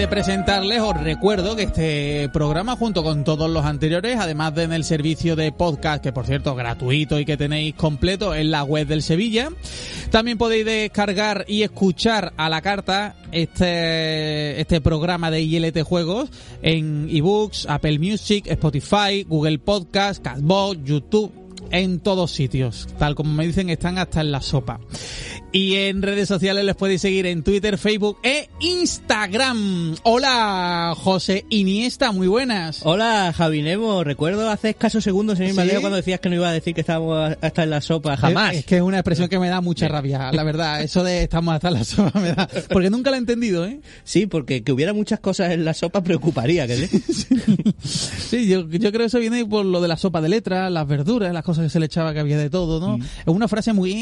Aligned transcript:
de 0.00 0.08
presentarles, 0.08 0.80
os 0.80 0.98
recuerdo 0.98 1.56
que 1.56 1.64
este 1.64 2.30
programa, 2.32 2.74
junto 2.74 3.02
con 3.02 3.22
todos 3.22 3.50
los 3.50 3.66
anteriores, 3.66 4.16
además 4.18 4.54
de 4.54 4.62
en 4.62 4.72
el 4.72 4.82
servicio 4.82 5.36
de 5.36 5.52
podcast, 5.52 6.02
que 6.02 6.10
por 6.10 6.24
cierto 6.24 6.54
gratuito 6.54 7.20
y 7.20 7.26
que 7.26 7.36
tenéis 7.36 7.74
completo 7.74 8.34
en 8.34 8.50
la 8.50 8.64
web 8.64 8.86
del 8.86 9.02
Sevilla, 9.02 9.50
también 10.10 10.38
podéis 10.38 10.64
descargar 10.64 11.44
y 11.48 11.64
escuchar 11.64 12.32
a 12.38 12.48
la 12.48 12.62
carta 12.62 13.14
este, 13.30 14.58
este 14.58 14.80
programa 14.80 15.30
de 15.30 15.42
ILT 15.42 15.82
Juegos 15.82 16.30
en 16.62 17.06
ebooks, 17.10 17.66
Apple 17.68 17.98
Music, 17.98 18.46
Spotify, 18.46 19.24
Google 19.28 19.58
Podcast, 19.58 20.22
Castbox, 20.22 20.78
YouTube, 20.82 21.39
en 21.70 22.00
todos 22.00 22.30
sitios. 22.30 22.88
Tal 22.98 23.14
como 23.14 23.32
me 23.32 23.46
dicen, 23.46 23.70
están 23.70 23.98
hasta 23.98 24.20
en 24.20 24.32
la 24.32 24.40
sopa. 24.40 24.80
Y 25.52 25.74
en 25.74 26.00
redes 26.00 26.28
sociales 26.28 26.64
les 26.64 26.76
podéis 26.76 27.00
seguir 27.00 27.26
en 27.26 27.42
Twitter, 27.42 27.76
Facebook 27.76 28.18
e 28.22 28.48
Instagram. 28.60 29.96
Hola, 30.04 30.94
José 30.96 31.44
Iniesta, 31.50 32.12
muy 32.12 32.28
buenas. 32.28 32.82
Hola, 32.84 33.34
Javi 33.36 33.62
Nemo. 33.62 34.04
Recuerdo 34.04 34.48
hace 34.48 34.70
escasos 34.70 35.02
segundos 35.02 35.40
en 35.40 35.46
mi 35.56 35.62
¿Sí? 35.62 35.76
Cuando 35.80 35.96
decías 35.96 36.20
que 36.20 36.28
no 36.28 36.36
iba 36.36 36.48
a 36.48 36.52
decir 36.52 36.72
que 36.72 36.82
estábamos 36.82 37.36
hasta 37.40 37.64
en 37.64 37.70
la 37.70 37.80
sopa. 37.80 38.16
Jamás. 38.16 38.54
Es, 38.54 38.64
que 38.64 38.76
es 38.76 38.82
una 38.82 38.98
expresión 38.98 39.28
que 39.28 39.40
me 39.40 39.48
da 39.48 39.60
mucha 39.60 39.88
rabia, 39.88 40.30
la 40.30 40.44
verdad. 40.44 40.82
Eso 40.82 41.02
de 41.02 41.24
estamos 41.24 41.52
hasta 41.52 41.68
en 41.68 41.74
la 41.74 41.84
sopa 41.84 42.20
me 42.20 42.32
da. 42.32 42.48
Porque 42.70 42.88
nunca 42.88 43.10
la 43.10 43.16
he 43.16 43.20
entendido, 43.20 43.66
¿eh? 43.66 43.80
Sí, 44.04 44.26
porque 44.26 44.62
que 44.62 44.70
hubiera 44.70 44.92
muchas 44.92 45.18
cosas 45.18 45.50
en 45.50 45.64
la 45.64 45.74
sopa 45.74 46.04
preocuparía. 46.04 46.68
¿que 46.68 46.76
sí? 46.76 47.02
Sí, 47.82 48.46
yo, 48.46 48.68
yo 48.68 48.92
creo 48.92 49.00
que 49.00 49.04
eso 49.06 49.18
viene 49.18 49.44
por 49.44 49.66
lo 49.66 49.80
de 49.80 49.88
la 49.88 49.96
sopa 49.96 50.20
de 50.20 50.28
letras, 50.28 50.70
las 50.70 50.86
verduras, 50.86 51.32
las 51.32 51.42
cosas 51.42 51.49
que 51.58 51.68
se 51.68 51.80
le 51.80 51.86
echaba 51.86 52.12
que 52.12 52.20
había 52.20 52.38
de 52.38 52.50
todo, 52.50 52.80
¿no? 52.80 52.98
Mm. 52.98 53.02
Es 53.02 53.26
una 53.26 53.48
frase 53.48 53.72
muy 53.72 53.92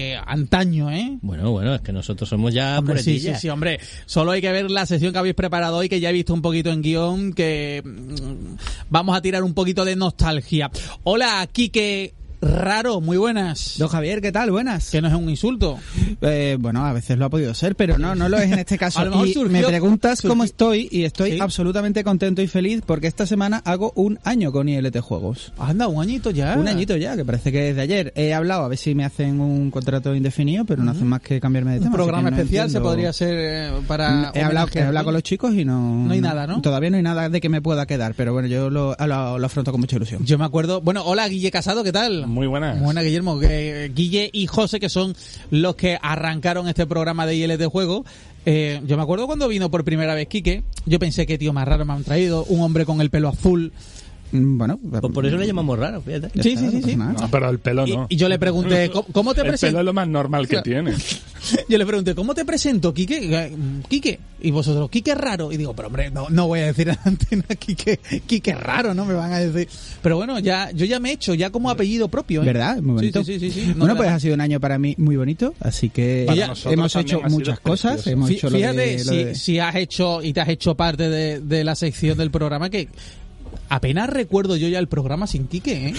eh, 0.00 0.18
antaño, 0.26 0.90
¿eh? 0.90 1.18
Bueno, 1.22 1.50
bueno, 1.50 1.74
es 1.74 1.80
que 1.80 1.92
nosotros 1.92 2.28
somos 2.28 2.52
ya 2.52 2.78
Hombre, 2.78 3.02
sí, 3.02 3.18
sí, 3.18 3.32
sí, 3.34 3.48
hombre. 3.48 3.80
Solo 4.06 4.32
hay 4.32 4.40
que 4.40 4.52
ver 4.52 4.70
la 4.70 4.86
sesión 4.86 5.12
que 5.12 5.18
habéis 5.18 5.34
preparado 5.34 5.76
hoy, 5.76 5.88
que 5.88 6.00
ya 6.00 6.10
he 6.10 6.12
visto 6.12 6.34
un 6.34 6.42
poquito 6.42 6.70
en 6.70 6.82
guion, 6.82 7.32
que 7.32 7.82
mm, 7.84 8.56
vamos 8.90 9.16
a 9.16 9.22
tirar 9.22 9.42
un 9.42 9.54
poquito 9.54 9.84
de 9.84 9.96
nostalgia. 9.96 10.70
Hola, 11.04 11.48
Quique 11.50 12.14
Raro, 12.44 13.00
muy 13.00 13.16
buenas. 13.16 13.76
Don 13.78 13.88
Javier, 13.88 14.20
¿qué 14.20 14.30
tal? 14.32 14.50
Buenas. 14.50 14.90
Que 14.90 15.00
no 15.00 15.08
es 15.08 15.14
un 15.14 15.28
insulto. 15.30 15.78
Eh, 16.20 16.56
bueno, 16.60 16.84
a 16.84 16.92
veces 16.92 17.16
lo 17.18 17.24
ha 17.24 17.30
podido 17.30 17.54
ser, 17.54 17.74
pero 17.74 17.96
no, 17.98 18.14
no 18.14 18.28
lo 18.28 18.36
es 18.38 18.52
en 18.52 18.58
este 18.58 18.76
caso. 18.78 18.98
A 19.00 19.04
lo 19.04 19.10
mejor 19.12 19.28
y 19.28 19.32
surgió- 19.34 19.48
me 19.50 19.62
preguntas 19.64 20.18
surgió- 20.18 20.28
cómo 20.30 20.44
estoy 20.44 20.88
y 20.90 21.04
estoy 21.04 21.32
Sí. 21.32 21.40
absolutamente 21.40 22.04
contento 22.04 22.42
y 22.42 22.46
feliz 22.46 22.82
porque 22.86 23.06
esta 23.06 23.26
semana 23.26 23.62
hago 23.64 23.92
un 23.96 24.18
año 24.24 24.52
con 24.52 24.68
ILT 24.68 25.00
Juegos. 25.00 25.52
Anda, 25.58 25.88
un 25.88 26.02
añito 26.02 26.30
ya. 26.30 26.56
Un 26.58 26.68
añito 26.68 26.96
ya, 26.96 27.16
que 27.16 27.24
parece 27.24 27.50
que 27.50 27.70
es 27.70 27.76
de 27.76 27.82
ayer. 27.82 28.12
He 28.14 28.34
hablado 28.34 28.64
a 28.64 28.68
ver 28.68 28.78
si 28.78 28.94
me 28.94 29.04
hacen 29.04 29.40
un 29.40 29.70
contrato 29.70 30.14
indefinido, 30.14 30.64
pero 30.64 30.82
no 30.82 30.90
hacen 30.90 31.06
más 31.06 31.22
que 31.22 31.40
cambiarme 31.40 31.72
de 31.72 31.76
Un 31.78 31.84
tema. 31.84 31.90
así 31.94 31.96
programa 31.96 32.30
no 32.30 32.36
especial 32.36 32.70
se 32.70 32.80
podría 32.80 33.08
hacer 33.10 33.34
eh, 33.38 33.70
para. 33.88 34.30
He 34.34 34.42
hablado, 34.42 34.68
he 34.74 34.82
hablado 34.82 35.04
con 35.06 35.14
los 35.14 35.22
chicos 35.22 35.54
y 35.54 35.64
no... 35.64 36.04
No 36.06 36.12
hay 36.12 36.20
nada, 36.20 36.46
¿no? 36.46 36.60
Todavía 36.60 36.90
no 36.90 36.96
hay 36.98 37.02
nada 37.02 37.28
de 37.28 37.40
que 37.40 37.48
me 37.48 37.62
pueda 37.62 37.86
quedar, 37.86 38.14
pero 38.14 38.32
bueno, 38.32 38.48
yo 38.48 38.68
lo, 38.70 38.94
lo- 38.98 39.38
lo 39.38 39.46
afronto 39.46 39.70
con 39.72 39.80
mucha 39.80 39.96
ilusión. 39.96 40.24
Yo 40.24 40.36
me 40.38 40.44
acuerdo. 40.44 40.80
Bueno, 40.82 41.02
hola, 41.04 41.26
Guille 41.28 41.50
Casado, 41.50 41.82
¿qué 41.84 41.92
tal? 41.92 42.26
Muy 42.34 42.48
buenas. 42.48 42.80
Buena, 42.80 43.02
Guillermo. 43.02 43.38
Que, 43.38 43.92
Guille 43.94 44.28
y 44.32 44.48
José, 44.48 44.80
que 44.80 44.88
son 44.88 45.14
los 45.50 45.76
que 45.76 45.98
arrancaron 46.02 46.68
este 46.68 46.84
programa 46.84 47.26
de 47.26 47.36
ILT 47.36 47.64
Juego. 47.66 48.04
Eh, 48.44 48.82
yo 48.86 48.96
me 48.96 49.04
acuerdo 49.04 49.26
cuando 49.26 49.46
vino 49.46 49.70
por 49.70 49.84
primera 49.84 50.14
vez 50.14 50.26
Quique. 50.26 50.64
Yo 50.84 50.98
pensé 50.98 51.26
que 51.26 51.38
tío 51.38 51.52
más 51.52 51.66
raro 51.66 51.84
me 51.84 51.92
han 51.92 52.02
traído. 52.02 52.44
Un 52.46 52.60
hombre 52.62 52.84
con 52.84 53.00
el 53.00 53.08
pelo 53.08 53.28
azul. 53.28 53.72
Mm, 54.32 54.58
Bueno, 54.58 54.78
Pues 54.90 55.12
por 55.12 55.26
eso 55.26 55.36
le 55.36 55.46
llamamos 55.46 55.78
raro, 55.78 56.00
fíjate. 56.00 56.30
Sí, 56.42 56.50
está, 56.50 56.60
sí, 56.60 56.66
no 56.66 56.70
sí, 56.72 56.82
sí. 56.90 56.96
No, 56.96 57.14
pero 57.30 57.50
el 57.50 57.58
pelo 57.58 57.86
no. 57.86 58.06
y 58.08 58.16
yo 58.16 58.28
le 58.28 58.38
pregunté, 58.38 58.90
¿cómo, 58.90 59.06
cómo 59.12 59.34
te 59.34 59.40
el 59.40 59.44
pelo 59.46 59.52
presento? 59.52 59.78
es 59.78 59.84
lo 59.84 59.92
más 59.92 60.08
normal 60.08 60.48
que 60.48 60.60
tiene. 60.62 60.92
Yo 61.68 61.76
le 61.78 61.84
pregunté, 61.86 62.14
¿cómo 62.14 62.34
te 62.34 62.44
presento, 62.44 62.92
Quique? 62.94 63.52
Quique. 63.88 64.18
Y 64.40 64.50
vosotros, 64.50 64.88
Quique 64.90 65.14
raro. 65.14 65.52
Y 65.52 65.56
digo, 65.58 65.74
pero 65.74 65.88
hombre, 65.88 66.10
no, 66.10 66.28
no 66.30 66.46
voy 66.48 66.60
a 66.60 66.66
decir 66.66 66.90
a 66.90 66.94
la 66.94 67.00
antena 67.04 67.44
Quique, 67.58 68.00
Quique 68.26 68.54
raro, 68.54 68.94
¿no? 68.94 69.04
Me 69.04 69.14
van 69.14 69.32
a 69.32 69.38
decir. 69.40 69.68
Pero 70.02 70.16
bueno, 70.16 70.38
ya, 70.38 70.70
yo 70.72 70.84
ya 70.86 70.98
me 71.00 71.10
he 71.10 71.12
hecho, 71.12 71.34
ya 71.34 71.50
como 71.50 71.70
apellido 71.70 72.08
propio. 72.08 72.42
¿eh? 72.42 72.46
¿Verdad? 72.46 72.76
Muy 72.78 72.98
Sí, 73.00 73.10
bonito. 73.12 73.24
sí, 73.24 73.38
sí, 73.38 73.50
sí, 73.50 73.60
sí. 73.60 73.66
No 73.68 73.74
bueno, 73.80 73.96
pues 73.96 74.08
ha 74.10 74.18
sido 74.20 74.34
un 74.34 74.40
año 74.40 74.58
para 74.58 74.78
mí 74.78 74.94
muy 74.98 75.16
bonito, 75.16 75.54
así 75.60 75.90
que 75.90 76.26
hemos 76.70 76.96
hecho 76.96 77.20
muchas 77.28 77.60
cosas. 77.60 78.06
Hemos 78.06 78.30
lo 78.30 78.50
Fíjate 78.50 78.76
de- 78.76 78.98
lo 79.04 79.12
si, 79.12 79.24
de- 79.24 79.34
si 79.34 79.58
has 79.58 79.74
hecho 79.76 80.22
y 80.22 80.32
te 80.32 80.40
has 80.40 80.48
hecho 80.48 80.74
parte 80.74 81.08
de, 81.10 81.40
de 81.40 81.62
la 81.64 81.74
sección 81.74 82.16
del 82.18 82.30
programa 82.30 82.70
que 82.70 82.88
apenas 83.74 84.08
recuerdo 84.08 84.56
yo 84.56 84.68
ya 84.68 84.78
el 84.78 84.88
programa 84.88 85.26
sin 85.26 85.46
Quique, 85.48 85.88
¿eh? 85.88 85.94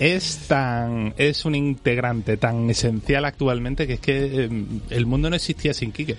Es 0.00 0.38
tan 0.48 1.14
es 1.18 1.44
un 1.44 1.54
integrante 1.54 2.36
tan 2.38 2.68
esencial 2.70 3.24
actualmente 3.24 3.86
que 3.86 3.92
es 3.94 4.00
que 4.00 4.44
eh, 4.46 4.50
el 4.90 5.06
mundo 5.06 5.28
no 5.30 5.36
existía 5.36 5.74
sin 5.74 5.92
Quique. 5.92 6.16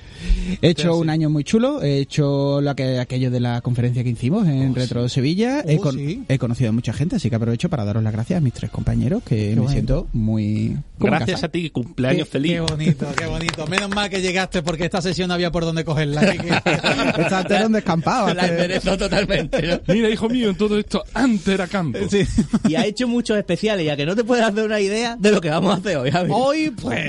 He 0.62 0.70
hecho 0.70 0.96
un 0.98 1.10
año 1.10 1.30
muy 1.30 1.44
chulo, 1.44 1.82
he 1.82 1.98
hecho 1.98 2.62
lo 2.62 2.76
que, 2.76 3.00
aquello 3.00 3.32
de 3.32 3.40
la 3.40 3.62
conferencia 3.62 4.04
que 4.04 4.10
hicimos 4.12 4.48
en 4.48 4.76
Retro 4.76 5.10
Sevilla, 5.10 5.64
he, 5.68 5.78
Oh, 5.78 5.82
con- 5.82 5.96
sí. 5.96 6.24
he 6.28 6.38
conocido 6.38 6.70
a 6.70 6.74
mucha 6.74 6.94
gente, 6.94 7.16
así 7.16 7.30
que 7.30 7.36
aprovecho 7.36 7.70
para 7.70 7.84
daros 7.84 8.04
las 8.04 8.14
gracias 8.14 8.38
a 8.38 8.42
mis 8.42 8.54
tres 8.54 8.70
compañeros, 8.70 9.24
que 9.24 9.50
me 9.50 9.56
bueno. 9.56 9.70
siento 9.72 10.08
muy... 10.14 10.78
Gracias 11.00 11.44
a 11.44 11.50
ti, 11.50 11.72
cumpleaños 11.72 12.28
Qué- 12.28 12.32
feliz. 12.34 12.52
Qué 12.52 12.60
bonito, 12.62 13.08
qué 13.18 13.26
bonito. 13.26 13.66
Menos 13.66 13.90
mal 13.90 14.10
que 14.12 14.22
llegaste 14.22 14.62
porque 14.62 14.86
esta 14.86 15.02
sesión 15.02 15.30
no 15.30 15.34
había 15.34 15.52
por 15.52 15.66
dónde 15.66 15.84
cogerla. 15.84 16.32
Quique. 16.32 16.50
Está 17.18 17.42
entero 17.42 17.66
en 17.66 17.72
descampado. 17.72 18.32
La 18.36 18.46
enderezó 18.48 18.96
totalmente, 18.98 19.62
¿no? 19.66 19.80
Mira, 19.92 20.10
hijo 20.10 20.30
mío, 20.30 20.50
en 20.52 20.56
todo 20.56 20.78
esto 20.78 21.04
antes 21.16 21.48
era 21.48 21.66
campo. 21.68 21.98
Sí. 22.10 22.22
Y 22.70 22.76
ha 22.76 22.86
hecho 22.86 23.08
muchos 23.08 23.38
especiales, 23.38 23.71
ya 23.80 23.96
que 23.96 24.06
no 24.06 24.16
te 24.16 24.24
puedes 24.24 24.44
hacer 24.46 24.64
una 24.64 24.80
idea 24.80 25.16
de 25.18 25.32
lo 25.32 25.42
que 25.42 25.50
vamos 25.50 25.74
a 25.74 25.78
hacer 25.78 25.98
hoy. 25.98 26.12
Hoy, 26.30 26.72
pues, 26.72 27.00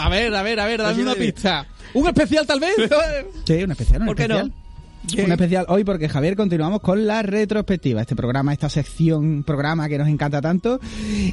a 0.00 0.08
ver, 0.08 0.34
a 0.34 0.42
ver, 0.42 0.60
a 0.60 0.66
ver, 0.66 0.78
dame 0.80 0.92
Oye, 0.94 1.02
una 1.02 1.14
pista. 1.14 1.66
¿Un 1.92 2.06
especial 2.06 2.46
tal 2.46 2.60
vez? 2.60 2.74
Sí, 3.46 3.62
un 3.62 3.70
especial, 3.70 4.00
un 4.00 4.06
¿Por 4.06 4.16
qué 4.16 4.28
no? 4.28 4.50
Especial. 5.06 5.26
Un 5.26 5.32
especial 5.32 5.66
hoy 5.68 5.84
porque 5.84 6.08
Javier 6.08 6.36
continuamos 6.36 6.80
con 6.80 7.06
la 7.06 7.22
retrospectiva, 7.22 8.00
este 8.00 8.16
programa, 8.16 8.52
esta 8.52 8.68
sección, 8.68 9.44
programa 9.44 9.88
que 9.88 9.98
nos 9.98 10.08
encanta 10.08 10.40
tanto, 10.40 10.80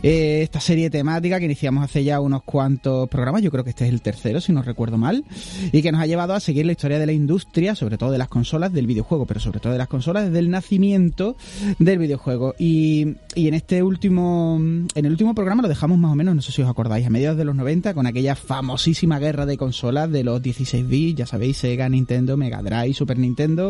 eh, 0.04 0.42
esta 0.44 0.60
serie 0.60 0.90
temática 0.90 1.40
que 1.40 1.46
iniciamos 1.46 1.84
hace 1.84 2.04
ya 2.04 2.20
unos 2.20 2.44
cuantos 2.44 3.10
programas, 3.10 3.42
yo 3.42 3.52
creo 3.52 3.64
que 3.64 3.72
este 3.72 3.86
es 3.86 3.94
el 3.94 4.02
tercero 4.02 4.42
si 4.42 4.52
no 4.52 4.62
recuerdo 4.62 4.98
mal, 4.98 5.24
y 5.72 5.82
que 5.82 5.92
nos 5.92 6.02
ha 6.02 6.06
llevado 6.06 6.34
a 6.34 6.40
seguir 6.40 6.66
la 6.66 6.74
historia 6.74 7.00
de 7.00 7.06
la 7.06 7.14
industria, 7.14 7.76
sobre 7.76 7.98
todo 7.98 8.12
de 8.12 8.18
las 8.18 8.28
consolas 8.28 8.74
del 8.74 8.88
videojuego, 8.88 9.26
pero 9.26 9.40
sobre 9.40 9.60
todo 9.60 9.72
de 9.74 9.80
las 9.80 9.88
consolas 9.88 10.26
desde 10.26 10.40
el 10.40 10.50
nacimiento 10.50 11.36
del 11.80 12.00
videojuego. 12.00 12.56
Y, 12.60 13.16
y 13.36 13.48
en 13.48 13.54
este 13.54 13.84
último, 13.84 14.58
en 14.60 15.06
el 15.06 15.12
último 15.12 15.34
programa 15.36 15.62
lo 15.62 15.68
dejamos 15.68 15.98
más 15.98 16.12
o 16.12 16.16
menos, 16.16 16.36
no 16.36 16.42
sé 16.42 16.52
si 16.52 16.62
os 16.62 16.70
acordáis, 16.70 17.06
a 17.06 17.10
mediados 17.10 17.38
de 17.38 17.46
los 17.46 17.56
90 17.56 17.94
con 17.94 18.06
aquella 18.06 18.36
famosísima 18.36 19.20
guerra 19.20 19.46
de 19.46 19.58
consolas 19.58 20.12
de 20.12 20.24
los 20.24 20.42
16 20.42 20.88
bits, 20.88 21.20
ya 21.20 21.26
sabéis, 21.26 21.58
Sega, 21.58 21.88
Nintendo, 21.90 22.38
Mega 22.38 22.62
Drive, 22.62 22.94
Super 22.94 23.18
Nintendo. 23.18 23.61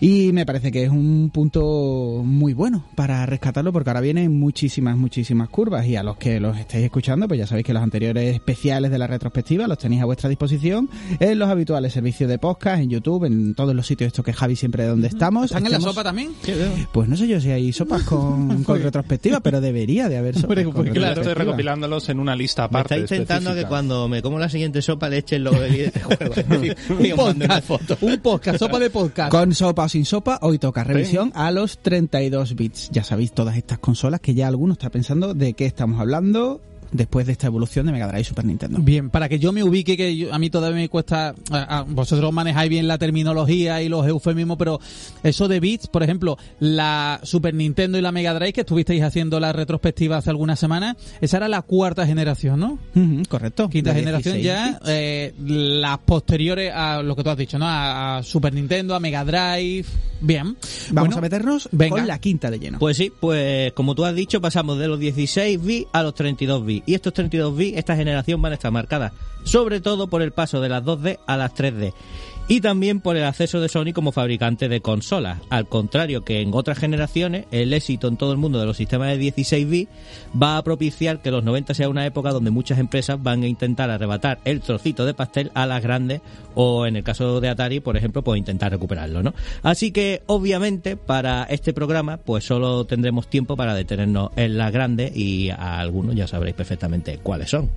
Y 0.00 0.30
me 0.32 0.46
parece 0.46 0.70
que 0.72 0.84
es 0.84 0.90
un 0.90 1.30
punto 1.30 2.22
muy 2.24 2.54
bueno 2.54 2.84
para 2.94 3.26
rescatarlo 3.26 3.72
porque 3.72 3.90
ahora 3.90 4.00
vienen 4.00 4.38
muchísimas, 4.38 4.96
muchísimas 4.96 5.48
curvas 5.48 5.86
y 5.86 5.96
a 5.96 6.02
los 6.02 6.16
que 6.16 6.40
los 6.40 6.56
estáis 6.56 6.84
escuchando, 6.84 7.28
pues 7.28 7.38
ya 7.38 7.46
sabéis 7.46 7.66
que 7.66 7.72
los 7.74 7.82
anteriores 7.82 8.34
especiales 8.34 8.90
de 8.90 8.98
la 8.98 9.06
retrospectiva 9.06 9.66
los 9.66 9.78
tenéis 9.78 10.02
a 10.02 10.04
vuestra 10.06 10.28
disposición 10.28 10.88
en 11.20 11.38
los 11.38 11.48
habituales 11.48 11.92
servicios 11.92 12.30
de 12.30 12.38
podcast, 12.38 12.80
en 12.82 12.90
YouTube, 12.90 13.24
en 13.24 13.54
todos 13.54 13.74
los 13.74 13.86
sitios 13.86 14.08
estos 14.08 14.24
que 14.24 14.32
Javi 14.32 14.56
siempre 14.56 14.84
donde 14.86 15.08
estamos. 15.08 15.46
¿Están 15.46 15.66
en 15.66 15.72
la 15.72 15.80
sopa 15.80 16.02
también? 16.02 16.30
Pues 16.92 17.08
no 17.08 17.16
sé 17.16 17.28
yo 17.28 17.40
si 17.40 17.50
hay 17.50 17.72
sopas 17.72 18.04
con, 18.04 18.62
con 18.64 18.82
retrospectiva, 18.82 19.40
pero 19.40 19.60
debería 19.60 20.08
de 20.08 20.16
haber 20.16 20.34
sopas. 20.38 20.64
Con 20.64 20.72
pues 20.72 20.90
claro. 20.90 21.08
estoy 21.08 21.24
retrospectiva. 21.24 21.34
recopilándolos 21.44 22.08
en 22.08 22.20
una 22.20 22.34
lista 22.36 22.62
Me 22.62 22.66
aparte. 22.78 22.94
está 23.00 23.14
intentando 23.16 23.54
que 23.54 23.64
cuando 23.64 24.08
me 24.08 24.22
como 24.22 24.38
la 24.38 24.48
siguiente 24.48 24.80
sopa 24.82 25.08
le 25.08 25.18
eche 25.18 25.36
el 25.36 25.44
logo 25.44 25.60
de 25.60 25.84
este 25.86 26.00
juego. 26.00 26.34
Mando 27.28 27.44
una 27.44 27.60
foto. 27.60 27.98
Un 28.00 28.18
podcast, 28.18 28.58
sopa 28.68 28.78
de 28.78 28.90
podcast. 28.90 29.30
Con 29.30 29.54
sopa 29.54 29.84
o 29.84 29.88
sin 29.88 30.04
sopa, 30.04 30.38
hoy 30.42 30.58
toca 30.58 30.84
revisión 30.84 31.32
a 31.34 31.50
los 31.50 31.78
32 31.78 32.54
bits. 32.54 32.90
Ya 32.92 33.02
sabéis 33.02 33.32
todas 33.32 33.56
estas 33.56 33.78
consolas 33.78 34.20
que 34.20 34.34
ya 34.34 34.46
alguno 34.46 34.74
está 34.74 34.90
pensando 34.90 35.32
de 35.32 35.54
qué 35.54 35.64
estamos 35.64 36.00
hablando. 36.00 36.60
Después 36.92 37.26
de 37.26 37.32
esta 37.32 37.46
evolución 37.46 37.86
de 37.86 37.92
Mega 37.92 38.06
Drive 38.08 38.20
y 38.20 38.24
Super 38.24 38.44
Nintendo. 38.44 38.78
Bien, 38.80 39.10
para 39.10 39.28
que 39.28 39.38
yo 39.38 39.52
me 39.52 39.62
ubique, 39.62 39.96
que 39.96 40.16
yo- 40.16 40.32
a 40.32 40.38
mí 40.38 40.50
todavía 40.50 40.76
me 40.80 40.88
cuesta, 40.88 41.34
a- 41.50 41.78
a- 41.78 41.82
vosotros 41.82 42.32
manejáis 42.32 42.70
bien 42.70 42.88
la 42.88 42.98
terminología 42.98 43.82
y 43.82 43.88
los 43.88 44.06
eufemismos, 44.06 44.56
pero 44.58 44.80
eso 45.22 45.48
de 45.48 45.60
bits, 45.60 45.86
por 45.88 46.02
ejemplo, 46.02 46.36
la 46.60 47.20
Super 47.22 47.54
Nintendo 47.54 47.98
y 47.98 48.02
la 48.02 48.12
Mega 48.12 48.34
Drive, 48.34 48.52
que 48.52 48.60
estuvisteis 48.62 49.02
haciendo 49.02 49.38
la 49.40 49.52
retrospectiva 49.52 50.16
hace 50.18 50.30
algunas 50.30 50.58
semanas, 50.58 50.96
esa 51.20 51.36
era 51.38 51.48
la 51.48 51.62
cuarta 51.62 52.06
generación, 52.06 52.60
¿no? 52.60 52.78
Correcto. 53.28 53.68
Quinta 53.68 53.92
De 53.92 54.00
generación 54.00 54.34
16 54.36 54.44
ya, 54.44 54.80
eh, 54.86 55.34
las 55.44 55.98
posteriores 55.98 56.72
a 56.74 57.02
lo 57.02 57.14
que 57.16 57.22
tú 57.24 57.30
has 57.30 57.36
dicho, 57.38 57.58
¿no? 57.58 57.66
A, 57.66 58.18
a 58.18 58.22
Super 58.22 58.52
Nintendo, 58.52 58.94
a 58.94 59.00
Mega 59.00 59.24
Drive. 59.24 59.84
Bien. 60.20 60.44
Vamos 60.46 60.92
Bueno, 60.92 61.16
a 61.16 61.20
meternos 61.20 61.68
venga. 61.72 61.96
con 61.96 62.06
la 62.06 62.18
quinta 62.18 62.50
de 62.50 62.58
lleno. 62.58 62.78
Pues 62.78 62.96
sí, 62.96 63.12
pues 63.18 63.72
como 63.72 63.94
tú 63.94 64.04
has 64.04 64.14
dicho, 64.14 64.40
pasamos 64.40 64.78
de 64.78 64.88
los 64.88 64.98
16 64.98 65.62
bits 65.62 65.88
a 65.92 66.02
los 66.02 66.14
32 66.14 66.64
bits. 66.64 66.88
Y 66.88 66.94
estos 66.94 67.12
32 67.12 67.56
bits, 67.56 67.78
esta 67.78 67.96
generación 67.96 68.40
van 68.42 68.52
a 68.52 68.54
estar 68.56 68.70
marcadas 68.72 69.12
sobre 69.44 69.80
todo 69.80 70.08
por 70.08 70.20
el 70.22 70.32
paso 70.32 70.60
de 70.60 70.68
las 70.68 70.84
2D 70.84 71.18
a 71.26 71.36
las 71.36 71.54
3D. 71.54 71.94
Y 72.50 72.62
también 72.62 73.00
por 73.00 73.14
el 73.18 73.24
acceso 73.24 73.60
de 73.60 73.68
Sony 73.68 73.92
como 73.92 74.10
fabricante 74.10 74.70
de 74.70 74.80
consolas. 74.80 75.38
Al 75.50 75.68
contrario 75.68 76.24
que 76.24 76.40
en 76.40 76.54
otras 76.54 76.78
generaciones, 76.78 77.44
el 77.50 77.74
éxito 77.74 78.08
en 78.08 78.16
todo 78.16 78.32
el 78.32 78.38
mundo 78.38 78.58
de 78.58 78.64
los 78.64 78.78
sistemas 78.78 79.08
de 79.08 79.18
16 79.18 79.68
bits 79.68 79.92
va 80.40 80.56
a 80.56 80.64
propiciar 80.64 81.20
que 81.20 81.30
los 81.30 81.44
90 81.44 81.74
sea 81.74 81.90
una 81.90 82.06
época 82.06 82.30
donde 82.30 82.50
muchas 82.50 82.78
empresas 82.78 83.22
van 83.22 83.42
a 83.42 83.48
intentar 83.48 83.90
arrebatar 83.90 84.38
el 84.46 84.62
trocito 84.62 85.04
de 85.04 85.12
pastel 85.12 85.50
a 85.52 85.66
las 85.66 85.82
grandes 85.82 86.22
o 86.54 86.86
en 86.86 86.96
el 86.96 87.04
caso 87.04 87.38
de 87.42 87.50
Atari, 87.50 87.80
por 87.80 87.98
ejemplo, 87.98 88.24
pues 88.24 88.38
intentar 88.38 88.72
recuperarlo, 88.72 89.22
¿no? 89.22 89.34
Así 89.62 89.92
que 89.92 90.22
obviamente 90.24 90.96
para 90.96 91.44
este 91.44 91.74
programa 91.74 92.16
pues 92.16 92.44
solo 92.44 92.86
tendremos 92.86 93.28
tiempo 93.28 93.56
para 93.56 93.74
detenernos 93.74 94.30
en 94.36 94.56
las 94.56 94.72
grandes 94.72 95.14
y 95.14 95.50
a 95.50 95.78
algunos 95.78 96.16
ya 96.16 96.26
sabréis 96.26 96.56
perfectamente 96.56 97.18
cuáles 97.22 97.50
son. 97.50 97.70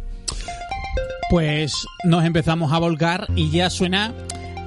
Pues 1.29 1.73
nos 2.05 2.23
empezamos 2.23 2.71
a 2.71 2.79
volcar 2.79 3.27
y 3.35 3.49
ya 3.51 3.69
suena 3.69 4.13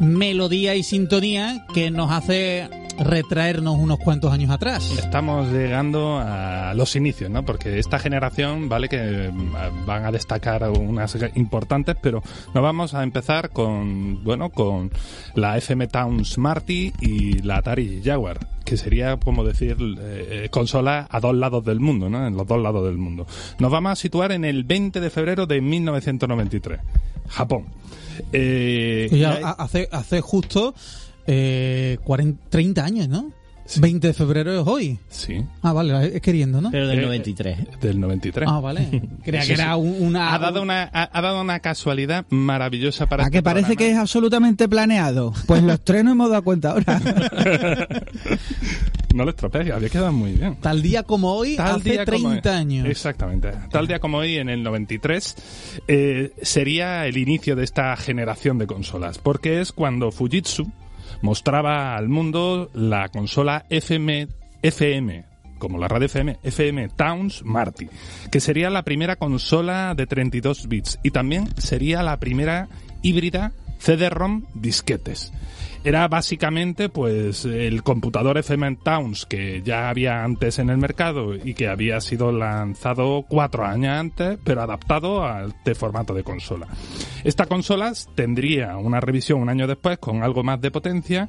melodía 0.00 0.74
y 0.74 0.82
sintonía 0.82 1.66
que 1.74 1.90
nos 1.90 2.10
hace 2.10 2.68
retraernos 2.98 3.76
unos 3.76 3.98
cuantos 3.98 4.32
años 4.32 4.50
atrás. 4.50 4.92
Estamos 4.98 5.50
llegando 5.50 6.18
a 6.18 6.74
los 6.74 6.94
inicios, 6.96 7.30
¿no? 7.30 7.44
Porque 7.44 7.78
esta 7.78 7.98
generación, 7.98 8.68
vale, 8.68 8.88
que 8.88 9.30
mm, 9.32 9.86
van 9.86 10.04
a 10.04 10.12
destacar 10.12 10.68
unas 10.70 11.16
importantes, 11.34 11.96
pero 12.00 12.22
nos 12.54 12.62
vamos 12.62 12.94
a 12.94 13.02
empezar 13.02 13.50
con, 13.50 14.22
bueno, 14.24 14.50
con 14.50 14.90
la 15.34 15.56
FM 15.56 15.88
Town 15.88 16.24
Smarty 16.24 16.92
y 17.00 17.42
la 17.42 17.58
Atari 17.58 18.00
Jaguar, 18.04 18.38
que 18.64 18.76
sería, 18.76 19.16
como 19.16 19.44
decir, 19.44 19.76
eh, 19.80 20.48
consola 20.50 21.06
a 21.10 21.20
dos 21.20 21.34
lados 21.34 21.64
del 21.64 21.80
mundo, 21.80 22.08
¿no? 22.08 22.26
En 22.26 22.36
los 22.36 22.46
dos 22.46 22.62
lados 22.62 22.84
del 22.86 22.96
mundo. 22.96 23.26
Nos 23.58 23.70
vamos 23.70 23.92
a 23.92 23.96
situar 23.96 24.32
en 24.32 24.44
el 24.44 24.64
20 24.64 25.00
de 25.00 25.10
febrero 25.10 25.46
de 25.46 25.60
1993, 25.60 26.80
Japón. 27.28 27.66
Eh, 28.32 29.08
ya 29.12 29.32
hace, 29.58 29.88
hace 29.92 30.20
justo 30.20 30.74
eh, 31.26 31.98
40, 32.04 32.44
30 32.50 32.84
años, 32.84 33.08
¿no? 33.08 33.32
Sí. 33.66 33.80
20 33.80 34.08
de 34.08 34.12
febrero 34.12 34.60
es 34.60 34.66
hoy. 34.66 34.98
sí, 35.08 35.42
Ah, 35.62 35.72
vale, 35.72 36.14
es 36.14 36.20
queriendo, 36.20 36.60
¿no? 36.60 36.70
Pero 36.70 36.86
del 36.86 36.98
Eh, 36.98 37.02
93. 37.02 37.58
¿eh? 37.60 37.66
del 37.80 37.98
93. 37.98 38.46
Ah, 38.46 38.60
vale. 38.60 39.02
Creía 39.24 39.40
que 39.46 39.52
era 39.54 39.76
un- 39.76 39.96
una... 40.02 40.34
ha 40.34 40.38
dado 40.38 40.60
una 40.60 40.90
ha, 40.92 41.22
dado 41.22 41.40
una 41.40 41.60
casualidad 41.60 42.26
maravillosa 42.28 43.06
para 43.06 43.22
¿A 43.22 43.26
este 43.28 43.38
que 43.38 43.42
parece 43.42 43.68
que 43.68 43.72
es 43.72 43.78
programa. 43.92 44.00
absolutamente 44.02 44.68
planeado? 44.68 45.32
Pues 45.46 45.62
los 45.62 45.80
tres 45.82 46.04
no 46.04 46.12
hemos 46.12 46.28
dado 46.28 46.44
cuenta 46.44 46.72
ahora. 46.72 47.00
no 49.14 49.24
lo 49.24 49.30
estropees 49.30 49.70
había 49.70 49.88
quedado 49.88 50.12
muy 50.12 50.32
bien 50.32 50.56
Tal 50.56 50.82
día 50.82 51.02
como 51.04 51.32
hoy, 51.32 51.56
Tal 51.56 51.76
hace 51.76 51.90
día 51.90 52.04
como 52.04 52.30
30 52.30 52.50
hoy. 52.50 52.56
años. 52.56 52.88
Exactamente. 52.88 53.52
Tal 53.70 53.86
día 53.86 53.98
como 54.00 54.18
hoy, 54.18 54.36
en 54.36 54.48
el 54.48 54.62
93, 54.62 55.36
eh, 55.88 56.32
sería 56.42 57.06
el 57.06 57.16
inicio 57.16 57.56
de 57.56 57.64
esta 57.64 57.96
generación 57.96 58.58
de 58.58 58.66
consolas, 58.66 59.18
porque 59.18 59.60
es 59.60 59.72
cuando 59.72 60.10
Fujitsu 60.10 60.70
mostraba 61.22 61.96
al 61.96 62.08
mundo 62.08 62.70
la 62.74 63.08
consola 63.08 63.64
FM, 63.70 64.28
FM 64.62 65.24
como 65.58 65.78
la 65.78 65.88
radio 65.88 66.06
FM, 66.06 66.38
FM 66.42 66.88
Towns 66.90 67.42
Marty, 67.44 67.88
que 68.30 68.40
sería 68.40 68.68
la 68.68 68.82
primera 68.82 69.16
consola 69.16 69.94
de 69.96 70.06
32 70.06 70.68
bits 70.68 70.98
y 71.02 71.10
también 71.10 71.48
sería 71.56 72.02
la 72.02 72.18
primera 72.18 72.68
híbrida 73.00 73.52
CD-ROM 73.78 74.44
disquetes. 74.54 75.32
Era 75.84 76.08
básicamente 76.08 76.88
pues 76.88 77.44
el 77.44 77.82
computador 77.82 78.38
FM 78.38 78.76
Towns 78.82 79.26
que 79.26 79.60
ya 79.62 79.90
había 79.90 80.24
antes 80.24 80.58
en 80.58 80.70
el 80.70 80.78
mercado 80.78 81.34
y 81.34 81.52
que 81.52 81.68
había 81.68 82.00
sido 82.00 82.32
lanzado 82.32 83.26
cuatro 83.28 83.66
años 83.66 83.92
antes, 83.92 84.38
pero 84.42 84.62
adaptado 84.62 85.22
a 85.22 85.44
este 85.44 85.74
formato 85.74 86.14
de 86.14 86.24
consola. 86.24 86.68
Esta 87.22 87.44
consola 87.44 87.92
tendría 88.14 88.78
una 88.78 89.00
revisión 89.00 89.42
un 89.42 89.50
año 89.50 89.66
después 89.66 89.98
con 89.98 90.22
algo 90.22 90.42
más 90.42 90.58
de 90.62 90.70
potencia 90.70 91.28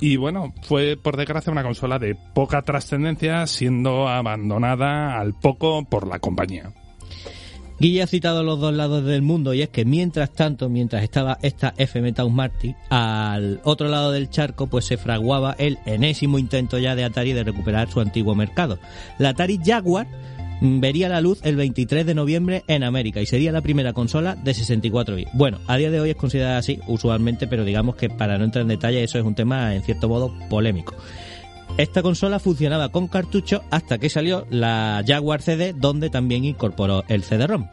y 0.00 0.16
bueno, 0.16 0.54
fue 0.62 0.96
por 0.96 1.16
desgracia 1.16 1.50
una 1.52 1.64
consola 1.64 1.98
de 1.98 2.14
poca 2.14 2.62
trascendencia 2.62 3.48
siendo 3.48 4.06
abandonada 4.06 5.18
al 5.18 5.34
poco 5.34 5.84
por 5.84 6.06
la 6.06 6.20
compañía. 6.20 6.72
Guille 7.80 8.02
ha 8.02 8.08
citado 8.08 8.42
los 8.42 8.58
dos 8.58 8.74
lados 8.74 9.04
del 9.04 9.22
mundo 9.22 9.54
y 9.54 9.62
es 9.62 9.68
que 9.68 9.84
mientras 9.84 10.30
tanto, 10.32 10.68
mientras 10.68 11.04
estaba 11.04 11.38
esta 11.42 11.74
FM 11.76 12.12
Town 12.12 12.34
Marty, 12.34 12.74
al 12.90 13.60
otro 13.62 13.88
lado 13.88 14.10
del 14.10 14.30
charco 14.30 14.66
pues 14.66 14.84
se 14.84 14.96
fraguaba 14.96 15.54
el 15.58 15.78
enésimo 15.86 16.40
intento 16.40 16.78
ya 16.78 16.96
de 16.96 17.04
Atari 17.04 17.32
de 17.34 17.44
recuperar 17.44 17.88
su 17.88 18.00
antiguo 18.00 18.34
mercado. 18.34 18.80
La 19.18 19.28
Atari 19.28 19.60
Jaguar 19.64 20.08
mm, 20.60 20.80
vería 20.80 21.08
la 21.08 21.20
luz 21.20 21.38
el 21.44 21.54
23 21.54 22.04
de 22.04 22.16
noviembre 22.16 22.64
en 22.66 22.82
América 22.82 23.20
y 23.20 23.26
sería 23.26 23.52
la 23.52 23.62
primera 23.62 23.92
consola 23.92 24.34
de 24.34 24.54
64 24.54 25.14
bits. 25.14 25.30
Bueno, 25.34 25.60
a 25.68 25.76
día 25.76 25.92
de 25.92 26.00
hoy 26.00 26.10
es 26.10 26.16
considerada 26.16 26.58
así 26.58 26.80
usualmente, 26.88 27.46
pero 27.46 27.64
digamos 27.64 27.94
que 27.94 28.10
para 28.10 28.38
no 28.38 28.44
entrar 28.44 28.62
en 28.62 28.68
detalle 28.68 29.04
eso 29.04 29.20
es 29.20 29.24
un 29.24 29.36
tema 29.36 29.72
en 29.76 29.84
cierto 29.84 30.08
modo 30.08 30.34
polémico. 30.50 30.96
Esta 31.78 32.02
consola 32.02 32.40
funcionaba 32.40 32.88
con 32.88 33.06
cartucho 33.06 33.62
hasta 33.70 33.98
que 33.98 34.10
salió 34.10 34.46
la 34.50 35.04
Jaguar 35.06 35.42
CD, 35.42 35.72
donde 35.72 36.10
también 36.10 36.44
incorporó 36.44 37.04
el 37.06 37.22
CD-ROM. 37.22 37.68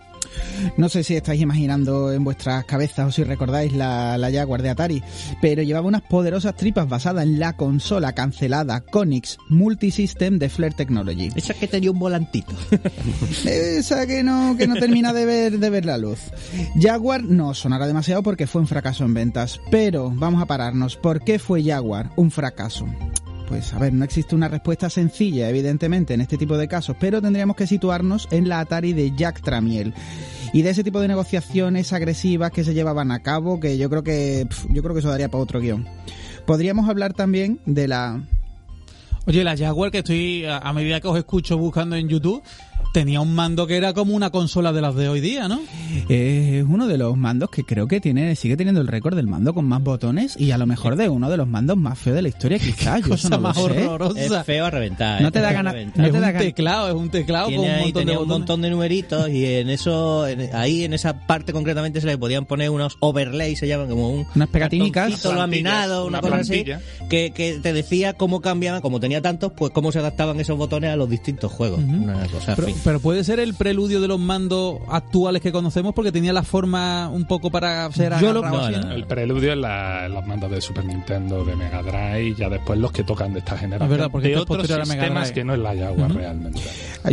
No 0.78 0.90
sé 0.90 1.04
si 1.04 1.16
estáis 1.16 1.42
imaginando 1.42 2.12
en 2.14 2.24
vuestras 2.24 2.66
cabezas 2.66 3.08
o 3.08 3.12
si 3.12 3.24
recordáis 3.24 3.74
la, 3.74 4.18
la 4.20 4.32
Jaguar 4.32 4.62
de 4.62 4.70
Atari, 4.70 5.04
pero 5.42 5.64
llevaba 5.64 5.88
unas 5.88 6.04
poderosas 6.04 6.56
tripas 6.56 6.88
basadas 6.88 7.24
en 7.24 7.40
la 7.40 7.54
consola 7.54 8.14
cancelada 8.14 8.82
Konix 8.82 9.38
Multisystem 9.50 10.38
de 10.38 10.50
Flair 10.50 10.76
Technology. 10.76 11.32
Esa 11.36 11.56
que 11.56 11.68
tenía 11.68 11.90
un 11.90 11.98
volantito. 11.98 12.54
Esa 13.46 14.06
que 14.06 14.22
no, 14.22 14.56
que 14.56 14.68
no 14.68 14.76
termina 14.76 15.14
de 15.14 15.26
ver, 15.26 15.58
de 15.58 15.70
ver 15.72 15.86
la 15.86 15.98
luz. 15.98 16.20
Jaguar 16.80 17.24
no 17.24 17.56
sonará 17.56 17.88
demasiado 17.88 18.22
porque 18.22 18.46
fue 18.46 18.62
un 18.62 18.68
fracaso 18.68 19.04
en 19.04 19.16
ventas, 19.16 19.60
pero 19.72 20.12
vamos 20.14 20.44
a 20.44 20.46
pararnos. 20.46 20.96
¿Por 20.96 21.24
qué 21.24 21.40
fue 21.40 21.64
Jaguar 21.64 22.12
un 22.16 22.30
fracaso? 22.30 22.86
Pues 23.48 23.74
a 23.74 23.80
ver, 23.80 23.94
no 23.94 24.04
existe 24.04 24.36
una 24.36 24.48
respuesta 24.48 24.90
sencilla, 24.90 25.50
evidentemente, 25.50 26.14
en 26.14 26.22
este 26.22 26.38
tipo 26.38 26.58
de 26.58 26.68
casos, 26.68 26.96
pero 27.00 27.22
tendríamos 27.22 27.56
que 27.56 27.68
situarnos 27.68 28.28
en 28.32 28.50
la 28.50 28.60
Atari 28.60 28.94
de 28.94 29.16
Jack 29.16 29.42
Tramiel 29.42 29.94
y 30.52 30.64
de 30.64 30.72
ese 30.72 30.84
tipo 30.84 31.00
de 31.00 31.08
negociaciones 31.08 31.94
agresivas 31.94 32.52
que 32.52 32.64
se 32.64 32.74
llevaban 32.74 33.12
a 33.12 33.22
cabo, 33.22 33.60
que 33.60 33.78
yo 33.78 33.90
creo 33.90 34.04
que 34.04 34.48
yo 34.70 34.82
creo 34.82 34.94
que 34.94 35.00
eso 35.00 35.10
daría 35.10 35.30
para 35.30 35.44
otro 35.44 35.60
guion. 35.60 35.88
Podríamos 36.46 36.90
hablar 36.90 37.14
también 37.14 37.60
de 37.66 37.88
la 37.88 38.24
Oye, 39.28 39.44
la 39.44 39.58
Jaguar 39.58 39.90
que 39.90 40.00
estoy, 40.00 40.46
a 40.46 40.72
medida 40.72 41.02
que 41.02 41.08
os 41.08 41.18
escucho 41.18 41.58
buscando 41.58 41.96
en 41.96 42.08
YouTube, 42.08 42.44
tenía 42.96 43.20
un 43.20 43.36
mando 43.36 43.68
que 43.68 43.76
era 43.76 43.92
como 43.92 44.16
una 44.16 44.30
consola 44.30 44.72
de 44.72 44.80
las 44.80 44.96
de 44.96 45.10
hoy 45.10 45.20
día, 45.20 45.50
¿no? 45.50 45.60
Es 46.08 46.64
uno 46.64 46.88
de 46.88 46.98
los 46.98 47.18
mandos 47.18 47.50
que 47.50 47.66
creo 47.66 47.90
que 47.90 48.00
tiene 48.00 48.34
sigue 48.38 48.56
teniendo 48.56 48.80
el 48.80 48.88
récord 48.88 49.18
del 49.18 49.28
mando 49.28 49.54
con 49.54 49.66
más 49.66 49.84
botones 49.84 50.36
y 50.40 50.52
a 50.52 50.58
lo 50.58 50.66
mejor 50.66 50.96
de 50.96 51.10
uno 51.10 51.30
de 51.30 51.36
los 51.36 51.46
mandos 51.46 51.76
más 51.76 52.00
feos 52.00 52.16
de 52.16 52.22
la 52.22 52.30
historia, 52.30 52.58
quizás. 52.60 53.02
Yo 53.02 53.16
eso 53.16 53.28
Cosa 53.28 53.30
no 53.32 53.36
lo 53.36 53.42
más 53.42 53.58
sé. 53.58 53.64
horrorosa. 53.64 54.40
Es 54.40 54.46
feo 54.46 54.66
a 54.66 54.70
reventar. 54.72 55.22
No 55.22 55.28
¿eh? 55.28 55.32
te 55.32 55.42
da 55.42 55.52
ganas- 55.52 55.74
no 55.74 55.80
es 55.82 55.94
te 55.94 56.02
da 56.02 56.08
un 56.30 56.34
gan- 56.36 56.40
teclado, 56.40 56.88
es 56.88 56.94
un 56.96 57.10
teclado 57.10 57.48
Tiene 57.50 57.64
con 57.64 57.70
un 57.70 57.76
ahí- 57.76 57.82
montón 57.84 58.00
de 58.00 58.06
tenía 58.06 58.14
un 58.20 58.28
botones. 58.28 58.40
montón 58.40 58.62
de 58.62 58.70
numeritos 58.70 59.30
y 59.30 59.46
en 59.46 59.70
eso, 59.70 60.26
en- 60.28 60.56
ahí 60.56 60.86
en 60.86 60.94
esa 60.94 61.28
parte 61.28 61.52
concretamente 61.52 62.00
se 62.00 62.08
le 62.08 62.18
podían 62.18 62.46
poner 62.46 62.70
unos 62.70 62.96
overlays, 63.02 63.60
se 63.60 63.68
llaman 63.68 63.90
como 63.90 64.10
un 64.10 64.26
Unas 64.36 64.48
pegatinicas. 64.48 65.22
laminado, 65.26 66.06
una, 66.06 66.20
una 66.20 66.22
cosa 66.22 66.38
así, 66.38 66.64
que, 67.10 67.32
que 67.32 67.60
te 67.62 67.74
decía 67.74 68.14
cómo 68.14 68.40
cambiaban, 68.40 68.80
como 68.82 69.02
tenía 69.02 69.22
tantos, 69.22 69.52
pues 69.52 69.72
cómo 69.74 69.92
se 69.92 70.00
adaptaban 70.00 70.40
esos 70.40 70.58
botones 70.58 70.92
a 70.92 70.96
los 70.96 71.10
distintos 71.10 71.52
juegos. 71.52 71.80
Una 71.80 72.26
cosa 72.28 72.56
Pero. 72.56 72.68
Pero 72.86 73.00
puede 73.02 73.24
ser 73.26 73.42
el 73.42 73.54
preludio 73.56 74.00
de 74.00 74.08
los 74.08 74.20
mandos 74.20 74.78
actuales 74.88 75.42
que 75.42 75.52
conocemos 75.52 75.94
porque 75.94 76.12
tenía 76.14 76.32
la 76.32 76.44
forma 76.44 77.10
un 77.10 77.26
poco 77.26 77.50
para 77.52 77.92
ser 77.92 78.14
Yo 78.22 78.32
lo- 78.32 78.42
no, 78.48 78.58
así, 78.60 78.76
no, 78.80 78.92
El 78.94 79.06
preludio 79.06 79.52
es 79.54 79.58
la, 79.58 80.08
los 80.08 80.26
mandos 80.26 80.50
de 80.52 80.62
Super 80.62 80.86
Nintendo, 80.86 81.44
de 81.44 81.56
Mega 81.58 81.82
Drive, 81.82 82.24
y 82.30 82.36
ya 82.36 82.48
después 82.48 82.80
los 82.80 82.92
que 82.94 83.04
tocan 83.04 83.34
de 83.34 83.40
esta 83.40 83.58
generación. 83.58 83.92
Es 83.92 83.98
verdad, 83.98 84.12
porque 84.12 84.28
de 84.30 84.38
otros 84.38 84.58
posterior 84.60 84.82
a 84.82 84.86
Mega 84.86 85.02
sistemas 85.02 85.24
Drive. 85.24 85.34
que 85.34 85.44
no 85.44 85.54
es 85.56 85.60
la 85.60 85.76
Jaguar 85.76 86.14
realmente. 86.14 86.62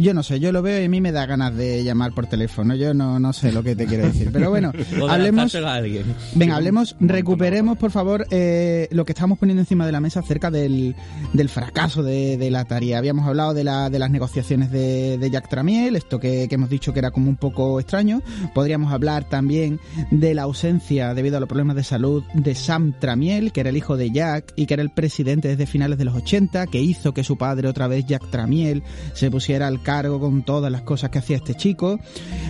Yo 0.00 0.14
no 0.14 0.22
sé, 0.22 0.38
yo 0.40 0.52
lo 0.52 0.62
veo 0.62 0.80
y 0.80 0.84
a 0.84 0.88
mí 0.88 1.00
me 1.00 1.10
da 1.10 1.24
ganas 1.26 1.56
de 1.56 1.82
llamar 1.82 2.12
por 2.12 2.26
teléfono. 2.26 2.74
Yo 2.76 2.92
no, 2.94 3.18
no 3.18 3.32
sé 3.32 3.50
lo 3.50 3.62
que 3.62 3.74
te 3.74 3.86
quiero 3.86 4.04
decir. 4.04 4.30
Pero 4.32 4.50
bueno, 4.50 4.72
hablemos. 5.08 5.36
lanzárselo 5.42 5.68
a 5.68 5.74
alguien. 5.74 6.14
Venga, 6.34 6.56
hablemos, 6.56 6.96
recuperemos 7.00 7.78
por 7.78 7.90
favor 7.90 8.26
eh, 8.30 8.88
lo 8.90 9.04
que 9.06 9.12
estamos 9.12 9.38
poniendo 9.38 9.62
encima 9.62 9.86
de 9.86 9.92
la 9.92 10.00
mesa 10.00 10.20
acerca 10.20 10.50
del, 10.50 10.94
del 11.32 11.48
fracaso 11.48 12.02
de, 12.02 12.36
de 12.36 12.50
la 12.50 12.60
Atari. 12.60 12.92
Habíamos 12.92 13.26
hablado 13.26 13.54
de, 13.54 13.64
la, 13.64 13.88
de 13.90 13.98
las 13.98 14.10
negociaciones 14.10 14.70
de, 14.70 15.16
de 15.18 15.30
Jack 15.30 15.48
Tramiel 15.48 15.61
Esto 15.62 16.18
que, 16.20 16.46
que 16.48 16.54
hemos 16.54 16.68
dicho 16.70 16.92
que 16.92 16.98
era 16.98 17.10
como 17.10 17.28
un 17.28 17.36
poco 17.36 17.78
extraño. 17.80 18.20
Podríamos 18.54 18.92
hablar 18.92 19.28
también 19.28 19.80
de 20.10 20.34
la 20.34 20.42
ausencia, 20.42 21.14
debido 21.14 21.36
a 21.36 21.40
los 21.40 21.48
problemas 21.48 21.76
de 21.76 21.84
salud, 21.84 22.22
de 22.34 22.54
Sam 22.54 22.94
Tramiel, 22.98 23.52
que 23.52 23.60
era 23.60 23.70
el 23.70 23.76
hijo 23.76 23.96
de 23.96 24.10
Jack 24.10 24.52
y 24.56 24.66
que 24.66 24.74
era 24.74 24.82
el 24.82 24.90
presidente 24.90 25.48
desde 25.48 25.66
finales 25.66 25.98
de 25.98 26.04
los 26.04 26.14
80, 26.14 26.66
que 26.66 26.80
hizo 26.80 27.14
que 27.14 27.24
su 27.24 27.36
padre, 27.38 27.68
otra 27.68 27.86
vez 27.86 28.04
Jack 28.06 28.28
Tramiel, 28.30 28.82
se 29.14 29.30
pusiera 29.30 29.66
al 29.66 29.82
cargo 29.82 30.20
con 30.20 30.42
todas 30.42 30.70
las 30.72 30.82
cosas 30.82 31.10
que 31.10 31.18
hacía 31.18 31.36
este 31.36 31.54
chico. 31.54 31.98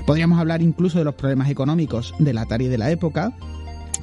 Podríamos 0.07 0.39
hablar 0.39 0.63
incluso 0.63 0.99
de 0.99 1.05
los 1.05 1.15
problemas 1.15 1.51
económicos 1.51 2.15
del 2.19 2.39
Atari 2.39 2.69
de 2.69 2.79
la 2.79 2.91
época 2.91 3.33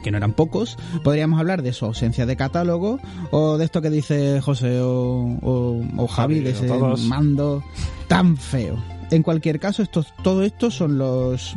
que 0.03 0.11
no 0.11 0.17
eran 0.17 0.31
pocos, 0.31 0.77
podríamos 1.03 1.41
hablar 1.41 1.61
de 1.61 1.73
su 1.73 1.83
ausencia 1.83 2.25
de 2.25 2.37
catálogo 2.37 3.01
o 3.31 3.57
de 3.57 3.65
esto 3.65 3.81
que 3.81 3.89
dice 3.89 4.39
José 4.39 4.79
o, 4.79 5.37
o- 5.41 5.83
o 5.97 6.07
Javi, 6.07 6.35
de 6.39 6.51
ese 6.51 6.67
mando 7.09 7.61
tan 8.07 8.37
feo. 8.37 8.77
En 9.11 9.23
cualquier 9.23 9.59
caso, 9.59 9.83
todo 10.23 10.43
esto 10.43 10.71
son 10.71 10.97
los 10.97 11.55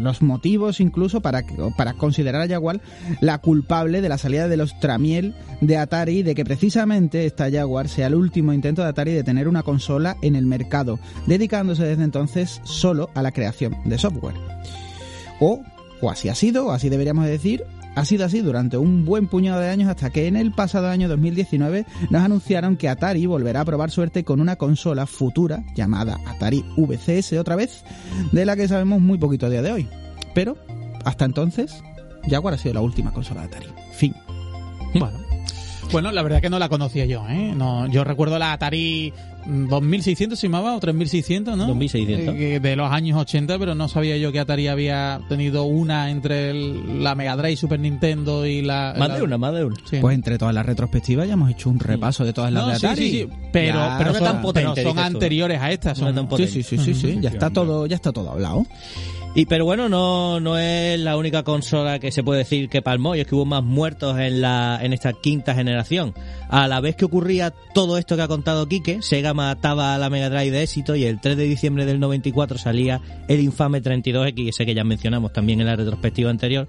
los 0.00 0.22
motivos 0.22 0.80
incluso 0.80 1.20
para, 1.20 1.42
para 1.76 1.94
considerar 1.94 2.42
a 2.42 2.48
Jaguar 2.48 2.80
la 3.20 3.38
culpable 3.38 4.00
de 4.00 4.08
la 4.08 4.18
salida 4.18 4.48
de 4.48 4.56
los 4.56 4.78
Tramiel 4.80 5.34
de 5.60 5.76
Atari 5.76 6.22
de 6.22 6.34
que 6.34 6.44
precisamente 6.44 7.24
esta 7.24 7.50
Jaguar 7.50 7.88
sea 7.88 8.08
el 8.08 8.14
último 8.14 8.52
intento 8.52 8.82
de 8.82 8.88
Atari 8.88 9.12
de 9.12 9.24
tener 9.24 9.48
una 9.48 9.62
consola 9.62 10.16
en 10.22 10.36
el 10.36 10.46
mercado, 10.46 10.98
dedicándose 11.26 11.84
desde 11.84 12.04
entonces 12.04 12.60
solo 12.64 13.10
a 13.14 13.22
la 13.22 13.32
creación 13.32 13.76
de 13.84 13.98
software. 13.98 14.36
O, 15.40 15.60
o 16.00 16.10
así 16.10 16.28
ha 16.28 16.34
sido, 16.34 16.66
o 16.66 16.70
así 16.72 16.88
deberíamos 16.88 17.26
decir, 17.26 17.64
ha 17.96 18.04
sido 18.04 18.26
así 18.26 18.40
durante 18.40 18.76
un 18.76 19.04
buen 19.04 19.26
puñado 19.26 19.60
de 19.60 19.70
años 19.70 19.88
hasta 19.88 20.10
que 20.10 20.28
en 20.28 20.36
el 20.36 20.52
pasado 20.52 20.88
año 20.88 21.08
2019 21.08 21.86
nos 22.10 22.22
anunciaron 22.22 22.76
que 22.76 22.90
Atari 22.90 23.24
volverá 23.24 23.62
a 23.62 23.64
probar 23.64 23.90
suerte 23.90 24.22
con 24.22 24.40
una 24.40 24.56
consola 24.56 25.06
futura 25.06 25.64
llamada 25.74 26.20
Atari 26.26 26.64
VCS 26.76 27.32
otra 27.32 27.56
vez, 27.56 27.84
de 28.32 28.44
la 28.44 28.54
que 28.54 28.68
sabemos 28.68 29.00
muy 29.00 29.18
poquito 29.18 29.46
a 29.46 29.50
día 29.50 29.62
de 29.62 29.72
hoy. 29.72 29.88
Pero, 30.34 30.58
hasta 31.04 31.24
entonces, 31.24 31.82
Jaguar 32.28 32.54
ha 32.54 32.58
sido 32.58 32.74
la 32.74 32.82
última 32.82 33.12
consola 33.12 33.40
de 33.40 33.46
Atari. 33.46 33.66
Fin. 33.92 34.14
Bueno. 34.94 35.25
Bueno, 35.92 36.12
la 36.12 36.22
verdad 36.22 36.42
que 36.42 36.50
no 36.50 36.58
la 36.58 36.68
conocía 36.68 37.06
yo, 37.06 37.26
¿eh? 37.28 37.52
No, 37.56 37.86
yo 37.86 38.04
recuerdo 38.04 38.38
la 38.38 38.52
Atari 38.52 39.12
mm, 39.46 39.68
2600 39.68 40.38
se 40.38 40.46
llamaba 40.48 40.76
o 40.76 40.80
3600, 40.80 41.56
¿no? 41.56 41.66
2600. 41.68 42.34
Eh, 42.34 42.38
que 42.38 42.60
de 42.60 42.76
los 42.76 42.90
años 42.92 43.18
80, 43.18 43.58
pero 43.58 43.74
no 43.74 43.88
sabía 43.88 44.16
yo 44.18 44.30
que 44.30 44.40
Atari 44.40 44.68
había 44.68 45.20
tenido 45.28 45.62
una 45.64 46.10
entre 46.10 46.50
el- 46.50 47.02
la 47.02 47.14
Mega 47.14 47.36
Drive, 47.36 47.56
Super 47.56 47.80
Nintendo 47.80 48.44
y 48.44 48.60
la... 48.62 48.94
Más 48.98 49.08
la- 49.08 49.16
de 49.16 49.22
una, 49.22 49.38
más 49.38 49.54
de 49.54 49.64
una. 49.64 49.76
Sí. 49.88 49.98
Pues 50.00 50.14
entre 50.16 50.36
todas 50.36 50.54
las 50.54 50.66
retrospectivas 50.66 51.28
ya 51.28 51.34
hemos 51.34 51.50
hecho 51.50 51.70
un 51.70 51.78
repaso 51.78 52.24
de 52.24 52.32
todas 52.34 52.52
las 52.52 52.62
No, 52.64 52.68
de 52.72 52.78
sí, 52.78 52.86
Atari. 52.86 53.02
sí, 53.02 53.10
sí, 53.22 53.28
pero, 53.52 53.78
Ya 53.78 53.94
pero, 53.96 54.12
no 54.12 54.18
son, 54.18 54.24
tan 54.26 54.42
potente, 54.42 54.72
pero 54.74 54.88
son 54.90 54.96
dices 54.96 55.10
tú. 55.12 55.16
anteriores 55.16 55.60
a 55.62 55.72
estas. 55.72 55.98
No 55.98 56.06
Son, 56.06 56.14
tan 56.14 56.24
Sí, 56.24 56.28
potente. 56.28 56.52
sí, 56.52 56.62
sí, 56.62 56.78
sí, 56.78 56.94
sí, 56.94 57.18
ya 57.22 57.30
está 57.30 57.48
todo, 57.50 57.86
ya 57.86 57.96
está 57.96 58.12
todo 58.12 58.32
hablado. 58.32 58.66
Y 59.36 59.44
pero 59.44 59.66
bueno, 59.66 59.90
no, 59.90 60.40
no 60.40 60.56
es 60.56 60.98
la 60.98 61.18
única 61.18 61.42
consola 61.42 61.98
que 61.98 62.10
se 62.10 62.24
puede 62.24 62.38
decir 62.38 62.70
que 62.70 62.80
palmó, 62.80 63.14
y 63.14 63.20
es 63.20 63.26
que 63.26 63.34
hubo 63.34 63.44
más 63.44 63.62
muertos 63.62 64.18
en 64.18 64.40
la, 64.40 64.78
en 64.80 64.94
esta 64.94 65.12
quinta 65.12 65.54
generación. 65.54 66.14
A 66.48 66.66
la 66.68 66.80
vez 66.80 66.96
que 66.96 67.04
ocurría 67.04 67.52
todo 67.74 67.98
esto 67.98 68.16
que 68.16 68.22
ha 68.22 68.28
contado 68.28 68.66
Quique, 68.66 69.02
Sega 69.02 69.34
mataba 69.34 69.94
a 69.94 69.98
la 69.98 70.08
Mega 70.08 70.30
Drive 70.30 70.52
de 70.52 70.62
éxito 70.62 70.96
y 70.96 71.04
el 71.04 71.20
3 71.20 71.36
de 71.36 71.44
diciembre 71.44 71.84
del 71.84 72.00
94 72.00 72.56
salía 72.56 73.02
el 73.28 73.40
infame 73.40 73.82
32X, 73.82 74.48
ese 74.48 74.64
que 74.64 74.74
ya 74.74 74.84
mencionamos 74.84 75.34
también 75.34 75.60
en 75.60 75.66
la 75.66 75.76
retrospectiva 75.76 76.30
anterior, 76.30 76.66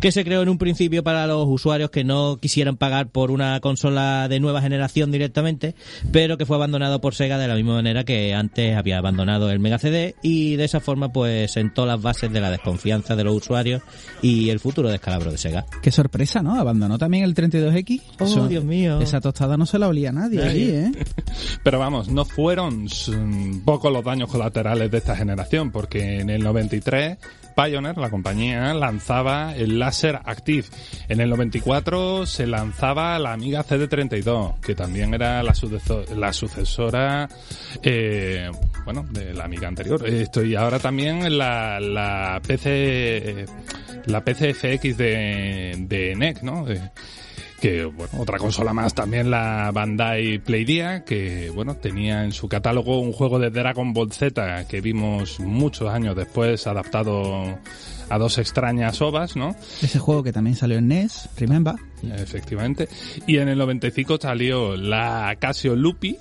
que 0.00 0.10
se 0.10 0.24
creó 0.24 0.40
en 0.40 0.48
un 0.48 0.56
principio 0.56 1.04
para 1.04 1.26
los 1.26 1.44
usuarios 1.46 1.90
que 1.90 2.02
no 2.02 2.38
quisieran 2.40 2.78
pagar 2.78 3.08
por 3.08 3.30
una 3.30 3.60
consola 3.60 4.26
de 4.28 4.40
nueva 4.40 4.62
generación 4.62 5.12
directamente, 5.12 5.74
pero 6.12 6.38
que 6.38 6.46
fue 6.46 6.56
abandonado 6.56 6.98
por 7.02 7.14
Sega 7.14 7.36
de 7.36 7.48
la 7.48 7.56
misma 7.56 7.74
manera 7.74 8.04
que 8.04 8.32
antes 8.32 8.74
había 8.74 8.96
abandonado 8.96 9.50
el 9.50 9.58
Mega 9.58 9.78
CD 9.78 10.14
y 10.22 10.56
de 10.56 10.64
esa 10.64 10.80
forma 10.80 11.12
pues 11.12 11.50
sentó 11.50 11.84
las 11.84 12.05
bases 12.06 12.32
de 12.32 12.40
la 12.40 12.50
desconfianza 12.50 13.16
de 13.16 13.24
los 13.24 13.34
usuarios 13.34 13.82
y 14.22 14.48
el 14.50 14.60
futuro 14.60 14.88
descalabro 14.88 15.32
de 15.32 15.38
Sega. 15.38 15.66
Qué 15.82 15.90
sorpresa, 15.90 16.40
¿no? 16.40 16.54
Abandonó 16.58 16.98
también 16.98 17.24
el 17.24 17.34
32X. 17.34 18.02
Oh, 18.20 18.46
Dios 18.46 18.64
mío. 18.64 19.00
Esa 19.00 19.20
tostada 19.20 19.56
no 19.56 19.66
se 19.66 19.78
la 19.78 19.88
olía 19.88 20.12
nadie 20.12 20.38
Nadie. 20.38 20.50
allí, 20.50 20.70
¿eh? 20.70 20.92
Pero 21.64 21.78
vamos, 21.80 22.08
no 22.08 22.24
fueron 22.24 22.86
pocos 23.64 23.92
los 23.92 24.04
daños 24.04 24.30
colaterales 24.30 24.88
de 24.90 24.98
esta 24.98 25.16
generación, 25.16 25.72
porque 25.72 26.20
en 26.20 26.30
el 26.30 26.42
93 26.44 27.18
Pioneer, 27.56 27.96
la 27.96 28.10
compañía, 28.10 28.74
lanzaba 28.74 29.56
el 29.56 29.78
Laser 29.78 30.20
Active. 30.24 30.66
En 31.08 31.20
el 31.20 31.30
94 31.30 32.26
se 32.26 32.46
lanzaba 32.46 33.18
la 33.18 33.32
Amiga 33.32 33.64
CD32, 33.64 34.60
que 34.60 34.74
también 34.74 35.14
era 35.14 35.42
la, 35.42 35.54
suceso- 35.54 36.04
la 36.14 36.32
sucesora, 36.34 37.28
eh, 37.82 38.50
bueno, 38.84 39.06
de 39.10 39.32
la 39.32 39.44
Amiga 39.44 39.68
anterior. 39.68 40.06
Esto 40.06 40.44
y 40.44 40.54
ahora 40.54 40.78
también 40.78 41.38
la, 41.38 41.80
la 41.80 42.40
PC, 42.46 42.66
eh, 42.70 43.46
la 44.04 44.22
PCFX 44.22 44.96
de, 44.98 45.74
de 45.88 46.14
NEC, 46.14 46.42
¿no? 46.42 46.66
De- 46.66 46.90
que 47.60 47.84
bueno, 47.84 48.20
otra 48.20 48.38
consola 48.38 48.72
más 48.72 48.94
también 48.94 49.30
la 49.30 49.70
Bandai 49.72 50.38
Playdia 50.38 51.04
que 51.04 51.50
bueno 51.54 51.76
tenía 51.76 52.24
en 52.24 52.32
su 52.32 52.48
catálogo 52.48 53.00
un 53.00 53.12
juego 53.12 53.38
de 53.38 53.50
Dragon 53.50 53.92
Ball 53.92 54.12
Z 54.12 54.66
que 54.66 54.80
vimos 54.80 55.40
muchos 55.40 55.88
años 55.88 56.14
después 56.14 56.66
adaptado 56.66 57.58
a 58.08 58.18
dos 58.18 58.38
extrañas 58.38 59.00
ovas, 59.02 59.36
¿no? 59.36 59.56
Ese 59.82 59.98
juego 59.98 60.22
que 60.22 60.32
también 60.32 60.56
salió 60.56 60.78
en 60.78 60.88
NES, 60.88 61.28
remember. 61.36 61.74
Efectivamente. 62.02 62.88
Y 63.26 63.38
en 63.38 63.48
el 63.48 63.58
95 63.58 64.18
salió 64.20 64.76
la 64.76 65.34
Casio 65.38 65.74
Lupi 65.74 66.18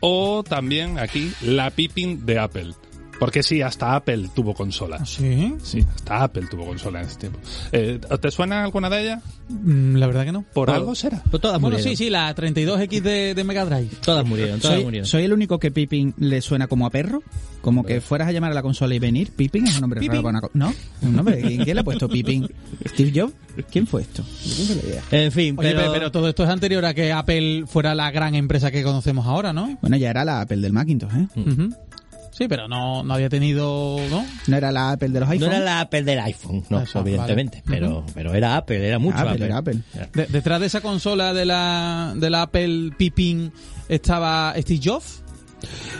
o 0.00 0.42
también 0.42 0.98
aquí 0.98 1.32
la 1.42 1.70
Pippin 1.70 2.24
de 2.24 2.38
Apple. 2.38 2.72
Porque 3.20 3.42
sí, 3.44 3.60
hasta 3.62 3.94
Apple 3.94 4.30
tuvo 4.34 4.54
consola. 4.54 5.04
Sí. 5.04 5.54
Sí, 5.62 5.84
hasta 5.94 6.24
Apple 6.24 6.46
tuvo 6.50 6.64
consola 6.66 7.00
en 7.02 7.06
ese 7.06 7.18
tiempo. 7.18 7.38
Eh, 7.70 8.00
¿Te 8.20 8.30
suena 8.30 8.64
alguna 8.64 8.88
de 8.90 9.02
ellas? 9.02 9.22
Mm, 9.50 9.96
La 9.96 10.06
verdad 10.08 10.24
que 10.24 10.32
no. 10.32 10.42
Por 10.54 10.70
algo 10.70 10.94
será. 10.94 11.22
Pues 11.30 11.40
todas 11.42 11.60
Bueno, 11.60 11.76
murieron. 11.76 11.96
sí, 11.96 12.04
sí, 12.04 12.10
la 12.10 12.34
32X 12.34 13.02
de, 13.02 13.34
de 13.34 13.44
Mega 13.44 13.64
Drive. 13.66 13.90
Todas 14.02 14.26
murieron, 14.26 14.58
todas 14.58 14.76
Soy, 14.76 14.84
murieron. 14.84 15.06
soy 15.06 15.24
el 15.24 15.32
único 15.34 15.58
que 15.60 15.70
Pippin 15.70 16.14
le 16.18 16.40
suena 16.40 16.66
como 16.66 16.86
a 16.86 16.90
perro. 16.90 17.22
Como 17.60 17.84
que 17.84 18.00
fueras 18.00 18.26
a 18.28 18.32
llamar 18.32 18.52
a 18.52 18.54
la 18.54 18.62
consola 18.62 18.94
y 18.94 18.98
venir. 18.98 19.32
Pippin 19.32 19.66
es 19.66 19.74
un 19.74 19.82
nombre 19.82 20.00
Pippin. 20.00 20.22
raro 20.22 20.22
para 20.22 20.38
una 20.38 20.50
¿No? 20.54 20.70
Es 20.70 20.76
un 21.02 21.14
nombre. 21.14 21.42
¿Quién, 21.42 21.62
quién 21.62 21.74
le 21.76 21.80
ha 21.82 21.84
puesto 21.84 22.08
Pippin? 22.08 22.48
¿Steve 22.88 23.12
Jobs? 23.14 23.34
¿Quién 23.70 23.86
fue 23.86 24.00
esto? 24.00 24.24
En 25.10 25.30
fin, 25.30 25.56
Oye, 25.58 25.74
pero... 25.74 26.10
todo 26.10 26.26
esto 26.28 26.44
es 26.44 26.48
anterior 26.48 26.82
a 26.86 26.94
que 26.94 27.12
Apple 27.12 27.64
fuera 27.66 27.94
la 27.94 28.10
gran 28.10 28.34
empresa 28.34 28.70
que 28.70 28.82
conocemos 28.82 29.26
ahora, 29.26 29.52
¿no? 29.52 29.76
Bueno, 29.82 29.98
ya 29.98 30.08
era 30.08 30.24
la 30.24 30.40
Apple 30.40 30.56
del 30.62 30.72
Macintosh, 30.72 31.12
¿eh? 31.14 31.26
Sí, 32.40 32.48
pero 32.48 32.68
no, 32.68 33.02
no 33.02 33.12
había 33.12 33.28
tenido, 33.28 33.98
¿no? 34.08 34.24
No 34.46 34.56
era 34.56 34.72
la 34.72 34.92
Apple 34.92 35.10
de 35.10 35.20
los 35.20 35.28
No 35.28 35.32
iPhones. 35.34 35.54
era 35.56 35.62
la 35.64 35.80
Apple 35.82 36.02
del 36.04 36.20
iPhone, 36.20 36.64
no, 36.70 36.80
Eso, 36.80 37.00
evidentemente, 37.00 37.62
vale. 37.66 37.80
pero, 37.80 38.06
pero 38.14 38.32
era 38.34 38.56
Apple, 38.56 38.88
era 38.88 38.98
mucho 38.98 39.18
Apple, 39.18 39.30
Apple. 39.32 39.44
era 39.44 39.58
Apple. 39.58 39.80
De- 40.14 40.26
detrás 40.26 40.58
de 40.60 40.66
esa 40.68 40.80
consola 40.80 41.34
de 41.34 41.44
la, 41.44 42.14
de 42.16 42.30
la 42.30 42.40
Apple 42.42 42.92
Pippin 42.96 43.52
estaba 43.90 44.54
Steve 44.56 44.80
Jobs. 44.82 45.22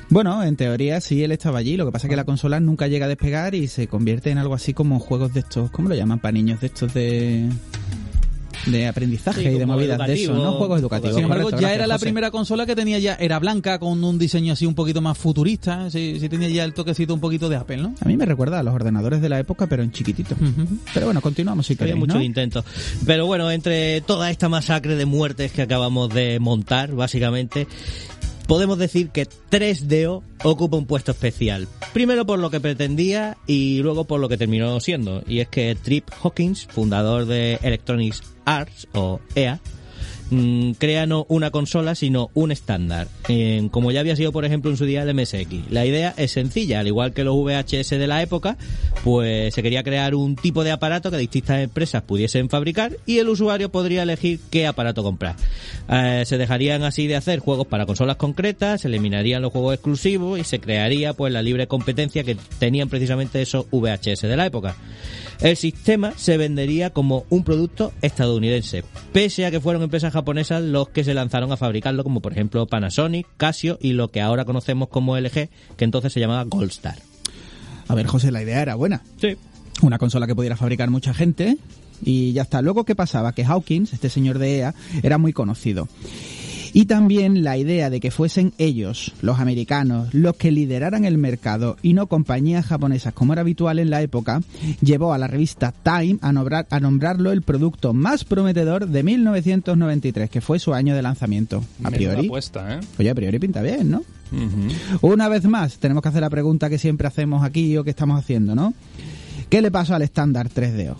Bueno, 0.09 0.43
en 0.43 0.57
teoría 0.57 1.03
sí, 1.03 1.23
él 1.23 1.33
estaba 1.33 1.59
allí. 1.59 1.77
Lo 1.77 1.85
que 1.85 1.93
pasa 1.93 2.07
es 2.07 2.11
que 2.11 2.17
la 2.17 2.25
consola 2.25 2.59
nunca 2.59 2.87
llega 2.89 3.05
a 3.05 3.09
despegar 3.11 3.55
y 3.55 3.69
se 3.69 3.87
convierte 3.89 4.31
en 4.31 4.39
algo 4.39 4.55
así 4.55 4.73
como 4.73 4.99
juegos 4.99 5.35
de 5.35 5.41
estos, 5.41 5.71
¿cómo 5.71 5.91
lo 5.91 5.95
llaman 5.95 6.21
para 6.21 6.33
niños? 6.33 6.61
De 6.63 6.69
estos 6.69 6.95
de 6.95 7.51
de 8.67 8.87
aprendizaje 8.87 9.43
Sí, 9.43 9.49
y 9.49 9.59
de 9.59 9.67
movidas 9.67 9.99
de 10.07 10.13
eso. 10.15 10.35
¿no? 10.35 10.53
Juegos 10.53 10.81
educativos. 10.81 11.15
Sin 11.15 11.25
embargo, 11.25 11.45
correcto, 11.45 11.63
ya 11.63 11.75
era 11.75 11.87
la 11.87 11.95
José. 11.95 12.07
primera 12.07 12.31
consola 12.31 12.67
que 12.67 12.77
tenía 12.77 12.99
ya, 12.99 13.15
era 13.15 13.39
blanca 13.39 13.79
con 13.79 14.03
un 14.03 14.19
diseño 14.19 14.53
así 14.53 14.67
un 14.67 14.75
poquito 14.75 15.01
más 15.01 15.17
futurista. 15.17 15.91
Sí, 15.91 16.19
sí 16.21 16.29
tenía 16.29 16.49
ya 16.49 16.65
el 16.65 16.75
toquecito 16.75 17.15
un 17.15 17.21
poquito 17.21 17.49
de 17.49 17.57
Apple, 17.57 17.79
¿no? 17.79 17.95
A 18.01 18.05
mí 18.09 18.17
me 18.17 18.27
recuerda 18.27 18.59
a 18.59 18.63
los 18.63 18.75
ordenadores 18.75 19.21
de 19.21 19.29
la 19.29 19.39
época, 19.39 19.67
pero 19.67 19.83
en 19.83 19.93
chiquitito. 19.93 20.35
Pero 20.95 21.07
bueno, 21.07 21.21
continuamos 21.21 21.67
si 21.67 21.73
Había 21.75 21.87
queréis, 21.87 21.99
muchos 21.99 22.17
¿no? 22.17 22.23
intentos. 22.23 22.65
Pero 23.07 23.27
bueno, 23.27 23.51
entre 23.51 24.01
toda 24.03 24.31
esta 24.31 24.49
masacre 24.49 24.97
de 24.97 25.07
muertes 25.07 25.53
que 25.53 25.63
acabamos 25.63 26.13
de 26.13 26.39
montar, 26.41 26.93
básicamente, 26.93 27.67
podemos 28.51 28.79
decir 28.79 29.11
que 29.11 29.29
3DO 29.29 30.25
ocupa 30.43 30.77
un 30.77 30.85
puesto 30.85 31.13
especial. 31.13 31.69
Primero 31.93 32.27
por 32.27 32.41
lo 32.41 32.51
que 32.51 32.59
pretendía 32.59 33.39
y 33.47 33.81
luego 33.81 34.07
por 34.07 34.19
lo 34.19 34.29
que 34.29 34.37
terminó 34.37 34.81
siendo. 34.81 35.23
Y 35.29 35.39
es 35.39 35.47
que 35.47 35.77
Trip 35.77 36.11
Hawkins, 36.21 36.67
fundador 36.67 37.27
de 37.27 37.61
Electronic 37.63 38.17
Arts 38.47 38.89
o 38.93 39.21
EA, 39.37 39.61
mm, 40.31 40.73
crea 40.73 41.07
no 41.07 41.27
una 41.29 41.51
consola, 41.51 41.95
sino 41.95 42.31
un 42.35 42.53
estándar, 42.53 43.09
en- 43.29 43.69
como 43.69 43.91
ya 43.93 44.01
había 44.01 44.17
sido, 44.17 44.33
por 44.33 44.45
ejemplo, 44.45 44.71
en 44.71 44.77
su 44.77 44.85
día 44.85 45.03
el 45.03 45.11
MSX. 45.15 45.71
La 45.71 45.85
idea 45.87 46.15
es 46.17 46.33
sencilla, 46.33 46.81
al 46.81 46.87
igual 46.87 47.13
que 47.13 47.25
los 47.25 47.35
VHS 47.37 47.99
de 47.99 48.07
la 48.07 48.23
época, 48.23 48.57
pues 49.05 49.55
se 49.55 49.63
quería 49.63 49.83
crear 49.83 50.15
un 50.15 50.37
tipo 50.37 50.65
de 50.65 50.71
aparato 50.73 51.11
que 51.11 51.17
distintas 51.19 51.61
empresas 51.61 52.03
pudiesen 52.03 52.49
fabricar 52.49 52.97
y 53.07 53.19
el 53.19 53.29
usuario 53.29 53.71
podría 53.71 54.03
elegir 54.03 54.41
qué 54.51 54.67
aparato 54.67 55.03
comprar. 55.03 55.37
Eh, 55.89 56.23
se 56.27 56.39
dejarían 56.39 56.83
así 56.85 57.07
de 57.07 57.17
hacer 57.17 57.41
juegos 57.41 57.67
para 57.67 57.87
consolas 57.87 58.17
concretas, 58.17 58.83
se 58.83 58.89
eliminarían 58.89 59.43
los 59.43 59.53
juegos 59.53 59.75
exclusivos 59.75 60.39
y 60.39 60.45
se 60.45 60.61
crearía 60.61 61.13
pues 61.15 61.33
la 61.33 61.43
libre 61.43 61.67
competencia 61.67 62.23
que 62.25 62.37
tenían 62.59 62.89
precisamente 62.89 63.43
esos 63.43 63.67
VHS 63.71 64.23
de 64.29 64.37
la 64.37 64.47
época. 64.47 64.77
El 65.41 65.57
sistema 65.57 66.13
se 66.17 66.37
vendería 66.37 66.91
como 66.91 67.25
un 67.31 67.45
producto 67.45 67.93
estadounidense, 68.03 68.85
pese 69.13 69.47
a 69.47 69.51
que 69.51 69.61
fueron 69.61 69.83
empresas 69.83 70.13
japonesas 70.13 70.63
los 70.63 70.91
que 70.91 71.05
se 71.05 71.15
lanzaron 71.15 71.51
a 71.53 71.57
fabricarlo, 71.57 72.05
como 72.05 72.21
por 72.21 72.33
ejemplo 72.33 72.67
Panasonic, 72.67 73.27
Casio 73.37 73.79
y 73.81 73.93
lo 73.93 74.11
que 74.11 74.21
ahora 74.21 74.45
conocemos 74.45 74.89
como 74.89 75.17
LG, 75.17 75.49
que 75.77 75.85
entonces 75.85 76.13
se 76.13 76.21
llamaba 76.21 76.45
Goldstar. 76.45 76.99
A 77.89 77.95
ver, 77.95 78.07
José, 78.07 78.31
la 78.31 78.43
idea 78.43 78.61
era 78.61 78.75
buena. 78.75 79.03
Sí. 79.21 79.37
Una 79.83 79.99
consola 79.99 80.27
que 80.27 80.35
pudiera 80.35 80.57
fabricar 80.57 80.91
mucha 80.91 81.15
gente 81.15 81.57
y 82.05 82.33
ya 82.33 82.43
está. 82.43 82.63
Luego, 82.63 82.85
¿qué 82.85 82.95
pasaba? 82.95 83.33
Que 83.33 83.45
Hawkins, 83.45 83.93
este 83.93 84.11
señor 84.11 84.39
de 84.39 84.59
EA, 84.59 84.75
era 85.03 85.19
muy 85.19 85.33
conocido. 85.33 85.89
Y 86.73 86.87
también 86.87 87.43
la 87.43 87.57
idea 87.57 87.91
de 87.91 88.01
que 88.01 88.11
fuesen 88.11 88.53
ellos, 88.59 89.13
los 89.23 89.39
americanos, 89.41 90.13
los 90.15 90.37
que 90.37 90.53
lideraran 90.53 91.05
el 91.05 91.19
mercado 91.19 91.77
y 91.83 91.95
no 91.95 92.07
compañías 92.07 92.67
japonesas 92.67 93.13
como 93.13 93.33
era 93.33 93.43
habitual 93.43 93.79
en 93.79 93.91
la 93.91 94.03
época, 94.03 94.43
llevó 94.81 95.13
a 95.13 95.19
la 95.19 95.27
revista 95.27 95.73
Time 95.83 96.19
a, 96.21 96.33
nombrar, 96.33 96.67
a 96.71 96.81
nombrarlo 96.81 97.33
el 97.33 97.43
producto 97.43 97.93
más 97.93 98.25
prometedor 98.25 98.89
de 98.89 99.03
1993, 99.03 100.31
que 100.31 100.41
fue 100.41 100.59
su 100.59 100.75
año 100.75 100.95
de 100.95 101.03
lanzamiento. 101.03 101.65
A 101.83 101.91
priori. 101.91 102.27
apuesta, 102.27 102.75
¿eh? 102.75 102.81
Oye, 102.99 103.11
a 103.11 103.15
priori 103.15 103.39
pinta 103.39 103.63
bien, 103.63 103.91
¿no? 103.91 104.03
Una 105.01 105.29
vez 105.29 105.45
más, 105.45 105.79
tenemos 105.79 106.03
que 106.03 106.09
hacer 106.09 106.21
la 106.21 106.31
pregunta 106.31 106.71
que 106.71 106.79
siempre 106.79 107.09
hacemos 107.09 107.43
aquí 107.43 107.77
o 107.77 107.85
que 107.85 107.91
estamos 107.91 108.19
haciendo, 108.19 108.55
¿no? 108.55 108.75
¿Qué 109.49 109.61
le 109.61 109.73
pasó 109.73 109.95
al 109.95 110.03
estándar 110.03 110.49
3DO? 110.49 110.95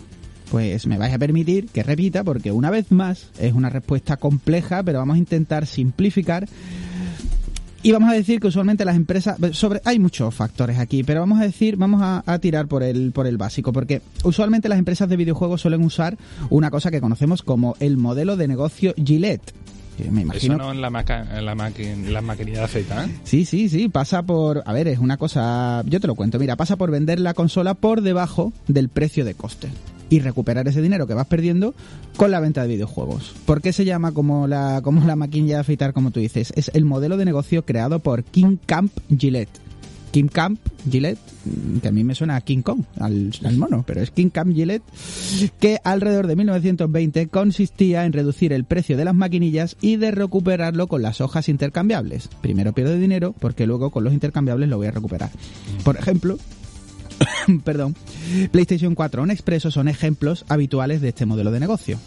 Pues 0.51 0.85
me 0.85 0.97
vais 0.97 1.13
a 1.13 1.17
permitir 1.17 1.67
que 1.67 1.81
repita 1.81 2.23
porque 2.25 2.51
una 2.51 2.69
vez 2.69 2.91
más 2.91 3.29
es 3.39 3.53
una 3.53 3.69
respuesta 3.69 4.17
compleja, 4.17 4.83
pero 4.83 4.99
vamos 4.99 5.15
a 5.15 5.19
intentar 5.19 5.65
simplificar. 5.65 6.47
Y 7.83 7.91
vamos 7.93 8.11
a 8.11 8.13
decir 8.13 8.39
que 8.39 8.47
usualmente 8.47 8.85
las 8.85 8.95
empresas, 8.95 9.37
sobre, 9.53 9.81
hay 9.85 9.97
muchos 9.97 10.35
factores 10.35 10.77
aquí, 10.77 11.03
pero 11.03 11.21
vamos 11.21 11.39
a 11.39 11.43
decir, 11.43 11.77
vamos 11.77 12.01
a, 12.03 12.21
a 12.27 12.37
tirar 12.37 12.67
por 12.67 12.83
el, 12.83 13.11
por 13.11 13.25
el 13.25 13.37
básico, 13.37 13.73
porque 13.73 14.01
usualmente 14.23 14.69
las 14.69 14.77
empresas 14.77 15.09
de 15.09 15.15
videojuegos 15.17 15.61
suelen 15.61 15.83
usar 15.83 16.15
una 16.51 16.69
cosa 16.69 16.91
que 16.91 17.01
conocemos 17.01 17.41
como 17.41 17.75
el 17.79 17.97
modelo 17.97 18.35
de 18.37 18.47
negocio 18.47 18.93
Gillette. 19.03 19.51
Que 19.97 20.11
me 20.11 20.21
imagino 20.21 20.55
Eso 20.55 20.63
no 20.63 20.71
en 20.71 20.79
la, 20.81 20.89
maca, 20.91 21.37
en 21.39 21.43
la, 21.45 21.55
maqui- 21.55 21.87
en 21.87 22.13
la 22.13 22.21
maquinilla 22.21 22.59
de 22.59 22.65
afeitar. 22.65 23.09
¿eh? 23.09 23.13
Sí, 23.23 23.45
sí, 23.45 23.67
sí, 23.67 23.89
pasa 23.89 24.21
por... 24.21 24.61
A 24.67 24.73
ver, 24.73 24.87
es 24.87 24.99
una 24.99 25.17
cosa... 25.17 25.81
Yo 25.87 25.99
te 25.99 26.07
lo 26.07 26.13
cuento, 26.15 26.37
mira, 26.37 26.55
pasa 26.57 26.75
por 26.75 26.91
vender 26.91 27.19
la 27.19 27.33
consola 27.33 27.73
por 27.73 28.01
debajo 28.01 28.53
del 28.67 28.89
precio 28.89 29.25
de 29.25 29.33
coste 29.33 29.69
y 30.11 30.19
recuperar 30.19 30.67
ese 30.67 30.81
dinero 30.81 31.07
que 31.07 31.15
vas 31.15 31.25
perdiendo 31.25 31.73
con 32.17 32.29
la 32.29 32.41
venta 32.41 32.61
de 32.61 32.67
videojuegos. 32.67 33.33
¿Por 33.45 33.61
qué 33.61 33.73
se 33.73 33.85
llama 33.85 34.11
como 34.11 34.45
la, 34.45 34.81
como 34.83 35.03
la 35.07 35.15
maquinilla 35.15 35.55
de 35.55 35.61
afeitar, 35.61 35.93
como 35.93 36.11
tú 36.11 36.19
dices? 36.19 36.53
Es 36.55 36.69
el 36.75 36.85
modelo 36.85 37.17
de 37.17 37.25
negocio 37.25 37.65
creado 37.65 37.99
por 37.99 38.23
King 38.25 38.57
Camp 38.63 38.91
Gillette. 39.17 39.49
King 40.11 40.27
Camp 40.27 40.59
Gillette, 40.89 41.17
mm, 41.45 41.77
que 41.77 41.87
a 41.87 41.91
mí 41.91 42.03
me 42.03 42.13
suena 42.13 42.35
a 42.35 42.41
King 42.41 42.61
Kong, 42.61 42.83
al, 42.99 43.31
al 43.45 43.55
mono, 43.55 43.85
pero 43.87 44.01
es 44.01 44.11
King 44.11 44.27
Camp 44.27 44.53
Gillette, 44.53 44.83
que 45.61 45.79
alrededor 45.85 46.27
de 46.27 46.35
1920 46.35 47.27
consistía 47.27 48.03
en 48.03 48.11
reducir 48.11 48.51
el 48.51 48.65
precio 48.65 48.97
de 48.97 49.05
las 49.05 49.15
maquinillas 49.15 49.77
y 49.79 49.95
de 49.95 50.11
recuperarlo 50.11 50.87
con 50.87 51.01
las 51.01 51.21
hojas 51.21 51.47
intercambiables. 51.47 52.27
Primero 52.41 52.73
pierdo 52.73 52.97
dinero 52.97 53.33
porque 53.39 53.65
luego 53.65 53.91
con 53.91 54.03
los 54.03 54.11
intercambiables 54.11 54.67
lo 54.67 54.75
voy 54.75 54.87
a 54.87 54.91
recuperar. 54.91 55.31
Por 55.85 55.95
ejemplo, 55.95 56.37
perdón, 57.63 57.95
PlayStation 58.51 58.95
4 58.95 59.23
o 59.23 59.27
Expresso 59.27 59.71
son 59.71 59.87
ejemplos 59.87 60.45
habituales 60.49 61.01
de 61.01 61.09
este 61.09 61.25
modelo 61.25 61.51
de 61.51 61.59
negocio. 61.59 61.99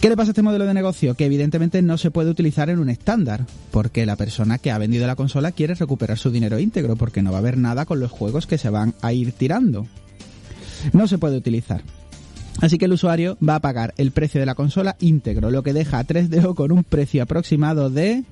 ¿Qué 0.00 0.08
le 0.08 0.16
pasa 0.16 0.30
a 0.30 0.32
este 0.32 0.42
modelo 0.42 0.64
de 0.64 0.74
negocio? 0.74 1.14
Que 1.14 1.24
evidentemente 1.24 1.82
no 1.82 1.98
se 1.98 2.12
puede 2.12 2.30
utilizar 2.30 2.70
en 2.70 2.78
un 2.78 2.88
estándar, 2.88 3.46
porque 3.72 4.06
la 4.06 4.14
persona 4.14 4.58
que 4.58 4.70
ha 4.70 4.78
vendido 4.78 5.08
la 5.08 5.16
consola 5.16 5.50
quiere 5.50 5.74
recuperar 5.74 6.18
su 6.18 6.30
dinero 6.30 6.60
íntegro, 6.60 6.94
porque 6.94 7.20
no 7.20 7.32
va 7.32 7.38
a 7.38 7.40
haber 7.40 7.58
nada 7.58 7.84
con 7.84 7.98
los 7.98 8.12
juegos 8.12 8.46
que 8.46 8.58
se 8.58 8.70
van 8.70 8.94
a 9.02 9.12
ir 9.12 9.32
tirando. 9.32 9.88
No 10.92 11.08
se 11.08 11.18
puede 11.18 11.36
utilizar. 11.36 11.82
Así 12.60 12.78
que 12.78 12.84
el 12.84 12.92
usuario 12.92 13.36
va 13.46 13.56
a 13.56 13.60
pagar 13.60 13.92
el 13.96 14.12
precio 14.12 14.38
de 14.38 14.46
la 14.46 14.54
consola 14.54 14.96
íntegro, 15.00 15.50
lo 15.50 15.64
que 15.64 15.72
deja 15.72 15.98
a 15.98 16.06
3DO 16.06 16.54
con 16.54 16.70
un 16.70 16.84
precio 16.84 17.24
aproximado 17.24 17.90
de... 17.90 18.24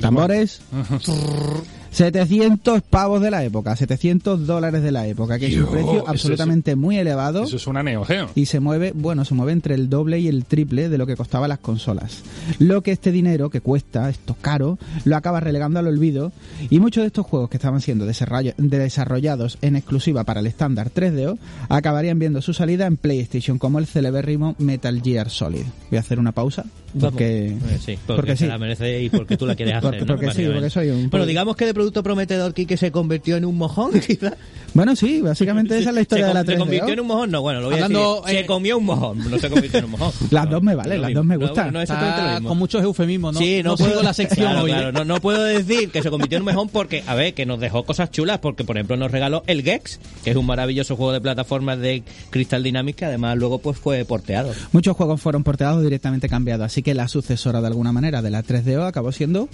Tambores. 0.00 0.60
700 1.90 2.82
pavos 2.82 3.20
de 3.20 3.30
la 3.30 3.44
época, 3.44 3.74
700 3.76 4.46
dólares 4.46 4.82
de 4.82 4.92
la 4.92 5.06
época, 5.06 5.38
que 5.38 5.46
es 5.46 5.56
un 5.56 5.66
precio 5.66 5.92
eso 5.98 6.08
absolutamente 6.08 6.76
muy 6.76 6.98
elevado 6.98 7.42
Eso 7.44 7.56
es 7.56 7.66
una 7.66 7.82
Neo 7.82 8.04
Geo. 8.04 8.28
y 8.34 8.46
se 8.46 8.60
mueve, 8.60 8.92
bueno, 8.94 9.24
se 9.24 9.34
mueve 9.34 9.52
entre 9.52 9.74
el 9.74 9.88
doble 9.88 10.18
y 10.18 10.28
el 10.28 10.44
triple 10.44 10.88
de 10.88 10.98
lo 10.98 11.06
que 11.06 11.16
costaban 11.16 11.48
las 11.48 11.58
consolas. 11.58 12.22
Lo 12.58 12.82
que 12.82 12.92
este 12.92 13.12
dinero 13.12 13.50
que 13.50 13.60
cuesta, 13.60 14.08
esto 14.10 14.36
caro, 14.40 14.78
lo 15.04 15.16
acaba 15.16 15.40
relegando 15.40 15.78
al 15.78 15.86
olvido 15.86 16.32
y 16.70 16.80
muchos 16.80 17.02
de 17.02 17.08
estos 17.08 17.26
juegos 17.26 17.50
que 17.50 17.56
estaban 17.56 17.80
siendo 17.80 18.06
desarrolla- 18.06 18.54
desarrollados 18.56 19.58
en 19.62 19.76
exclusiva 19.76 20.24
para 20.24 20.40
el 20.40 20.46
estándar 20.46 20.90
3DO 20.94 21.38
acabarían 21.68 22.18
viendo 22.18 22.42
su 22.42 22.52
salida 22.54 22.86
en 22.86 22.96
PlayStation 22.96 23.58
como 23.58 23.78
el 23.78 23.86
celebérrimo 23.86 24.54
Metal 24.58 25.00
Gear 25.02 25.30
Solid. 25.30 25.64
Voy 25.90 25.96
a 25.96 26.00
hacer 26.00 26.18
una 26.18 26.32
pausa 26.32 26.64
porque 26.98 27.48
Eh, 27.48 27.56
sí, 27.84 27.98
porque, 28.06 28.16
porque 28.20 28.36
se 28.36 28.44
sí. 28.44 28.46
la 28.46 28.58
merece 28.58 29.02
y 29.02 29.10
porque 29.10 29.36
tú 29.36 29.46
la 29.46 29.54
quieres 29.54 29.74
hacer. 29.76 29.90
Porque- 29.90 30.00
¿no? 30.00 30.06
porque 30.06 30.24
sí, 30.26 30.28
Básicamente. 30.46 30.54
porque 30.54 30.70
soy 30.70 30.88
un- 30.90 31.10
Bueno, 31.10 31.26
digamos 31.26 31.56
que 31.56 31.66
de 31.66 31.74
producto 31.74 32.02
prometedor 32.02 32.54
Kike 32.54 32.76
se 32.76 32.90
convirtió 32.90 33.36
en 33.36 33.44
un 33.44 33.56
mojón, 33.56 33.90
quizás. 34.06 34.34
Bueno, 34.74 34.94
sí, 34.96 35.20
básicamente 35.22 35.78
esa 35.78 35.88
es 35.90 35.94
la 35.94 36.00
historia 36.02 36.24
se, 36.26 36.28
de 36.28 36.34
la 36.34 36.44
con- 36.44 36.52
se 36.54 36.58
convirtió 36.58 36.88
en 36.88 36.98
3DO. 36.98 37.02
un 37.02 37.06
mojón, 37.08 37.30
no, 37.30 37.40
bueno, 37.42 37.60
lo 37.60 37.66
voy 37.66 37.74
Hablando, 37.76 38.18
a 38.22 38.26
decir. 38.26 38.36
eh, 38.38 38.40
Se 38.42 38.46
comió 38.46 38.78
un 38.78 38.84
mojón, 38.84 39.30
no 39.30 39.38
se 39.38 39.48
convirtió 39.50 39.78
en 39.78 39.84
un 39.86 39.90
mojón. 39.92 40.12
Las 40.30 40.44
No, 40.48 40.50
dos 40.52 40.62
me 40.62 40.74
valen, 40.74 41.00
las 41.02 41.14
dos 41.14 41.24
me 41.24 41.36
gustan. 41.36 41.72
No, 41.72 42.48
con 42.48 42.58
muchos 42.58 42.82
eufemismos, 42.82 43.34
¿no? 43.34 43.40
Sí, 43.40 43.62
no, 43.62 43.70
no 43.70 43.76
puedo, 43.76 43.90
sigo 43.90 44.02
la 44.02 44.12
sección 44.14 44.46
claro, 44.50 44.64
hoy. 44.64 44.70
claro, 44.70 44.88
¿eh? 44.90 44.92
no, 44.92 45.04
no 45.04 45.20
puedo 45.20 45.42
decir 45.42 45.90
que 45.90 46.02
se 46.02 46.10
convirtió 46.10 46.36
en 46.36 46.42
un 46.42 46.46
mejón 46.46 46.68
porque, 46.68 47.02
a 47.06 47.14
ver, 47.14 47.34
que 47.34 47.46
nos 47.46 47.60
dejó 47.60 47.84
cosas 47.84 48.10
chulas, 48.10 48.38
porque 48.38 48.64
por 48.64 48.76
ejemplo 48.76 48.96
nos 48.96 49.10
regaló 49.10 49.42
el 49.46 49.62
Gex, 49.62 50.00
que 50.24 50.30
es 50.30 50.36
un 50.36 50.46
maravilloso 50.46 50.96
juego 50.96 51.12
de 51.12 51.20
plataformas 51.20 51.78
de 51.78 52.02
Crystal 52.30 52.62
Dynamics 52.62 52.98
que 52.98 53.04
además 53.06 53.36
luego 53.38 53.58
pues 53.58 53.78
fue 53.78 54.04
porteado. 54.04 54.52
Muchos 54.72 54.96
juegos 54.96 55.20
fueron 55.20 55.42
porteados 55.44 55.78
o 55.78 55.82
directamente 55.82 56.28
cambiados, 56.28 56.66
así 56.66 56.77
que 56.82 56.94
la 56.94 57.08
sucesora 57.08 57.60
de 57.60 57.66
alguna 57.66 57.92
manera 57.92 58.22
de 58.22 58.30
la 58.30 58.42
3DO 58.42 58.86
acabó 58.86 59.12
siendo 59.12 59.48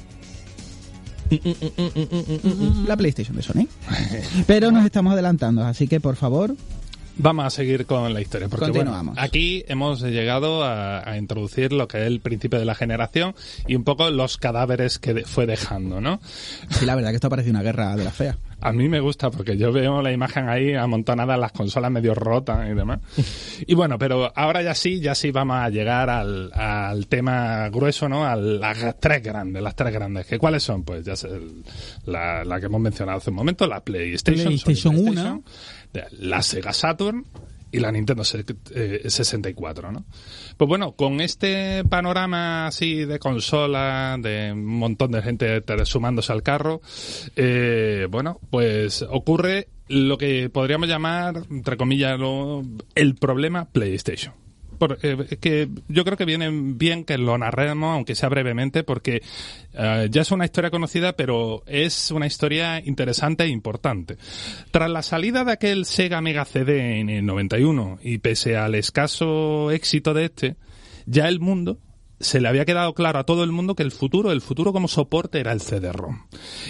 la 2.86 2.96
PlayStation 2.96 3.36
de 3.36 3.42
Sony. 3.42 3.66
Pero 4.46 4.70
nos 4.70 4.84
estamos 4.84 5.12
adelantando, 5.12 5.64
así 5.64 5.88
que 5.88 6.00
por 6.00 6.16
favor, 6.16 6.56
Vamos 7.16 7.44
a 7.44 7.50
seguir 7.50 7.86
con 7.86 8.12
la 8.12 8.20
historia. 8.20 8.48
Porque, 8.48 8.66
bueno, 8.70 9.12
aquí 9.16 9.64
hemos 9.68 10.02
llegado 10.02 10.64
a, 10.64 11.08
a 11.08 11.16
introducir 11.16 11.72
lo 11.72 11.86
que 11.86 12.00
es 12.00 12.06
el 12.06 12.20
principio 12.20 12.58
de 12.58 12.64
la 12.64 12.74
generación 12.74 13.34
y 13.68 13.76
un 13.76 13.84
poco 13.84 14.10
los 14.10 14.36
cadáveres 14.36 14.98
que 14.98 15.14
de- 15.14 15.24
fue 15.24 15.46
dejando, 15.46 16.00
¿no? 16.00 16.20
sí, 16.70 16.84
la 16.86 16.94
verdad 16.96 17.10
que 17.10 17.16
esto 17.16 17.28
parece 17.30 17.50
una 17.50 17.62
guerra 17.62 17.94
de 17.96 18.04
la 18.04 18.10
fea. 18.10 18.36
A 18.60 18.72
mí 18.72 18.88
me 18.88 18.98
gusta 19.00 19.30
porque 19.30 19.58
yo 19.58 19.72
veo 19.72 20.00
la 20.00 20.10
imagen 20.10 20.48
ahí 20.48 20.72
amontonada, 20.74 21.36
las 21.36 21.52
consolas 21.52 21.90
medio 21.90 22.14
rotas 22.14 22.68
y 22.70 22.74
demás. 22.74 23.00
Y 23.66 23.74
bueno, 23.74 23.98
pero 23.98 24.32
ahora 24.34 24.62
ya 24.62 24.74
sí, 24.74 25.00
ya 25.00 25.14
sí 25.14 25.30
vamos 25.30 25.56
a 25.58 25.68
llegar 25.70 26.10
al, 26.10 26.50
al 26.52 27.06
tema 27.06 27.68
grueso, 27.68 28.08
¿no? 28.08 28.24
A 28.26 28.34
las 28.36 28.98
tres 29.00 29.22
grandes, 29.22 29.62
las 29.62 29.76
tres 29.76 29.92
grandes. 29.92 30.26
¿Que 30.26 30.38
¿Cuáles 30.38 30.62
son? 30.62 30.82
Pues 30.82 31.04
ya 31.04 31.14
sé, 31.14 31.28
la, 32.06 32.44
la 32.44 32.58
que 32.60 32.66
hemos 32.66 32.80
mencionado 32.80 33.18
hace 33.18 33.30
un 33.30 33.36
momento, 33.36 33.66
la 33.66 33.80
PlayStation, 33.80 34.46
PlayStation 34.46 34.96
Sony 34.96 35.10
1. 35.10 35.42
La 36.18 36.42
Sega 36.42 36.72
Saturn 36.72 37.24
y 37.72 37.80
la 37.80 37.90
Nintendo 37.90 38.22
se- 38.22 38.44
eh, 38.74 39.02
64, 39.08 39.90
¿no? 39.90 40.04
Pues 40.56 40.68
bueno, 40.68 40.92
con 40.92 41.20
este 41.20 41.84
panorama 41.84 42.68
así 42.68 43.04
de 43.04 43.18
consola, 43.18 44.16
de 44.20 44.52
un 44.52 44.64
montón 44.64 45.10
de 45.10 45.22
gente 45.22 45.60
te- 45.60 45.84
sumándose 45.84 46.32
al 46.32 46.42
carro, 46.44 46.80
eh, 47.34 48.06
bueno, 48.10 48.38
pues 48.50 49.02
ocurre 49.02 49.68
lo 49.88 50.16
que 50.18 50.48
podríamos 50.50 50.88
llamar, 50.88 51.42
entre 51.50 51.76
comillas, 51.76 52.18
el 52.94 53.14
problema 53.16 53.64
PlayStation. 53.66 54.34
Eh, 55.02 55.36
que 55.40 55.68
yo 55.88 56.04
creo 56.04 56.16
que 56.16 56.24
viene 56.24 56.50
bien 56.50 57.04
que 57.04 57.18
lo 57.18 57.36
narremos, 57.38 57.94
aunque 57.94 58.14
sea 58.14 58.28
brevemente, 58.28 58.84
porque 58.84 59.22
eh, 59.72 60.08
ya 60.10 60.22
es 60.22 60.30
una 60.30 60.44
historia 60.44 60.70
conocida, 60.70 61.14
pero 61.14 61.62
es 61.66 62.10
una 62.10 62.26
historia 62.26 62.80
interesante 62.84 63.44
e 63.44 63.48
importante. 63.48 64.16
Tras 64.70 64.90
la 64.90 65.02
salida 65.02 65.44
de 65.44 65.52
aquel 65.52 65.84
Sega 65.84 66.20
Mega 66.20 66.44
CD 66.44 67.00
en 67.00 67.10
el 67.10 67.26
91 67.26 67.98
y 68.02 68.18
pese 68.18 68.56
al 68.56 68.74
escaso 68.74 69.70
éxito 69.70 70.14
de 70.14 70.24
este, 70.26 70.56
ya 71.06 71.28
el 71.28 71.40
mundo 71.40 71.78
se 72.20 72.40
le 72.40 72.48
había 72.48 72.64
quedado 72.64 72.94
claro 72.94 73.18
a 73.18 73.24
todo 73.24 73.44
el 73.44 73.52
mundo 73.52 73.74
que 73.74 73.82
el 73.82 73.90
futuro, 73.90 74.32
el 74.32 74.40
futuro 74.40 74.72
como 74.72 74.88
soporte 74.88 75.40
era 75.40 75.52
el 75.52 75.60
CD-ROM. 75.60 76.26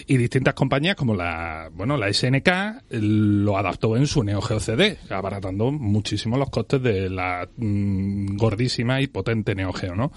Y 0.07 0.17
distintas 0.17 0.55
compañías 0.55 0.97
como 0.97 1.15
la, 1.15 1.71
bueno, 1.73 1.97
la 1.97 2.13
SNK 2.13 2.49
lo 2.91 3.59
adaptó 3.59 3.97
en 3.97 4.07
su 4.07 4.25
Neo 4.25 4.41
Geo 4.41 4.61
CD, 4.61 4.99
abaratando 5.11 5.71
muchísimo 5.71 6.37
los 6.37 6.51
costes 6.51 6.83
de 6.83 7.11
la 7.11 7.49
mm, 7.57 8.37
gordísima 8.37 9.01
y 9.01 9.07
potente 9.07 9.55
Neo 9.55 9.73
Geo, 9.73 9.95
¿no? 9.95 10.13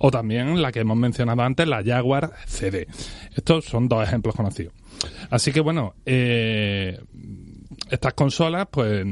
O 0.00 0.10
también 0.10 0.60
la 0.62 0.72
que 0.72 0.80
hemos 0.80 0.96
mencionado 0.96 1.42
antes, 1.42 1.66
la 1.66 1.82
Jaguar 1.84 2.32
CD. 2.46 2.86
Estos 3.34 3.64
son 3.64 3.88
dos 3.88 4.06
ejemplos 4.06 4.34
conocidos. 4.34 4.74
Así 5.30 5.52
que 5.52 5.60
bueno, 5.60 5.94
eh, 6.06 6.98
estas 7.90 8.14
consolas, 8.14 8.66
pues 8.70 9.04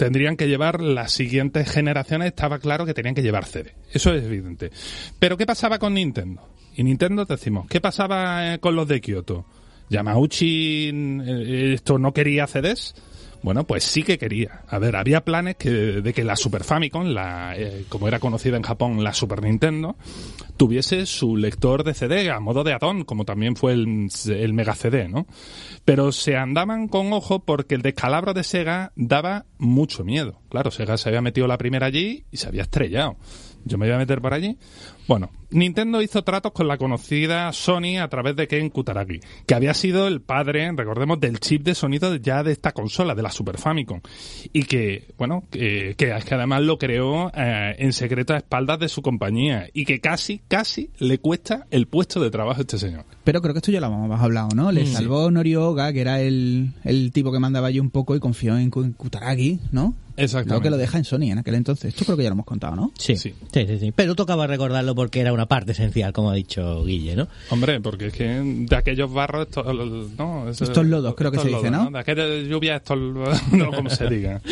tendrían 0.00 0.38
que 0.38 0.48
llevar 0.48 0.80
las 0.80 1.12
siguientes 1.12 1.70
generaciones, 1.70 2.28
estaba 2.28 2.58
claro 2.58 2.86
que 2.86 2.94
tenían 2.94 3.14
que 3.14 3.20
llevar 3.20 3.44
CD. 3.44 3.74
Eso 3.92 4.14
es 4.14 4.24
evidente. 4.24 4.70
Pero 5.18 5.36
¿qué 5.36 5.44
pasaba 5.44 5.78
con 5.78 5.92
Nintendo? 5.92 6.40
Y 6.74 6.84
Nintendo 6.84 7.26
decimos, 7.26 7.66
¿qué 7.68 7.82
pasaba 7.82 8.54
eh, 8.54 8.58
con 8.60 8.74
los 8.74 8.88
de 8.88 9.02
Kyoto? 9.02 9.44
Yamauchi, 9.90 10.88
eh, 10.88 11.72
esto 11.74 11.98
no 11.98 12.14
quería 12.14 12.46
CDs. 12.46 12.94
Bueno, 13.42 13.64
pues 13.64 13.84
sí 13.84 14.02
que 14.02 14.18
quería. 14.18 14.62
A 14.68 14.78
ver, 14.78 14.96
había 14.96 15.24
planes 15.24 15.56
que, 15.56 15.70
de 15.70 16.12
que 16.12 16.24
la 16.24 16.36
Super 16.36 16.62
Famicom, 16.62 17.06
la, 17.06 17.54
eh, 17.56 17.86
como 17.88 18.06
era 18.06 18.20
conocida 18.20 18.56
en 18.56 18.62
Japón 18.62 19.02
la 19.02 19.14
Super 19.14 19.42
Nintendo, 19.42 19.96
tuviese 20.56 21.06
su 21.06 21.36
lector 21.36 21.84
de 21.84 21.94
CD 21.94 22.30
a 22.30 22.40
modo 22.40 22.64
de 22.64 22.74
add 22.74 22.80
como 23.06 23.24
también 23.24 23.56
fue 23.56 23.72
el, 23.72 24.52
Mega 24.52 24.74
CD, 24.74 25.08
¿no? 25.08 25.26
Pero 25.84 26.12
se 26.12 26.36
andaban 26.36 26.88
con 26.88 27.12
ojo 27.12 27.40
porque 27.44 27.74
el 27.74 27.82
descalabro 27.82 28.34
de 28.34 28.44
Sega 28.44 28.92
daba 28.96 29.46
mucho 29.58 30.04
miedo. 30.04 30.40
Claro, 30.50 30.70
Sega 30.70 30.98
se 30.98 31.08
había 31.08 31.22
metido 31.22 31.46
la 31.46 31.58
primera 31.58 31.86
allí 31.86 32.24
y 32.30 32.36
se 32.36 32.48
había 32.48 32.62
estrellado. 32.62 33.16
Yo 33.64 33.78
me 33.78 33.86
voy 33.86 33.94
a 33.94 33.98
meter 33.98 34.20
por 34.20 34.34
allí. 34.34 34.58
Bueno, 35.10 35.28
Nintendo 35.50 36.00
hizo 36.02 36.22
tratos 36.22 36.52
con 36.52 36.68
la 36.68 36.78
conocida 36.78 37.52
Sony 37.52 37.98
a 38.00 38.06
través 38.06 38.36
de 38.36 38.46
Ken 38.46 38.70
Kutaragi, 38.70 39.18
que 39.44 39.54
había 39.56 39.74
sido 39.74 40.06
el 40.06 40.20
padre, 40.20 40.70
recordemos, 40.70 41.18
del 41.18 41.40
chip 41.40 41.64
de 41.64 41.74
sonido 41.74 42.14
ya 42.14 42.44
de 42.44 42.52
esta 42.52 42.70
consola, 42.70 43.16
de 43.16 43.22
la 43.22 43.32
Super 43.32 43.58
Famicom. 43.58 44.02
Y 44.52 44.62
que, 44.66 45.08
bueno, 45.18 45.42
que, 45.50 45.96
que, 45.96 46.12
además 46.12 46.62
lo 46.62 46.78
creó 46.78 47.32
eh, 47.34 47.74
en 47.78 47.92
secreto 47.92 48.34
a 48.34 48.36
espaldas 48.36 48.78
de 48.78 48.88
su 48.88 49.02
compañía. 49.02 49.66
Y 49.72 49.84
que 49.84 50.00
casi, 50.00 50.42
casi 50.46 50.90
le 51.00 51.18
cuesta 51.18 51.66
el 51.72 51.88
puesto 51.88 52.20
de 52.20 52.30
trabajo 52.30 52.58
a 52.58 52.60
este 52.60 52.78
señor. 52.78 53.04
Pero 53.24 53.42
creo 53.42 53.52
que 53.52 53.58
esto 53.58 53.72
ya 53.72 53.80
lo 53.80 53.88
hemos 53.88 54.20
hablado, 54.20 54.50
¿no? 54.54 54.70
Le 54.70 54.86
salvó 54.86 55.28
Norioga, 55.32 55.92
que 55.92 56.02
era 56.02 56.20
el, 56.20 56.72
el 56.84 57.10
tipo 57.10 57.32
que 57.32 57.40
mandaba 57.40 57.66
allí 57.66 57.80
un 57.80 57.90
poco 57.90 58.14
y 58.14 58.20
confió 58.20 58.56
en 58.56 58.70
Kutaragi, 58.70 59.58
¿no? 59.72 59.96
Exactamente. 60.16 60.54
Lo 60.54 60.60
que 60.60 60.70
lo 60.70 60.76
deja 60.76 60.98
en 60.98 61.04
Sony 61.04 61.30
en 61.30 61.38
aquel 61.38 61.54
entonces. 61.54 61.94
Esto 61.94 62.04
creo 62.04 62.16
que 62.16 62.22
ya 62.22 62.28
lo 62.28 62.34
hemos 62.34 62.46
contado, 62.46 62.76
¿no? 62.76 62.92
Sí, 62.98 63.16
sí, 63.16 63.34
sí, 63.52 63.66
sí, 63.78 63.92
Pero 63.92 64.14
tocaba 64.14 64.46
recordarlo 64.46 64.94
porque 65.00 65.20
era 65.20 65.32
una 65.32 65.46
parte 65.46 65.72
esencial, 65.72 66.12
como 66.12 66.30
ha 66.30 66.34
dicho 66.34 66.84
Guille, 66.84 67.16
¿no? 67.16 67.26
Hombre, 67.48 67.80
porque 67.80 68.08
es 68.08 68.12
que 68.12 68.26
de 68.26 68.76
aquellos 68.76 69.10
barros, 69.10 69.46
estos, 69.46 69.74
¿no? 70.18 70.46
estos 70.46 70.84
lodos, 70.84 71.14
creo 71.14 71.32
que 71.32 71.38
se 71.38 71.48
dice, 71.48 71.70
¿no? 71.70 71.90
De 71.90 71.98
aquella 71.98 72.26
lluvia, 72.42 72.76
estos, 72.76 72.98
no 73.52 73.72
como 73.72 73.88
se 73.88 74.06
diga. 74.10 74.42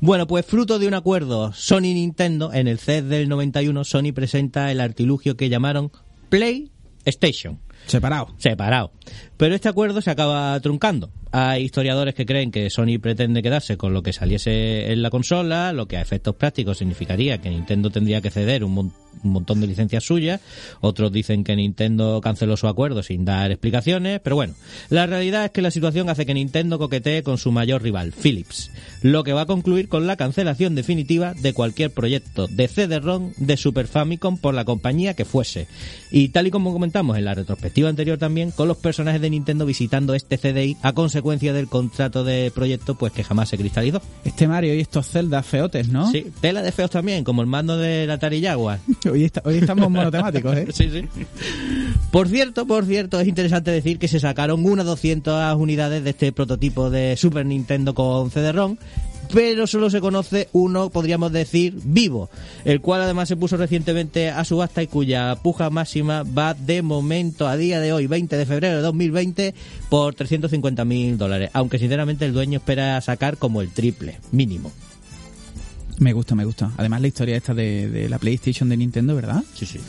bueno, 0.00 0.26
pues 0.26 0.44
fruto 0.44 0.80
de 0.80 0.88
un 0.88 0.94
acuerdo 0.94 1.52
Sony-Nintendo, 1.52 2.52
en 2.52 2.66
el 2.66 2.80
CES 2.80 3.08
del 3.08 3.28
91, 3.28 3.84
Sony 3.84 4.12
presenta 4.12 4.72
el 4.72 4.80
artilugio 4.80 5.36
que 5.36 5.48
llamaron 5.48 5.92
PlayStation. 6.28 7.60
Separado. 7.86 8.34
Separado. 8.36 8.90
Pero 9.38 9.54
este 9.54 9.68
acuerdo 9.68 10.02
se 10.02 10.10
acaba 10.10 10.58
truncando. 10.60 11.10
Hay 11.30 11.64
historiadores 11.64 12.14
que 12.14 12.24
creen 12.24 12.50
que 12.50 12.70
Sony 12.70 12.98
pretende 13.00 13.42
quedarse 13.42 13.76
con 13.76 13.92
lo 13.92 14.02
que 14.02 14.12
saliese 14.14 14.90
en 14.92 15.02
la 15.02 15.10
consola, 15.10 15.72
lo 15.72 15.86
que 15.86 15.98
a 15.98 16.00
efectos 16.00 16.34
prácticos 16.36 16.78
significaría 16.78 17.38
que 17.38 17.50
Nintendo 17.50 17.90
tendría 17.90 18.22
que 18.22 18.30
ceder 18.30 18.64
un, 18.64 18.92
montón 19.22 19.60
de 19.60 19.66
licencias 19.66 20.04
suyas. 20.04 20.40
Otros 20.80 21.12
dicen 21.12 21.44
que 21.44 21.54
Nintendo 21.54 22.20
canceló 22.22 22.56
su 22.56 22.66
acuerdo 22.66 23.02
sin 23.02 23.24
dar 23.24 23.50
explicaciones. 23.50 24.20
Pero 24.20 24.36
bueno, 24.36 24.54
la 24.88 25.06
realidad 25.06 25.44
es 25.44 25.50
que 25.50 25.60
la 25.60 25.70
situación 25.70 26.08
hace 26.08 26.24
que 26.24 26.34
Nintendo 26.34 26.78
coquetee 26.78 27.22
con 27.22 27.36
su 27.36 27.52
mayor 27.52 27.82
rival, 27.82 28.12
Philips. 28.12 28.70
Lo 29.02 29.24
que 29.24 29.32
va 29.32 29.42
a 29.42 29.46
concluir 29.46 29.88
con 29.88 30.06
la 30.06 30.16
cancelación 30.16 30.74
definitiva 30.74 31.34
de 31.34 31.52
cualquier 31.52 31.90
proyecto 31.90 32.46
de 32.46 32.68
CD-ROM 32.68 33.32
de 33.36 33.56
Super 33.56 33.86
Famicom 33.86 34.38
por 34.38 34.54
la 34.54 34.64
compañía 34.64 35.14
que 35.14 35.24
fuese. 35.24 35.66
Y 36.10 36.28
tal 36.30 36.46
y 36.46 36.50
como 36.50 36.72
comentamos 36.72 37.18
en 37.18 37.24
la 37.26 37.34
retrospectiva 37.34 37.88
anterior 37.88 38.18
también, 38.18 38.50
con 38.50 38.68
los 38.68 38.78
personajes 38.78 39.20
de 39.20 39.27
Nintendo 39.30 39.66
visitando 39.66 40.14
este 40.14 40.38
CDI 40.38 40.76
a 40.82 40.92
consecuencia 40.92 41.52
del 41.52 41.68
contrato 41.68 42.24
de 42.24 42.50
proyecto 42.54 42.94
pues 42.94 43.12
que 43.12 43.24
jamás 43.24 43.48
se 43.48 43.58
cristalizó. 43.58 44.00
Este 44.24 44.48
Mario 44.48 44.74
y 44.74 44.80
estos 44.80 45.08
celdas 45.08 45.46
feotes, 45.46 45.88
¿no? 45.88 46.10
Sí, 46.10 46.26
tela 46.40 46.62
de 46.62 46.72
feos 46.72 46.90
también, 46.90 47.24
como 47.24 47.42
el 47.42 47.48
mando 47.48 47.76
de 47.76 48.06
la 48.06 48.18
Jaguar. 48.18 48.80
hoy, 49.10 49.30
hoy 49.44 49.56
estamos 49.56 49.90
monotemáticos, 49.90 50.56
¿eh? 50.56 50.68
sí, 50.72 50.90
sí. 50.90 51.04
Por 52.10 52.28
cierto, 52.28 52.66
por 52.66 52.84
cierto, 52.84 53.20
es 53.20 53.28
interesante 53.28 53.70
decir 53.70 53.98
que 53.98 54.08
se 54.08 54.20
sacaron 54.20 54.64
unas 54.64 54.86
200 54.86 55.56
unidades 55.56 56.04
de 56.04 56.10
este 56.10 56.32
prototipo 56.32 56.90
de 56.90 57.16
Super 57.16 57.46
Nintendo 57.46 57.94
con 57.94 58.30
CD-ROM 58.30 58.76
pero 59.32 59.66
solo 59.66 59.90
se 59.90 60.00
conoce 60.00 60.48
uno, 60.52 60.90
podríamos 60.90 61.32
decir, 61.32 61.74
vivo, 61.84 62.30
el 62.64 62.80
cual 62.80 63.02
además 63.02 63.28
se 63.28 63.36
puso 63.36 63.56
recientemente 63.56 64.30
a 64.30 64.44
subasta 64.44 64.82
y 64.82 64.86
cuya 64.86 65.36
puja 65.42 65.70
máxima 65.70 66.22
va 66.22 66.54
de 66.54 66.82
momento 66.82 67.46
a 67.46 67.56
día 67.56 67.80
de 67.80 67.92
hoy, 67.92 68.06
20 68.06 68.36
de 68.36 68.46
febrero 68.46 68.76
de 68.76 68.82
2020, 68.82 69.54
por 69.88 70.14
350 70.14 70.84
mil 70.84 71.18
dólares, 71.18 71.50
aunque 71.52 71.78
sinceramente 71.78 72.24
el 72.24 72.32
dueño 72.32 72.58
espera 72.58 73.00
sacar 73.00 73.36
como 73.36 73.60
el 73.60 73.70
triple, 73.70 74.18
mínimo. 74.32 74.72
Me 75.98 76.12
gusta, 76.12 76.34
me 76.34 76.44
gusta. 76.44 76.70
Además 76.76 77.00
la 77.00 77.08
historia 77.08 77.36
esta 77.36 77.54
de, 77.54 78.06
la 78.08 78.18
PlayStation 78.18 78.68
de 78.68 78.76
Nintendo, 78.76 79.14
¿verdad? 79.14 79.42
Sí, 79.54 79.66
sí. 79.66 79.80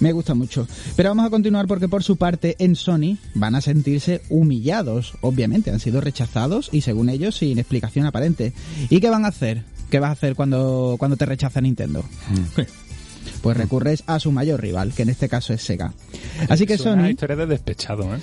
Me 0.00 0.12
gusta 0.12 0.34
mucho. 0.34 0.66
Pero 0.96 1.10
vamos 1.10 1.26
a 1.26 1.30
continuar 1.30 1.66
porque 1.66 1.88
por 1.88 2.02
su 2.02 2.16
parte 2.16 2.56
en 2.58 2.74
Sony 2.74 3.18
van 3.34 3.54
a 3.54 3.60
sentirse 3.60 4.22
humillados. 4.30 5.14
Obviamente, 5.20 5.70
han 5.70 5.80
sido 5.80 6.00
rechazados 6.00 6.70
y 6.72 6.80
según 6.80 7.08
ellos 7.10 7.36
sin 7.36 7.58
explicación 7.58 8.06
aparente. 8.06 8.52
¿Y 8.88 9.00
qué 9.00 9.10
van 9.10 9.24
a 9.24 9.28
hacer? 9.28 9.64
¿Qué 9.90 10.00
vas 10.00 10.08
a 10.08 10.12
hacer 10.12 10.34
cuando, 10.34 10.96
cuando 10.98 11.16
te 11.18 11.26
rechaza 11.26 11.60
Nintendo? 11.60 12.02
Mm. 12.02 12.60
pues 13.42 13.56
recurres 13.56 14.04
a 14.06 14.18
su 14.18 14.32
mayor 14.32 14.60
rival, 14.60 14.92
que 14.92 15.02
en 15.02 15.10
este 15.10 15.28
caso 15.28 15.52
es 15.52 15.62
Sega. 15.62 15.92
Así 16.48 16.66
que 16.66 16.78
Sony... 16.78 16.92
Una 16.94 17.10
historia 17.10 17.36
de 17.36 17.46
despechado, 17.46 18.14
¿eh? 18.14 18.20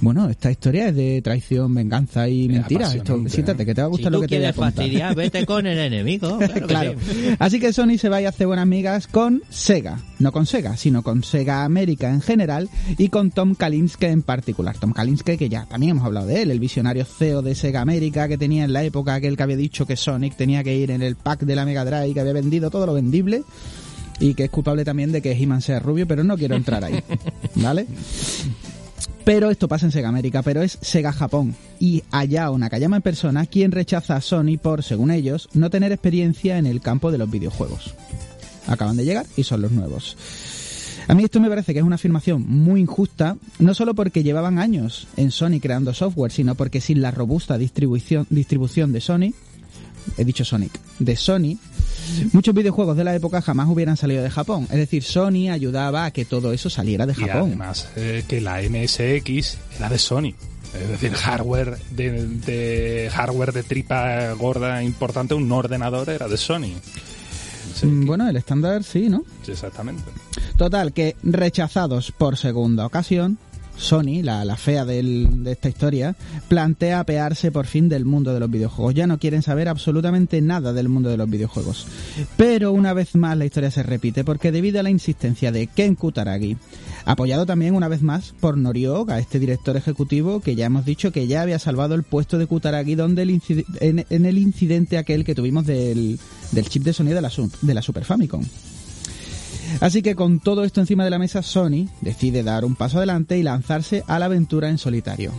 Bueno, 0.00 0.28
esta 0.28 0.50
historia 0.50 0.88
es 0.88 0.96
de 0.96 1.22
traición, 1.22 1.72
venganza 1.72 2.28
y 2.28 2.48
mentira. 2.48 2.88
siéntate, 2.88 3.64
que 3.64 3.72
te 3.72 3.82
va 3.82 3.86
a 3.86 3.90
gustar 3.90 4.10
lo 4.10 4.20
que 4.20 4.26
te 4.26 4.38
voy 4.38 4.46
a 4.46 4.52
fastidiar, 4.52 5.14
vete 5.14 5.46
con 5.46 5.66
el 5.66 5.78
enemigo. 5.78 6.38
Claro. 6.66 6.94
Así 7.38 7.58
que 7.58 7.72
Sony 7.72 7.98
se 7.98 8.08
va 8.08 8.18
a 8.18 8.28
hacer 8.28 8.46
buenas 8.46 8.62
amigas 8.62 9.06
con 9.06 9.42
Sega. 9.50 9.98
No 10.18 10.32
con 10.32 10.46
Sega, 10.46 10.76
sino 10.76 11.02
con 11.02 11.24
Sega 11.24 11.64
América 11.64 12.08
en 12.08 12.20
general 12.20 12.68
y 12.98 13.08
con 13.08 13.30
Tom 13.30 13.54
Kalinske 13.54 14.08
en 14.08 14.22
particular. 14.22 14.76
Tom 14.78 14.92
Kalinske, 14.92 15.36
que 15.36 15.48
ya 15.48 15.66
también 15.66 15.90
hemos 15.90 16.04
hablado 16.04 16.26
de 16.26 16.42
él, 16.42 16.50
el 16.50 16.60
visionario 16.60 17.04
CEO 17.04 17.42
de 17.42 17.54
Sega 17.54 17.80
América 17.80 18.28
que 18.28 18.38
tenía 18.38 18.64
en 18.64 18.72
la 18.72 18.84
época 18.84 19.14
aquel 19.14 19.36
que 19.36 19.42
había 19.42 19.56
dicho 19.56 19.86
que 19.86 19.96
Sonic 19.96 20.36
tenía 20.36 20.62
que 20.62 20.76
ir 20.76 20.90
en 20.90 21.02
el 21.02 21.16
pack 21.16 21.40
de 21.40 21.56
la 21.56 21.64
Mega 21.64 21.84
Drive, 21.84 22.14
que 22.14 22.20
había 22.20 22.32
vendido 22.32 22.70
todo 22.70 22.86
lo 22.86 22.94
vendible 22.94 23.44
y 24.20 24.34
que 24.34 24.44
es 24.44 24.50
culpable 24.50 24.84
también 24.84 25.12
de 25.12 25.22
que 25.22 25.32
He-Man 25.32 25.62
sea 25.62 25.80
rubio, 25.80 26.06
pero 26.06 26.24
no 26.24 26.36
quiero 26.36 26.54
entrar 26.54 26.84
ahí. 26.84 27.02
¿Vale? 27.56 27.86
Pero 29.24 29.50
esto 29.50 29.68
pasa 29.68 29.86
en 29.86 29.92
Sega 29.92 30.08
América, 30.08 30.42
pero 30.42 30.62
es 30.62 30.78
Sega 30.80 31.12
Japón. 31.12 31.54
Y 31.78 32.02
Ayao 32.10 32.58
Nakayama 32.58 32.96
en 32.96 33.02
persona 33.02 33.46
quien 33.46 33.70
rechaza 33.70 34.16
a 34.16 34.20
Sony 34.20 34.58
por, 34.60 34.82
según 34.82 35.10
ellos, 35.10 35.48
no 35.54 35.70
tener 35.70 35.92
experiencia 35.92 36.58
en 36.58 36.66
el 36.66 36.80
campo 36.80 37.12
de 37.12 37.18
los 37.18 37.30
videojuegos. 37.30 37.94
Acaban 38.66 38.96
de 38.96 39.04
llegar 39.04 39.26
y 39.36 39.44
son 39.44 39.62
los 39.62 39.70
nuevos. 39.70 40.16
A 41.08 41.14
mí 41.14 41.24
esto 41.24 41.40
me 41.40 41.48
parece 41.48 41.72
que 41.72 41.80
es 41.80 41.84
una 41.84 41.96
afirmación 41.96 42.44
muy 42.46 42.80
injusta, 42.80 43.36
no 43.58 43.74
solo 43.74 43.94
porque 43.94 44.22
llevaban 44.22 44.58
años 44.58 45.08
en 45.16 45.30
Sony 45.30 45.58
creando 45.60 45.94
software, 45.94 46.30
sino 46.30 46.54
porque 46.54 46.80
sin 46.80 47.02
la 47.02 47.10
robusta 47.10 47.58
distribución, 47.58 48.26
distribución 48.30 48.92
de 48.92 49.00
Sony, 49.00 49.32
he 50.16 50.24
dicho 50.24 50.44
Sonic, 50.44 50.72
de 50.98 51.16
Sony, 51.16 51.58
muchos 52.32 52.54
videojuegos 52.54 52.96
de 52.96 53.04
la 53.04 53.14
época 53.14 53.42
jamás 53.42 53.68
hubieran 53.68 53.96
salido 53.96 54.22
de 54.22 54.30
Japón. 54.30 54.64
Es 54.70 54.76
decir, 54.76 55.02
Sony 55.02 55.50
ayudaba 55.50 56.04
a 56.04 56.10
que 56.10 56.24
todo 56.24 56.52
eso 56.52 56.70
saliera 56.70 57.06
de 57.06 57.14
Japón. 57.14 57.44
Y 57.44 57.52
además, 57.52 57.88
eh, 57.96 58.24
que 58.26 58.40
la 58.40 58.60
MSX 58.62 59.56
era 59.78 59.88
de 59.88 59.98
Sony. 59.98 60.34
Es 60.74 60.88
decir, 60.88 61.12
hardware 61.12 61.78
de, 61.90 63.10
hardware 63.12 63.52
de 63.52 63.62
tripa 63.62 64.32
gorda 64.32 64.82
importante, 64.82 65.34
un 65.34 65.50
ordenador 65.52 66.08
era 66.08 66.28
de 66.28 66.36
Sony. 66.36 66.72
Mm, 67.82 68.06
bueno, 68.06 68.28
el 68.28 68.36
estándar 68.36 68.82
sí, 68.82 69.08
¿no? 69.08 69.24
Sí, 69.42 69.52
exactamente. 69.52 70.04
Total, 70.56 70.92
que 70.92 71.16
rechazados 71.22 72.12
por 72.12 72.36
segunda 72.36 72.86
ocasión, 72.86 73.38
Sony, 73.82 74.22
la, 74.22 74.56
fea 74.56 74.84
de 74.84 75.28
esta 75.46 75.68
historia, 75.68 76.14
plantea 76.48 77.00
apearse 77.00 77.50
por 77.50 77.66
fin 77.66 77.88
del 77.88 78.04
mundo 78.04 78.32
de 78.32 78.40
los 78.40 78.50
videojuegos. 78.50 78.94
Ya 78.94 79.06
no 79.06 79.18
quieren 79.18 79.42
saber 79.42 79.68
absolutamente 79.68 80.40
nada 80.40 80.72
del 80.72 80.88
mundo 80.88 81.10
de 81.10 81.16
los 81.16 81.28
videojuegos. 81.28 81.86
Pero 82.36 82.72
una 82.72 82.92
vez 82.92 83.16
más 83.16 83.36
la 83.36 83.44
historia 83.44 83.70
se 83.70 83.82
repite 83.82 84.24
porque 84.24 84.52
debido 84.52 84.78
a 84.78 84.82
la 84.82 84.90
insistencia 84.90 85.50
de 85.50 85.66
Ken 85.66 85.96
Kutaragi, 85.96 86.56
apoyado 87.04 87.44
también 87.44 87.74
una 87.74 87.88
vez 87.88 88.02
más 88.02 88.34
por 88.40 88.56
Norioga, 88.56 89.18
este 89.18 89.40
director 89.40 89.76
ejecutivo 89.76 90.40
que 90.40 90.54
ya 90.54 90.66
hemos 90.66 90.84
dicho 90.84 91.10
que 91.10 91.26
ya 91.26 91.42
había 91.42 91.58
salvado 91.58 91.94
el 91.94 92.04
puesto 92.04 92.38
de 92.38 92.46
Kutaragi 92.46 92.94
donde 92.94 93.22
en, 93.80 94.24
el 94.24 94.38
incidente 94.38 94.96
aquel 94.96 95.24
que 95.24 95.34
tuvimos 95.34 95.66
del, 95.66 96.18
chip 96.68 96.84
de 96.84 96.92
sonido 96.92 97.16
de 97.16 97.22
la, 97.22 97.30
de 97.62 97.74
la 97.74 97.82
Super 97.82 98.04
Famicom. 98.04 98.44
Así 99.80 100.02
que 100.02 100.14
con 100.14 100.40
todo 100.40 100.64
esto 100.64 100.80
encima 100.80 101.04
de 101.04 101.10
la 101.10 101.18
mesa, 101.18 101.42
Sony 101.42 101.88
decide 102.00 102.42
dar 102.42 102.64
un 102.64 102.74
paso 102.74 102.98
adelante 102.98 103.38
y 103.38 103.42
lanzarse 103.42 104.04
a 104.06 104.18
la 104.18 104.26
aventura 104.26 104.68
en 104.68 104.78
solitario. 104.78 105.32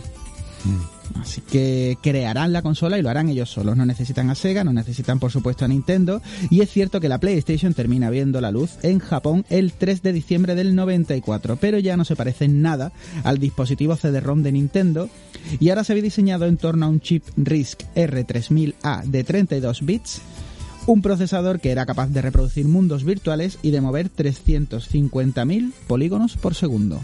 Mm. 0.64 0.94
Así 1.20 1.42
que 1.42 1.98
crearán 2.02 2.52
la 2.52 2.62
consola 2.62 2.98
y 2.98 3.02
lo 3.02 3.10
harán 3.10 3.28
ellos 3.28 3.50
solos. 3.50 3.76
No 3.76 3.86
necesitan 3.86 4.30
a 4.30 4.34
Sega, 4.34 4.64
no 4.64 4.72
necesitan 4.72 5.18
por 5.18 5.30
supuesto 5.30 5.64
a 5.64 5.68
Nintendo. 5.68 6.22
Y 6.50 6.60
es 6.62 6.70
cierto 6.70 7.00
que 7.00 7.08
la 7.08 7.18
PlayStation 7.18 7.74
termina 7.74 8.10
viendo 8.10 8.40
la 8.40 8.50
luz 8.50 8.72
en 8.82 8.98
Japón 8.98 9.44
el 9.50 9.72
3 9.72 10.02
de 10.02 10.12
diciembre 10.12 10.54
del 10.54 10.74
94, 10.74 11.56
pero 11.56 11.78
ya 11.78 11.96
no 11.96 12.04
se 12.04 12.16
parece 12.16 12.46
en 12.46 12.62
nada 12.62 12.92
al 13.22 13.38
dispositivo 13.38 13.96
CD-ROM 13.96 14.42
de 14.42 14.52
Nintendo. 14.52 15.08
Y 15.60 15.68
ahora 15.68 15.84
se 15.84 15.92
había 15.92 16.02
diseñado 16.02 16.46
en 16.46 16.56
torno 16.56 16.86
a 16.86 16.88
un 16.88 17.00
chip 17.00 17.24
RISC 17.36 17.82
R3000A 17.94 19.04
de 19.04 19.24
32 19.24 19.84
bits 19.84 20.22
un 20.86 21.02
procesador 21.02 21.60
que 21.60 21.70
era 21.70 21.86
capaz 21.86 22.08
de 22.08 22.22
reproducir 22.22 22.66
mundos 22.66 23.04
virtuales 23.04 23.58
y 23.62 23.70
de 23.70 23.80
mover 23.80 24.10
350.000 24.10 25.72
polígonos 25.86 26.36
por 26.36 26.54
segundo. 26.54 27.00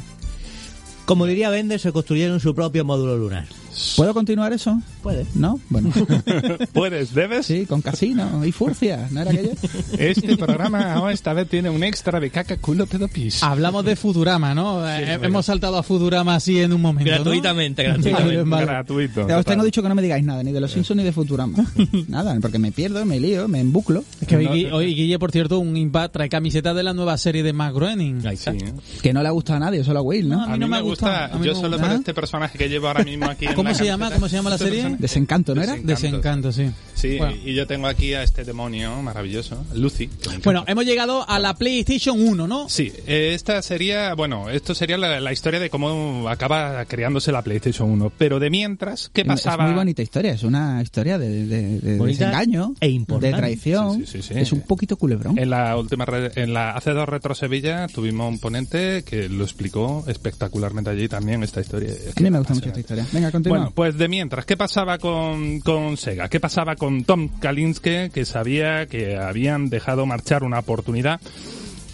Como 1.06 1.26
diría 1.26 1.50
Bender, 1.50 1.80
se 1.80 1.92
construyeron 1.92 2.40
su 2.40 2.54
propio 2.54 2.84
módulo 2.84 3.16
lunar. 3.16 3.46
¿Puedo 3.96 4.14
continuar 4.14 4.52
eso? 4.52 4.80
Puede. 5.02 5.26
¿No? 5.34 5.60
Bueno. 5.68 5.90
¿Puedes? 6.72 7.14
¿Debes? 7.14 7.46
Sí, 7.46 7.66
con 7.66 7.80
casino 7.82 8.44
y 8.44 8.52
furcia, 8.52 9.08
¿no 9.10 9.20
era 9.20 9.30
aquello? 9.30 9.52
Este 9.98 10.36
programa 10.36 11.00
oh, 11.02 11.08
esta 11.10 11.32
vez 11.32 11.48
tiene 11.48 11.70
un 11.70 11.82
extra 11.82 12.20
de 12.20 12.30
caca 12.30 12.56
culo 12.56 12.86
pedo 12.86 13.08
pis. 13.08 13.42
Hablamos 13.42 13.84
de 13.84 13.96
Futurama, 13.96 14.54
¿no? 14.54 14.86
Eh, 14.88 15.18
Hemos 15.22 15.46
saltado 15.46 15.76
a 15.78 15.82
Futurama 15.82 16.34
así 16.34 16.60
en 16.60 16.72
un 16.72 16.82
momento. 16.82 17.10
¿no? 17.10 17.16
Gratuitamente, 17.16 17.82
gratuitamente. 17.84 18.42
Vale. 18.42 18.66
Gratuito. 18.66 19.28
Ya 19.28 19.38
os 19.38 19.44
tengo 19.44 19.64
dicho 19.64 19.82
que 19.82 19.88
no 19.88 19.94
me 19.94 20.02
digáis 20.02 20.24
nada, 20.24 20.42
ni 20.42 20.52
de 20.52 20.60
los 20.60 20.72
Simpsons 20.72 20.98
ni 20.98 21.04
de 21.04 21.12
Futurama. 21.12 21.58
Nada, 22.08 22.36
porque 22.40 22.58
me 22.58 22.72
pierdo, 22.72 23.04
me 23.04 23.20
lío, 23.20 23.48
me 23.48 23.60
embuclo. 23.60 24.04
Es 24.20 24.26
que 24.28 24.36
hoy, 24.36 24.64
No, 24.64 24.76
hoy 24.76 24.94
Guille, 24.94 25.18
por 25.18 25.30
cierto, 25.30 25.58
un 25.58 25.76
Impact 25.76 26.12
trae 26.14 26.28
camiseta 26.28 26.74
de 26.74 26.82
la 26.82 26.92
nueva 26.92 27.16
serie 27.18 27.42
de 27.42 27.52
Matt 27.52 27.74
Groening. 27.74 28.26
Está. 28.26 28.52
Sí, 28.52 28.58
¿eh? 28.58 28.72
Que 29.02 29.12
no 29.12 29.22
le 29.22 29.28
ha 29.28 29.32
gustado 29.32 29.58
a 29.58 29.60
nadie, 29.60 29.84
solo 29.84 30.00
a 30.00 30.02
Will, 30.02 30.28
¿no? 30.28 30.36
No, 30.36 30.44
A 30.44 30.48
mí, 30.54 30.58
no 30.58 30.68
me 30.68 30.80
gusta, 30.80 31.30
mí 31.38 31.46
yo 31.46 31.54
solo 31.54 31.76
gusta. 31.76 31.86
por 31.86 31.96
este 31.96 32.14
personaje 32.14 32.58
que 32.58 32.68
llevo 32.68 32.88
ahora 32.88 33.04
mismo 33.04 33.26
aquí 33.26 33.46
en 33.46 33.54
¿Cómo 33.70 33.78
se 33.78 33.84
llama? 33.84 34.10
¿Cómo 34.10 34.28
se 34.28 34.36
llama 34.36 34.50
la 34.50 34.58
serie? 34.58 34.96
Desencanto, 34.98 35.54
¿no 35.54 35.62
era? 35.62 35.76
Desencanto, 35.76 36.52
sí. 36.52 36.70
Sí, 36.94 37.16
Bueno. 37.16 37.34
y 37.44 37.54
yo 37.54 37.66
tengo 37.66 37.86
aquí 37.86 38.12
a 38.12 38.22
este 38.22 38.44
demonio 38.44 39.00
maravilloso, 39.02 39.64
Lucy. 39.74 40.10
Bueno, 40.44 40.64
hemos 40.66 40.84
llegado 40.84 41.28
a 41.28 41.38
la 41.38 41.54
PlayStation 41.54 42.20
1, 42.20 42.46
¿no? 42.46 42.68
Sí, 42.68 42.92
eh, 43.06 43.32
esta 43.34 43.62
sería, 43.62 44.12
bueno, 44.14 44.50
esto 44.50 44.74
sería 44.74 44.98
la, 44.98 45.18
la 45.18 45.32
historia 45.32 45.58
de 45.60 45.70
cómo 45.70 46.28
acaba 46.28 46.84
creándose 46.84 47.32
la 47.32 47.40
PlayStation 47.42 47.90
1. 47.90 48.12
Pero 48.18 48.38
de 48.38 48.50
mientras, 48.50 49.10
¿qué 49.14 49.24
pasaba? 49.24 49.64
Es 49.64 49.70
muy 49.70 49.78
bonita 49.78 50.02
historia, 50.02 50.32
es 50.32 50.42
una 50.42 50.82
historia 50.82 51.18
de, 51.18 51.46
de- 51.46 51.80
de 51.80 51.98
desengaño, 51.98 52.74
e 52.80 52.88
importante. 52.90 53.34
de 53.34 53.40
traición. 53.40 54.00
Sí, 54.00 54.06
sí, 54.06 54.22
sí, 54.22 54.34
sí. 54.34 54.38
Es 54.40 54.52
un 54.52 54.60
poquito 54.60 54.96
culebrón. 54.98 55.38
En 55.38 55.48
la 55.48 55.76
última, 55.78 56.04
re- 56.04 56.32
en 56.36 56.52
la 56.52 56.72
hace 56.72 56.90
dos 56.90 57.08
Retro 57.08 57.34
Sevilla 57.34 57.86
tuvimos 57.88 58.28
un 58.28 58.38
ponente 58.38 59.02
que 59.04 59.28
lo 59.30 59.44
explicó 59.44 60.04
espectacularmente 60.06 60.90
allí 60.90 61.08
también 61.08 61.42
esta 61.42 61.62
historia. 61.62 61.88
Es 61.92 62.08
A 62.10 62.12
que 62.12 62.24
mí 62.24 62.30
me 62.30 62.38
gusta 62.38 62.52
mucho 62.54 62.68
esta 62.68 62.80
historia. 62.80 63.06
Venga, 63.10 63.30
continúa. 63.30 63.49
Bueno, 63.50 63.72
pues 63.74 63.98
de 63.98 64.08
mientras, 64.08 64.46
¿qué 64.46 64.56
pasaba 64.56 64.98
con, 64.98 65.60
con 65.60 65.96
Sega? 65.96 66.28
¿Qué 66.28 66.40
pasaba 66.40 66.76
con 66.76 67.04
Tom 67.04 67.28
Kalinske, 67.40 68.10
que 68.10 68.24
sabía 68.24 68.86
que 68.86 69.16
habían 69.16 69.68
dejado 69.68 70.06
marchar 70.06 70.42
una 70.42 70.60
oportunidad? 70.60 71.20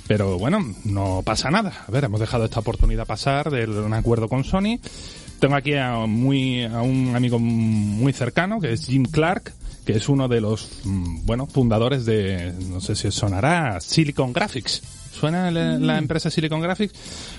Pero 0.06 0.38
bueno, 0.38 0.64
no 0.84 1.22
pasa 1.24 1.50
nada. 1.50 1.72
A 1.86 1.90
ver, 1.90 2.04
hemos 2.04 2.20
dejado 2.20 2.44
esta 2.44 2.60
oportunidad 2.60 3.06
pasar 3.06 3.50
de 3.50 3.66
un 3.66 3.92
acuerdo 3.92 4.28
con 4.28 4.44
Sony. 4.44 4.78
Tengo 5.40 5.56
aquí 5.56 5.74
a, 5.74 6.06
muy, 6.06 6.64
a 6.64 6.80
un 6.80 7.14
amigo 7.16 7.38
muy 7.38 8.12
cercano, 8.12 8.60
que 8.60 8.72
es 8.72 8.86
Jim 8.86 9.04
Clark, 9.04 9.52
que 9.86 9.92
es 9.92 10.08
uno 10.08 10.26
de 10.26 10.40
los, 10.40 10.68
mm, 10.84 11.24
bueno, 11.24 11.46
fundadores 11.46 12.04
de, 12.04 12.52
no 12.68 12.80
sé 12.80 12.96
si 12.96 13.10
sonará, 13.12 13.80
Silicon 13.80 14.32
Graphics. 14.32 14.82
¿Suena 15.12 15.50
la, 15.50 15.78
la 15.78 15.96
empresa 15.96 16.28
Silicon 16.28 16.60
Graphics? 16.60 16.92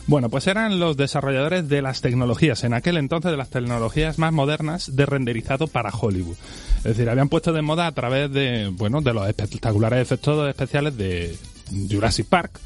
Bueno, 0.07 0.29
pues 0.29 0.47
eran 0.47 0.79
los 0.79 0.97
desarrolladores 0.97 1.69
de 1.69 1.83
las 1.83 2.01
tecnologías, 2.01 2.63
en 2.63 2.73
aquel 2.73 2.97
entonces 2.97 3.29
de 3.29 3.37
las 3.37 3.49
tecnologías 3.49 4.17
más 4.17 4.33
modernas 4.33 4.95
de 4.95 5.05
renderizado 5.05 5.67
para 5.67 5.91
Hollywood. 5.91 6.37
Es 6.77 6.83
decir, 6.95 7.09
habían 7.09 7.29
puesto 7.29 7.53
de 7.53 7.61
moda 7.61 7.85
a 7.85 7.91
través 7.91 8.31
de, 8.31 8.71
bueno, 8.73 9.01
de 9.01 9.13
los 9.13 9.27
espectaculares 9.27 10.01
efectos 10.01 10.49
especiales 10.49 10.97
de 10.97 11.37
Jurassic 11.91 12.25
Park 12.27 12.59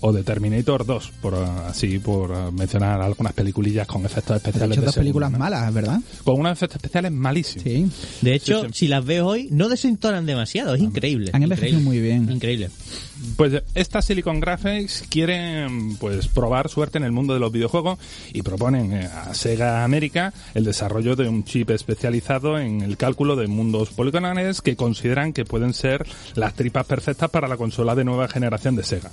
o 0.00 0.12
de 0.12 0.22
Terminator 0.22 0.84
2, 0.86 1.12
por 1.20 1.34
uh, 1.34 1.38
así 1.68 1.98
por 1.98 2.30
uh, 2.30 2.52
mencionar 2.52 3.00
algunas 3.00 3.32
peliculillas 3.32 3.86
con 3.86 4.04
efectos 4.04 4.36
especiales. 4.36 4.72
hecho 4.72 4.80
de 4.80 4.86
dos 4.86 4.94
películas 4.96 5.30
malas, 5.32 5.72
¿verdad? 5.74 6.00
Con 6.24 6.40
unos 6.40 6.52
efectos 6.52 6.76
especiales 6.76 7.12
malísimos. 7.12 7.64
Sí. 7.64 7.90
De 8.20 8.34
hecho, 8.34 8.62
Sí, 8.62 8.66
sí. 8.68 8.72
si 8.74 8.88
las 8.88 9.04
veo 9.04 9.26
hoy, 9.26 9.48
no 9.50 9.68
desentonan 9.68 10.26
demasiado. 10.26 10.74
Es 10.74 10.80
increíble. 10.80 11.30
Han 11.32 11.42
envejecido 11.42 11.78
increíble. 11.80 12.00
muy 12.00 12.00
bien. 12.00 12.30
Increíble. 12.30 12.70
Pues 13.36 13.62
esta 13.74 14.00
Silicon 14.00 14.38
Graphics 14.38 15.04
quieren 15.10 15.96
pues 15.96 16.28
probar 16.28 16.68
suerte 16.68 16.98
en 16.98 17.04
el 17.04 17.10
mundo 17.10 17.34
de 17.34 17.40
los 17.40 17.50
videojuegos 17.50 17.98
y 18.32 18.42
proponen 18.42 18.92
eh, 18.92 19.06
a 19.12 19.34
Sega 19.34 19.82
América 19.82 20.32
el 20.54 20.64
desarrollo 20.64 21.16
de 21.16 21.28
un 21.28 21.42
chip 21.44 21.70
especializado 21.70 22.58
en 22.58 22.80
el 22.82 22.96
cálculo 22.96 23.34
de 23.34 23.48
mundos 23.48 23.88
poligonales 23.90 24.62
que 24.62 24.76
consideran 24.76 25.32
que 25.32 25.44
pueden 25.44 25.74
ser 25.74 26.06
las 26.36 26.54
tripas 26.54 26.86
perfectas 26.86 27.28
para 27.30 27.48
la 27.48 27.56
consola 27.56 27.96
de 27.96 28.04
nueva 28.04 28.28
generación 28.28 28.76
de 28.76 28.84
Sega. 28.84 29.10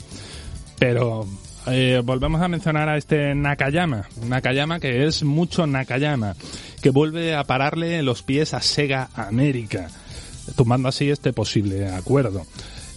Pero 0.79 1.25
eh, 1.67 2.01
volvemos 2.03 2.41
a 2.41 2.47
mencionar 2.47 2.89
a 2.89 2.97
este 2.97 3.33
Nakayama, 3.33 4.07
Nakayama 4.27 4.79
que 4.79 5.05
es 5.05 5.23
mucho 5.23 5.65
Nakayama, 5.65 6.35
que 6.81 6.89
vuelve 6.89 7.35
a 7.35 7.43
pararle 7.43 8.03
los 8.03 8.21
pies 8.21 8.53
a 8.53 8.61
Sega 8.61 9.09
América, 9.15 9.89
tumbando 10.55 10.89
así 10.89 11.09
este 11.09 11.33
posible 11.33 11.89
acuerdo. 11.89 12.45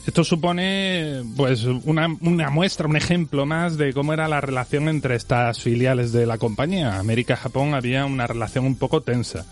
Esto 0.07 0.25
supone, 0.25 1.23
pues, 1.37 1.65
una, 1.65 2.09
una 2.23 2.49
muestra, 2.49 2.87
un 2.89 2.97
ejemplo 2.97 3.45
más 3.45 3.77
de 3.77 3.93
cómo 3.93 4.15
era 4.15 4.27
la 4.27 4.41
relación 4.41 4.89
entre 4.89 5.17
estas 5.17 5.61
filiales 5.61 6.13
de 6.13 6.25
la 6.25 6.39
compañía. 6.39 6.99
América-Japón 6.99 7.75
había 7.75 8.07
una 8.07 8.27
relación 8.27 8.65
un 8.65 8.77
poco 8.77 9.03
tensa. 9.03 9.45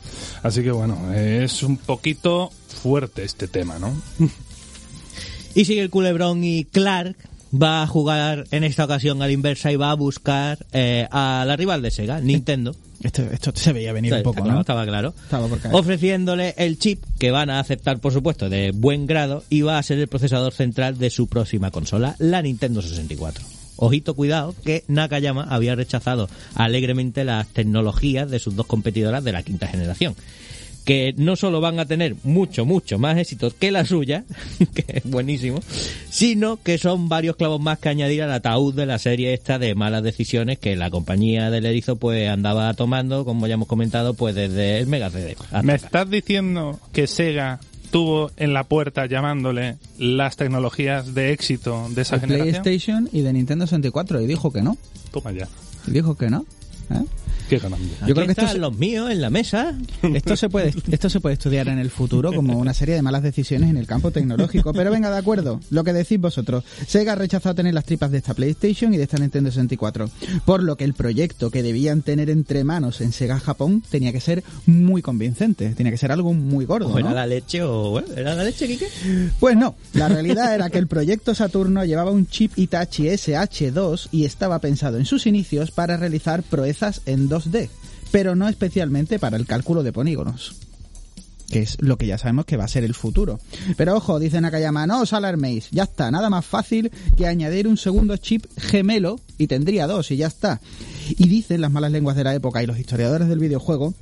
Así 0.43 0.63
que 0.63 0.71
bueno, 0.71 1.13
es 1.13 1.63
un 1.63 1.77
poquito 1.77 2.51
fuerte 2.69 3.23
este 3.23 3.49
tema, 3.49 3.79
¿no? 3.79 3.95
Y 5.55 5.67
sigue 5.67 5.83
el 5.83 5.91
culebrón 5.91 6.43
y 6.43 6.65
Clark 6.65 7.17
va 7.53 7.83
a 7.83 7.87
jugar 7.87 8.47
en 8.51 8.65
esta 8.65 8.85
ocasión 8.85 9.23
a 9.23 9.27
la 9.27 9.33
inversa 9.33 9.73
y 9.73 9.77
va 9.77 9.91
a 9.91 9.95
buscar 9.95 10.59
eh, 10.73 11.07
a 11.11 11.45
la 11.47 11.57
rival 11.57 11.83
de 11.83 11.91
Sega, 11.91 12.21
Nintendo. 12.21 12.75
Esto, 13.03 13.23
esto 13.31 13.53
se 13.55 13.73
veía 13.73 13.93
venir 13.93 14.15
un 14.15 14.23
poco, 14.23 14.43
claro, 14.43 14.55
¿no? 14.55 14.61
Estaba 14.61 14.87
claro. 14.87 15.15
Estaba 15.25 15.47
por. 15.49 15.61
Ofreciéndole 15.73 16.55
el 16.57 16.79
chip 16.79 17.05
que 17.19 17.31
van 17.31 17.51
a 17.51 17.61
aceptar, 17.61 17.99
por 17.99 18.13
supuesto, 18.13 18.49
de 18.49 18.73
buen 18.73 19.07
grado 19.07 19.45
y 19.51 19.63
va 19.63 19.79
a 19.79 19.83
ser 19.83 19.99
el 19.99 20.09
procesador 20.09 20.53
central 20.53 20.99
de 20.99 21.11
su 21.11 21.29
próxima 21.29 21.71
consola, 21.71 22.17
la 22.19 22.43
Nintendo 22.43 22.83
64. 22.83 23.45
Ojito, 23.77 24.15
cuidado, 24.15 24.55
que 24.65 24.85
Nakayama 24.89 25.45
había 25.45 25.75
rechazado 25.75 26.31
alegremente 26.55 27.25
las 27.25 27.47
tecnologías 27.49 28.31
de 28.31 28.39
sus 28.39 28.57
dos 28.57 28.67
competidoras 28.67 29.23
de 29.23 29.33
la 29.33 29.43
quinta 29.43 29.67
generación. 29.67 30.17
Que 30.87 31.15
no 31.19 31.37
solo 31.37 31.61
van 31.61 31.79
a 31.79 31.85
tener 31.85 32.17
mucho, 32.25 32.65
mucho 32.65 32.99
más 32.99 33.19
éxito 33.19 33.53
que 33.59 33.71
la 33.71 33.85
suya, 33.85 34.25
que 34.75 34.85
es 34.89 35.05
buenísimo, 35.05 35.61
sino 36.09 36.57
que 36.63 36.79
son 36.79 37.11
varios 37.11 37.37
clavos 37.37 37.61
más 37.61 37.79
que 37.79 37.91
añadir 37.91 38.23
al 38.23 38.33
ataúd 38.33 38.75
de 38.75 38.87
la 38.87 38.99
serie 38.99 39.35
esta 39.35 39.59
de 39.59 39.75
malas 39.75 40.03
decisiones 40.03 40.59
que 40.59 40.77
la 40.77 40.89
compañía 40.89 41.51
del 41.51 41.67
erizo 41.67 41.97
pues 41.97 42.31
andaba 42.31 42.73
tomando, 42.75 43.25
como 43.25 43.47
ya 43.47 43.55
hemos 43.55 43.69
comentado, 43.69 44.15
pues 44.15 44.35
desde 44.35 44.79
el 44.79 44.87
Mega 44.87 45.11
CD. 45.11 45.37
¿Me 45.63 45.75
estás 45.75 46.09
diciendo 46.09 46.81
que 46.93 47.07
Sega 47.07 47.61
tuvo 47.91 48.31
en 48.37 48.53
la 48.53 48.65
puerta 48.65 49.07
llamándole 49.07 49.77
las 49.99 50.37
tecnologías 50.37 51.15
de 51.15 51.33
éxito 51.33 51.89
de 51.91 52.03
esa 52.03 52.17
de 52.17 52.21
generación? 52.21 52.63
PlayStation 52.63 53.09
y 53.13 53.23
de 53.23 53.33
Nintendo 53.33 53.67
64 53.67 54.21
y 54.21 54.27
dijo 54.27 54.53
que 54.53 54.63
no. 54.63 54.77
Toma 55.11 55.33
ya. 55.33 55.49
Dijo 55.87 56.17
que 56.17 56.31
no. 56.31 56.45
¿eh? 56.91 57.05
Qué 57.49 57.59
grande. 57.59 57.77
Aquí 58.01 58.09
Yo 58.09 58.15
creo 58.15 58.27
que 58.27 58.33
están 58.33 58.49
se- 58.49 58.59
los 58.59 58.77
míos 58.77 59.11
en 59.11 59.21
la 59.21 59.31
mesa. 59.31 59.75
Esto 60.03 60.37
se 60.37 60.49
puede 60.49 60.75
esto 60.91 61.09
se 61.11 61.21
puede 61.21 61.35
estudiar 61.35 61.69
en 61.69 61.79
el 61.79 61.91
futuro 61.91 62.33
como 62.33 62.59
una 62.59 62.75
serie 62.75 62.95
de 62.95 63.03
malas 63.03 63.23
decisiones 63.23 63.71
en 63.71 63.77
el 63.77 63.87
campo 63.87 64.11
tecnológico. 64.11 64.73
Pero 64.73 64.91
venga, 64.91 65.11
de 65.11 65.19
acuerdo, 65.19 65.61
lo 65.71 65.85
que 65.85 65.93
decís 65.93 66.21
vosotros. 66.21 66.65
Sega 66.87 67.13
ha 67.13 67.17
rechazado 67.17 67.55
tener 67.55 67.75
las 67.75 67.85
tripas 67.85 68.11
de 68.11 68.19
esta 68.19 68.35
PlayStation 68.35 68.93
y 68.95 68.97
de 68.97 69.05
esta 69.05 69.19
Nintendo 69.19 69.51
64. 69.51 70.11
Por 70.45 70.63
lo 70.63 70.77
que 70.77 70.85
el 70.85 70.95
proyecto 70.95 71.51
que 71.51 71.63
debían 71.63 72.03
tener 72.03 72.31
entre 72.31 72.65
manos 72.65 73.01
en 73.01 73.13
Sega 73.13 73.39
Japón 73.39 73.83
tenía 73.91 74.13
que 74.13 74.21
ser 74.21 74.43
muy 74.67 75.03
convincente. 75.03 75.71
Tenía 75.71 75.93
que 75.93 75.99
ser 75.99 76.13
algo 76.13 76.33
muy 76.35 76.65
gordo. 76.65 76.89
O 76.89 76.99
era 76.99 77.11
¿no? 77.11 77.15
la 77.15 77.27
leche 77.27 77.63
o... 77.63 77.91
bueno, 77.91 78.09
¿Era 78.17 78.35
la 78.35 78.45
leche, 78.45 78.67
Quique? 78.67 78.89
Pues 79.39 79.57
no, 79.57 79.75
la 79.93 80.09
realidad 80.09 80.55
era 80.55 80.69
que 80.71 80.79
el 80.79 80.87
proyecto 80.87 81.35
Saturno 81.35 81.85
llevaba 81.85 82.11
un 82.11 82.27
chip 82.27 82.53
Hitachi 82.57 83.05
SH2 83.09 84.09
y 84.13 84.25
estaba 84.25 84.59
pensado 84.61 84.99
en 84.99 85.05
sus 85.05 85.27
inicios 85.27 85.71
para 85.71 85.97
realizar 85.97 86.43
proezas 86.43 87.03
en 87.07 87.29
2D, 87.37 87.69
pero 88.11 88.35
no 88.35 88.49
especialmente 88.49 89.19
para 89.19 89.37
el 89.37 89.47
cálculo 89.47 89.83
de 89.83 89.93
polígonos 89.93 90.57
que 91.51 91.61
es 91.61 91.77
lo 91.81 91.97
que 91.97 92.07
ya 92.07 92.19
sabemos 92.19 92.45
que 92.45 92.57
va 92.57 92.65
a 92.65 92.69
ser 92.69 92.85
el 92.85 92.95
futuro. 92.95 93.39
Pero 93.77 93.97
ojo, 93.97 94.19
dice 94.19 94.41
Nakayama, 94.41 94.87
no 94.87 95.03
os 95.03 95.13
alarméis, 95.13 95.69
ya 95.71 95.85
está, 95.85 96.11
nada 96.11 96.31
más 96.31 96.45
fácil 96.45 96.91
que 97.17 97.27
añadir 97.27 97.69
un 97.69 97.77
segundo 97.77 98.17
chip 98.17 98.45
gemelo 98.59 99.21
y 99.39 99.47
tendría 99.47 99.87
dos 99.87 100.11
y 100.11 100.17
ya 100.17 100.27
está. 100.27 100.61
Y 101.11 101.29
dicen 101.29 101.61
las 101.61 101.71
malas 101.71 101.93
lenguas 101.93 102.17
de 102.17 102.25
la 102.25 102.35
época 102.35 102.63
y 102.63 102.67
los 102.67 102.79
historiadores 102.79 103.29
del 103.29 103.39
videojuego 103.39 103.95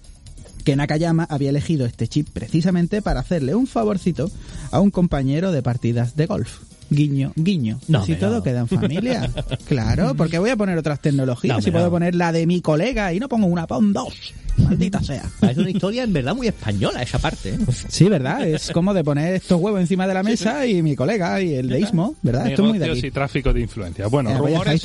que 0.65 0.77
Nakayama 0.77 1.25
había 1.25 1.51
elegido 1.51 1.85
este 1.85 2.09
chip 2.09 2.29
precisamente 2.33 3.03
para 3.03 3.21
hacerle 3.21 3.55
un 3.55 3.67
favorcito 3.67 4.31
a 4.71 4.81
un 4.81 4.91
compañero 4.91 5.53
de 5.53 5.63
partidas 5.63 6.17
de 6.17 6.27
golf. 6.27 6.61
Guiño, 6.91 7.33
guiño. 7.37 7.79
No, 7.89 8.01
Así 8.01 8.13
hombre, 8.13 8.27
todo 8.27 8.37
no. 8.37 8.43
queda 8.43 8.61
en 8.61 8.69
familia. 8.69 9.31
claro, 9.69 10.15
porque 10.15 10.39
voy 10.39 10.51
a 10.51 10.57
poner 10.57 10.77
otras 10.79 11.01
tecnologías 11.01 11.53
No, 11.53 11.59
y 11.59 11.59
hombre, 11.61 11.73
puedo 11.73 11.85
no. 11.87 11.91
poner 11.91 12.15
la 12.15 12.31
de 12.33 12.47
mi 12.47 12.61
colega 12.61 13.13
y 13.13 13.19
no 13.21 13.29
pongo 13.29 13.47
una, 13.47 13.67
pon 13.67 13.93
dos. 13.93 14.33
Maldita 14.57 15.01
sea. 15.03 15.25
Parece 15.41 15.61
una 15.63 15.71
historia 15.71 16.05
en 16.05 16.13
verdad 16.13 16.35
muy 16.35 16.47
española 16.47 17.03
esa 17.03 17.19
parte. 17.19 17.51
¿eh? 17.55 17.59
Sí, 17.89 18.05
¿verdad? 18.09 18.47
Es 18.47 18.71
como 18.71 18.95
de 18.95 19.03
poner 19.03 19.35
estos 19.35 19.61
huevos 19.61 19.81
encima 19.81 20.07
de 20.07 20.15
la 20.15 20.23
mesa 20.23 20.65
y 20.67 20.83
mi 20.83 20.95
colega 20.95 21.41
y 21.43 21.55
el 21.55 21.69
deísmo, 21.69 22.15
¿verdad? 22.23 22.47
Esto 22.49 22.63
es 22.63 22.69
muy 22.69 22.79
de 22.79 22.91
aquí. 22.91 23.07
y 23.07 23.11
tráfico 23.11 23.53
de 23.53 23.61
influencia. 23.63 24.07
Bueno, 24.07 24.31
Eh, 24.31 24.39
rumores, 24.39 24.83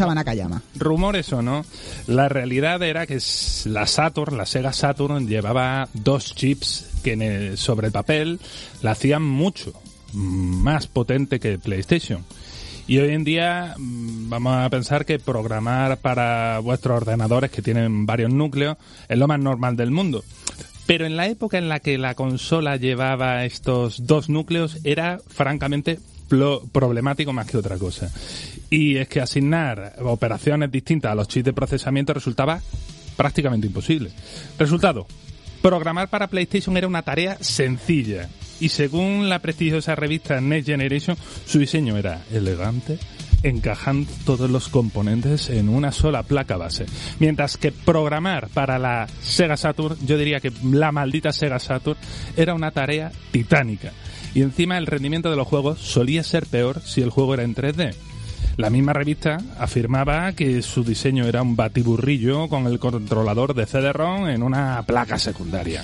rumores 0.75 1.33
o 1.33 1.41
no, 1.41 1.65
la 2.07 2.29
realidad 2.29 2.81
era 2.83 3.05
que 3.05 3.19
la 3.65 3.85
Saturn, 3.85 4.38
la 4.38 4.45
Sega 4.45 4.73
Saturn, 4.73 5.27
llevaba 5.27 5.88
dos 5.93 6.33
chips 6.35 6.85
que 7.03 7.13
en 7.13 7.21
el- 7.21 7.57
sobre 7.57 7.88
el 7.88 7.93
papel 7.93 8.39
la 8.81 8.91
hacían 8.91 9.23
mucho 9.23 9.73
más 10.13 10.87
potente 10.87 11.39
que 11.39 11.57
PlayStation. 11.57 12.25
Y 12.87 12.97
hoy 12.97 13.13
en 13.13 13.23
día 13.23 13.75
mm, 13.77 14.29
vamos 14.29 14.55
a 14.55 14.69
pensar 14.69 15.05
que 15.05 15.19
programar 15.19 15.97
para 15.97 16.59
vuestros 16.59 16.97
ordenadores 16.97 17.51
que 17.51 17.61
tienen 17.61 18.05
varios 18.05 18.33
núcleos 18.33 18.77
es 19.07 19.17
lo 19.17 19.27
más 19.27 19.39
normal 19.39 19.75
del 19.75 19.91
mundo. 19.91 20.23
Pero 20.87 21.05
en 21.05 21.15
la 21.15 21.27
época 21.27 21.59
en 21.59 21.69
la 21.69 21.81
que 21.81 21.99
la 21.99 22.15
consola 22.15 22.77
llevaba 22.77 23.45
estos 23.45 24.07
dos 24.07 24.27
núcleos 24.27 24.79
era 24.83 25.19
francamente 25.27 25.99
problemático 26.71 27.31
más 27.31 27.45
que 27.45 27.57
otra 27.57 27.77
cosa. 27.77 28.11
Y 28.71 28.97
es 28.97 29.07
que 29.07 29.21
asignar 29.21 29.95
operaciones 29.99 30.71
distintas 30.71 31.11
a 31.11 31.15
los 31.15 31.27
chips 31.27 31.45
de 31.45 31.53
procesamiento 31.53 32.13
resultaba 32.13 32.59
prácticamente 33.15 33.67
imposible. 33.67 34.11
Resultado, 34.57 35.05
programar 35.61 36.09
para 36.09 36.27
PlayStation 36.27 36.75
era 36.75 36.87
una 36.87 37.03
tarea 37.03 37.37
sencilla. 37.39 38.29
Y 38.59 38.69
según 38.69 39.29
la 39.29 39.39
prestigiosa 39.39 39.95
revista 39.95 40.41
Next 40.41 40.67
Generation, 40.67 41.17
su 41.45 41.59
diseño 41.59 41.97
era 41.97 42.21
elegante, 42.31 42.99
encajando 43.43 44.11
todos 44.25 44.49
los 44.49 44.67
componentes 44.67 45.49
en 45.49 45.69
una 45.69 45.91
sola 45.91 46.23
placa 46.23 46.57
base. 46.57 46.85
Mientras 47.19 47.57
que 47.57 47.71
programar 47.71 48.49
para 48.49 48.77
la 48.77 49.07
Sega 49.21 49.55
Saturn, 49.55 49.97
yo 50.05 50.17
diría 50.17 50.39
que 50.39 50.51
la 50.63 50.91
maldita 50.91 51.31
Sega 51.31 51.59
Saturn, 51.59 51.97
era 52.35 52.53
una 52.53 52.71
tarea 52.71 53.11
titánica. 53.31 53.93
Y 54.33 54.41
encima 54.41 54.77
el 54.77 54.87
rendimiento 54.87 55.29
de 55.29 55.37
los 55.37 55.47
juegos 55.47 55.79
solía 55.79 56.23
ser 56.23 56.45
peor 56.45 56.81
si 56.81 57.01
el 57.01 57.09
juego 57.09 57.33
era 57.33 57.43
en 57.43 57.55
3D. 57.55 57.95
La 58.57 58.69
misma 58.69 58.91
revista 58.91 59.37
afirmaba 59.57 60.33
que 60.33 60.61
su 60.61 60.83
diseño 60.83 61.25
era 61.25 61.41
un 61.41 61.55
batiburrillo 61.55 62.49
con 62.49 62.67
el 62.67 62.77
controlador 62.77 63.53
de 63.53 63.65
CD-ROM 63.65 64.27
en 64.27 64.43
una 64.43 64.83
placa 64.83 65.17
secundaria. 65.17 65.81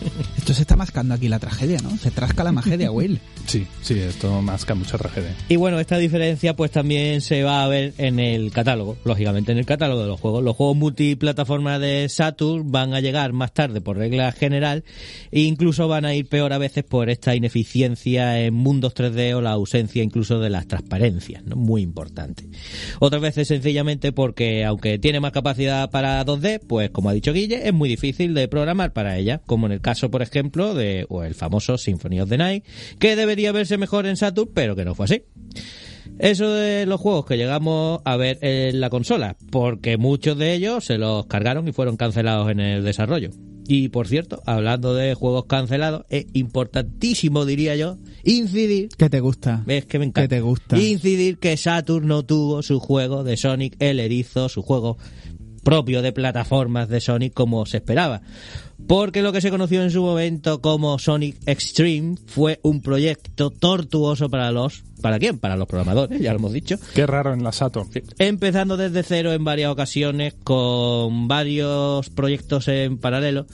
Esto 0.36 0.54
se 0.54 0.62
está 0.62 0.76
mascando 0.76 1.14
aquí 1.14 1.28
la 1.28 1.38
tragedia, 1.38 1.78
¿no? 1.82 1.96
Se 1.96 2.10
trasca 2.10 2.44
la 2.44 2.52
magedia, 2.52 2.90
Will. 2.90 3.20
Sí, 3.46 3.64
sí, 3.80 3.96
esto 4.00 4.42
masca 4.42 4.74
mucha 4.74 4.98
tragedia. 4.98 5.32
Y 5.48 5.54
bueno, 5.54 5.78
esta 5.78 5.98
diferencia 5.98 6.56
pues 6.56 6.72
también 6.72 7.20
se 7.20 7.44
va 7.44 7.62
a 7.62 7.68
ver 7.68 7.94
en 7.96 8.18
el 8.18 8.50
catálogo, 8.50 8.96
lógicamente 9.04 9.52
en 9.52 9.58
el 9.58 9.66
catálogo 9.66 10.02
de 10.02 10.08
los 10.08 10.18
juegos. 10.18 10.42
Los 10.42 10.56
juegos 10.56 10.76
multiplataforma 10.76 11.78
de 11.78 12.08
Saturn 12.08 12.72
van 12.72 12.92
a 12.92 12.98
llegar 12.98 13.32
más 13.32 13.54
tarde 13.54 13.80
por 13.80 13.98
regla 13.98 14.32
general 14.32 14.82
e 15.30 15.42
incluso 15.42 15.86
van 15.86 16.04
a 16.06 16.14
ir 16.14 16.26
peor 16.26 16.52
a 16.52 16.58
veces 16.58 16.82
por 16.82 17.08
esta 17.08 17.36
ineficiencia 17.36 18.40
en 18.40 18.52
mundos 18.52 18.96
3D 18.96 19.36
o 19.36 19.40
la 19.40 19.52
ausencia 19.52 20.02
incluso 20.02 20.40
de 20.40 20.50
las 20.50 20.66
transparencias, 20.66 21.44
¿no? 21.44 21.54
Muy 21.54 21.82
importante. 21.82 22.48
Otras 22.98 23.22
veces 23.22 23.46
sencillamente 23.46 24.10
porque 24.10 24.64
aunque 24.64 24.98
tiene 24.98 25.20
más 25.20 25.30
capacidad 25.30 25.88
para 25.90 26.24
2D, 26.26 26.62
pues 26.66 26.90
como 26.90 27.10
ha 27.10 27.12
dicho 27.12 27.32
Guille, 27.32 27.68
es 27.68 27.72
muy 27.72 27.88
difícil 27.88 28.34
de 28.34 28.48
programar 28.48 28.92
para 28.92 29.16
ella, 29.16 29.40
como 29.46 29.66
en 29.66 29.72
el 29.72 29.80
caso 29.86 30.10
por 30.10 30.20
ejemplo 30.20 30.74
de 30.74 31.06
o 31.08 31.22
el 31.22 31.36
famoso 31.36 31.78
Symphony 31.78 32.20
of 32.20 32.28
the 32.28 32.36
Night, 32.36 32.64
que 32.98 33.14
debería 33.14 33.52
verse 33.52 33.78
mejor 33.78 34.04
en 34.06 34.16
Saturn, 34.16 34.50
pero 34.52 34.74
que 34.74 34.84
no 34.84 34.96
fue 34.96 35.04
así. 35.04 35.22
Eso 36.18 36.52
de 36.52 36.86
los 36.86 37.00
juegos 37.00 37.24
que 37.24 37.36
llegamos 37.36 38.00
a 38.04 38.16
ver 38.16 38.38
en 38.40 38.80
la 38.80 38.90
consola, 38.90 39.36
porque 39.52 39.96
muchos 39.96 40.36
de 40.36 40.54
ellos 40.54 40.84
se 40.84 40.98
los 40.98 41.26
cargaron 41.26 41.68
y 41.68 41.72
fueron 41.72 41.96
cancelados 41.96 42.50
en 42.50 42.58
el 42.58 42.82
desarrollo. 42.82 43.30
Y 43.68 43.90
por 43.90 44.08
cierto, 44.08 44.42
hablando 44.44 44.92
de 44.92 45.14
juegos 45.14 45.44
cancelados, 45.46 46.04
es 46.08 46.26
importantísimo, 46.32 47.44
diría 47.44 47.76
yo, 47.76 47.98
incidir 48.24 48.88
¿Qué 48.98 49.08
te 49.08 49.20
gusta? 49.20 49.62
es 49.68 49.86
que 49.86 50.00
me 50.00 50.06
encanta. 50.06 50.22
¿Qué 50.22 50.28
te 50.28 50.40
gusta? 50.40 50.76
Incidir 50.76 51.38
que 51.38 51.56
Saturn 51.56 52.08
no 52.08 52.24
tuvo 52.24 52.64
su 52.64 52.80
juego 52.80 53.22
de 53.22 53.36
Sonic 53.36 53.76
el 53.78 54.00
Erizo, 54.00 54.48
su 54.48 54.62
juego 54.62 54.98
propio 55.62 56.00
de 56.00 56.12
plataformas 56.12 56.88
de 56.88 57.00
Sonic 57.00 57.34
como 57.34 57.66
se 57.66 57.76
esperaba. 57.78 58.22
Porque 58.86 59.22
lo 59.22 59.32
que 59.32 59.40
se 59.40 59.50
conoció 59.50 59.82
en 59.82 59.90
su 59.90 60.02
momento 60.02 60.60
como 60.60 60.98
Sonic 60.98 61.36
Extreme 61.46 62.14
fue 62.26 62.60
un 62.62 62.80
proyecto 62.82 63.50
tortuoso 63.50 64.28
para 64.28 64.52
los... 64.52 64.84
¿Para 65.00 65.18
quién? 65.18 65.38
Para 65.38 65.56
los 65.56 65.68
programadores, 65.68 66.20
ya 66.20 66.32
lo 66.32 66.38
hemos 66.38 66.52
dicho. 66.52 66.76
Qué 66.94 67.06
raro 67.06 67.32
en 67.32 67.42
la 67.42 67.52
Saturn. 67.52 67.88
Empezando 68.18 68.76
desde 68.76 69.02
cero 69.02 69.32
en 69.32 69.44
varias 69.44 69.70
ocasiones 69.70 70.34
con 70.44 71.28
varios 71.28 72.10
proyectos 72.10 72.68
en 72.68 72.98
paralelo 72.98 73.46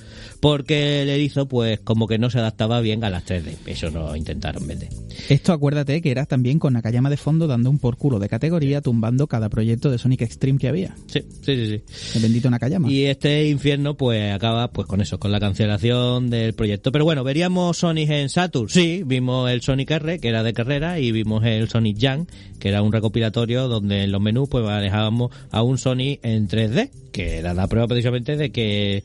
porque 0.43 1.03
el 1.03 1.09
erizo 1.09 1.47
pues 1.47 1.79
como 1.79 2.09
que 2.09 2.19
no 2.19 2.29
se 2.29 2.41
adaptaba 2.41 2.81
bien 2.81 3.05
a 3.05 3.11
las 3.11 3.25
3D. 3.25 3.59
Eso 3.67 3.93
no 3.93 4.17
intentaron 4.17 4.67
vender. 4.67 4.89
Esto 5.29 5.53
acuérdate 5.53 6.03
que 6.03 6.11
era 6.11 6.27
también 6.27 6.59
con 6.59 6.73
Nakayama 6.73 7.11
de 7.11 7.17
fondo 7.17 7.47
dando 7.47 7.71
un 7.71 7.79
por 7.79 7.97
culo 7.97 8.19
de 8.19 8.29
categoría, 8.29 8.81
tumbando 8.81 9.29
cada 9.29 9.49
proyecto 9.49 9.89
de 9.89 9.99
Sonic 9.99 10.23
Extreme 10.23 10.59
que 10.59 10.67
había. 10.67 10.97
Sí, 11.07 11.21
sí, 11.43 11.55
sí. 11.55 11.83
sí. 11.87 12.17
El 12.17 12.23
bendito 12.23 12.51
Nakayama. 12.51 12.91
Y 12.91 13.05
este 13.05 13.49
infierno 13.49 13.97
pues 13.97 14.35
acaba 14.35 14.73
pues 14.73 14.89
con 14.89 15.01
eso, 15.01 15.21
con 15.21 15.31
la 15.31 15.39
cancelación 15.39 16.29
del 16.29 16.55
proyecto. 16.55 16.91
Pero 16.91 17.05
bueno, 17.05 17.23
veríamos 17.23 17.79
Sonic 17.79 18.11
en 18.11 18.29
Saturn. 18.29 18.69
Sí, 18.69 19.05
vimos 19.07 19.49
el 19.49 19.63
Sonic 19.63 19.93
R, 19.93 20.19
que 20.19 20.29
era 20.29 20.43
de 20.43 20.53
carrera, 20.53 20.99
y 20.99 21.13
vimos 21.13 21.32
el 21.43 21.69
Sonic 21.69 21.97
Young, 21.97 22.27
que 22.59 22.69
era 22.69 22.83
un 22.83 22.93
recopilatorio 22.93 23.69
donde 23.69 24.05
en 24.05 24.13
los 24.13 24.21
menús 24.21 24.49
pues 24.49 24.65
manejábamos 24.65 25.31
a 25.51 25.63
un 25.63 25.79
Sonic 25.79 26.21
en 26.23 26.49
3D, 26.49 26.91
que 27.13 27.39
era 27.39 27.55
la 27.55 27.67
prueba 27.67 27.89
precisamente 27.89 28.37
de 28.37 28.51
que 28.51 29.03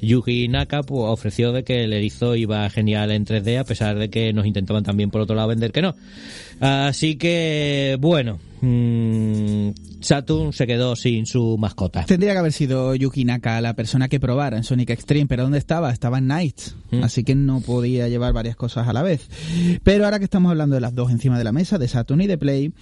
Yuji 0.00 0.48
Naka 0.48 0.82
pues, 0.82 1.02
ofreció 1.04 1.52
de 1.52 1.64
que 1.64 1.84
el 1.84 1.92
erizo 1.92 2.36
iba 2.36 2.68
genial 2.70 3.10
en 3.10 3.24
3D 3.24 3.58
a 3.58 3.64
pesar 3.64 3.98
de 3.98 4.10
que 4.10 4.32
nos 4.32 4.46
intentaban 4.46 4.84
también 4.84 5.10
por 5.10 5.20
otro 5.20 5.36
lado 5.36 5.48
vender 5.48 5.72
que 5.72 5.82
no. 5.82 5.94
Así 6.60 7.16
que 7.16 7.96
bueno, 8.00 8.38
mm, 8.60 9.70
Saturn 10.00 10.52
se 10.52 10.66
quedó 10.66 10.96
sin 10.96 11.26
su 11.26 11.56
mascota. 11.58 12.04
Tendría 12.04 12.32
que 12.32 12.38
haber 12.38 12.52
sido 12.52 12.94
Yuki 12.94 13.24
Naka 13.24 13.60
la 13.60 13.74
persona 13.74 14.08
que 14.08 14.20
probara 14.20 14.56
en 14.56 14.64
Sonic 14.64 14.90
Extreme, 14.90 15.26
pero 15.26 15.42
¿dónde 15.42 15.58
estaba? 15.58 15.90
Estaba 15.92 16.18
en 16.18 16.26
Nights, 16.26 16.76
Mm. 16.90 17.04
así 17.04 17.22
que 17.22 17.34
no 17.34 17.60
podía 17.60 18.08
llevar 18.08 18.32
varias 18.32 18.56
cosas 18.56 18.88
a 18.88 18.92
la 18.92 19.02
vez. 19.02 19.28
Pero 19.84 20.04
ahora 20.04 20.18
que 20.18 20.24
estamos 20.24 20.50
hablando 20.50 20.74
de 20.74 20.80
las 20.80 20.94
dos 20.94 21.10
encima 21.10 21.38
de 21.38 21.44
la 21.44 21.52
mesa, 21.52 21.78
de 21.78 21.86
Saturn 21.88 22.20
y 22.22 22.26
de 22.26 22.36
Play, 22.38 22.72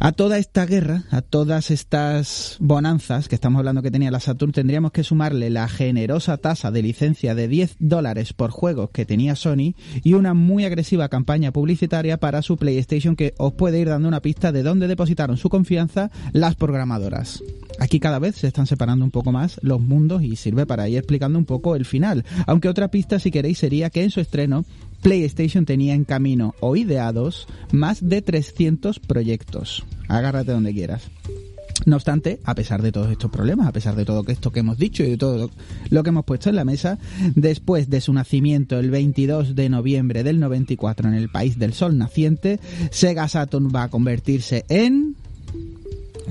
a 0.00 0.12
toda 0.12 0.38
esta 0.38 0.66
guerra, 0.66 1.04
a 1.10 1.22
todas 1.22 1.70
estas 1.70 2.56
bonanzas 2.60 3.28
que 3.28 3.34
estamos 3.34 3.58
hablando 3.58 3.82
que 3.82 3.90
tenía 3.90 4.10
la 4.10 4.20
Saturn, 4.20 4.52
tendríamos 4.52 4.92
que 4.92 5.04
sumarle 5.04 5.50
la 5.50 5.68
generosa 5.68 6.36
tasa 6.36 6.70
de 6.70 6.82
licencia 6.82 7.34
de 7.34 7.48
10 7.48 7.76
dólares 7.78 8.32
por 8.32 8.50
juegos 8.50 8.90
que 8.90 9.06
tenía 9.06 9.36
Sony 9.36 9.74
y 10.02 10.14
una 10.14 10.34
muy 10.34 10.64
agresiva 10.64 11.08
campaña 11.08 11.52
publicitaria 11.52 12.18
para 12.18 12.42
su 12.42 12.56
PlayStation 12.56 13.16
que 13.16 13.34
os 13.38 13.52
puede 13.54 13.78
ir 13.78 13.88
dando 13.88 14.08
una 14.08 14.22
pista 14.22 14.52
de 14.52 14.62
dónde 14.62 14.88
depositaron 14.88 15.36
su 15.36 15.48
confianza 15.48 16.10
las 16.32 16.54
programadoras. 16.54 17.42
Aquí 17.78 18.00
cada 18.00 18.18
vez 18.18 18.36
se 18.36 18.46
están 18.46 18.66
separando 18.66 19.04
un 19.04 19.10
poco 19.10 19.32
más 19.32 19.58
los 19.62 19.80
mundos 19.80 20.22
y 20.22 20.36
sirve 20.36 20.66
para 20.66 20.88
ir 20.88 20.98
explicando 20.98 21.38
un 21.38 21.44
poco 21.44 21.76
el 21.76 21.84
final. 21.84 22.24
Aunque 22.46 22.68
otra 22.68 22.88
pista, 22.88 23.18
si 23.18 23.30
queréis, 23.30 23.58
sería 23.58 23.90
que 23.90 24.02
en 24.02 24.10
su 24.10 24.20
estreno 24.20 24.64
PlayStation 25.02 25.64
tenía 25.64 25.94
en 25.94 26.04
camino 26.04 26.54
o 26.60 26.76
ideados 26.76 27.46
más 27.72 28.06
de 28.06 28.22
300 28.22 28.98
proyectos. 28.98 29.84
Agárrate 30.08 30.52
donde 30.52 30.72
quieras. 30.72 31.10
No 31.86 31.96
obstante, 31.96 32.40
a 32.44 32.54
pesar 32.54 32.82
de 32.82 32.92
todos 32.92 33.10
estos 33.10 33.30
problemas, 33.30 33.66
a 33.66 33.72
pesar 33.72 33.94
de 33.94 34.04
todo 34.04 34.24
esto 34.26 34.50
que 34.50 34.60
hemos 34.60 34.78
dicho 34.78 35.04
y 35.04 35.10
de 35.10 35.16
todo 35.16 35.50
lo 35.88 36.02
que 36.02 36.08
hemos 36.08 36.24
puesto 36.24 36.50
en 36.50 36.56
la 36.56 36.64
mesa, 36.64 36.98
después 37.34 37.88
de 37.88 38.00
su 38.00 38.12
nacimiento 38.12 38.78
el 38.78 38.90
22 38.90 39.54
de 39.54 39.68
noviembre 39.68 40.22
del 40.24 40.40
94 40.40 41.08
en 41.08 41.14
el 41.14 41.30
país 41.30 41.58
del 41.58 41.72
sol 41.72 41.96
naciente, 41.96 42.58
Sega 42.90 43.28
Saturn 43.28 43.70
va 43.74 43.84
a 43.84 43.88
convertirse 43.88 44.66
en 44.68 45.16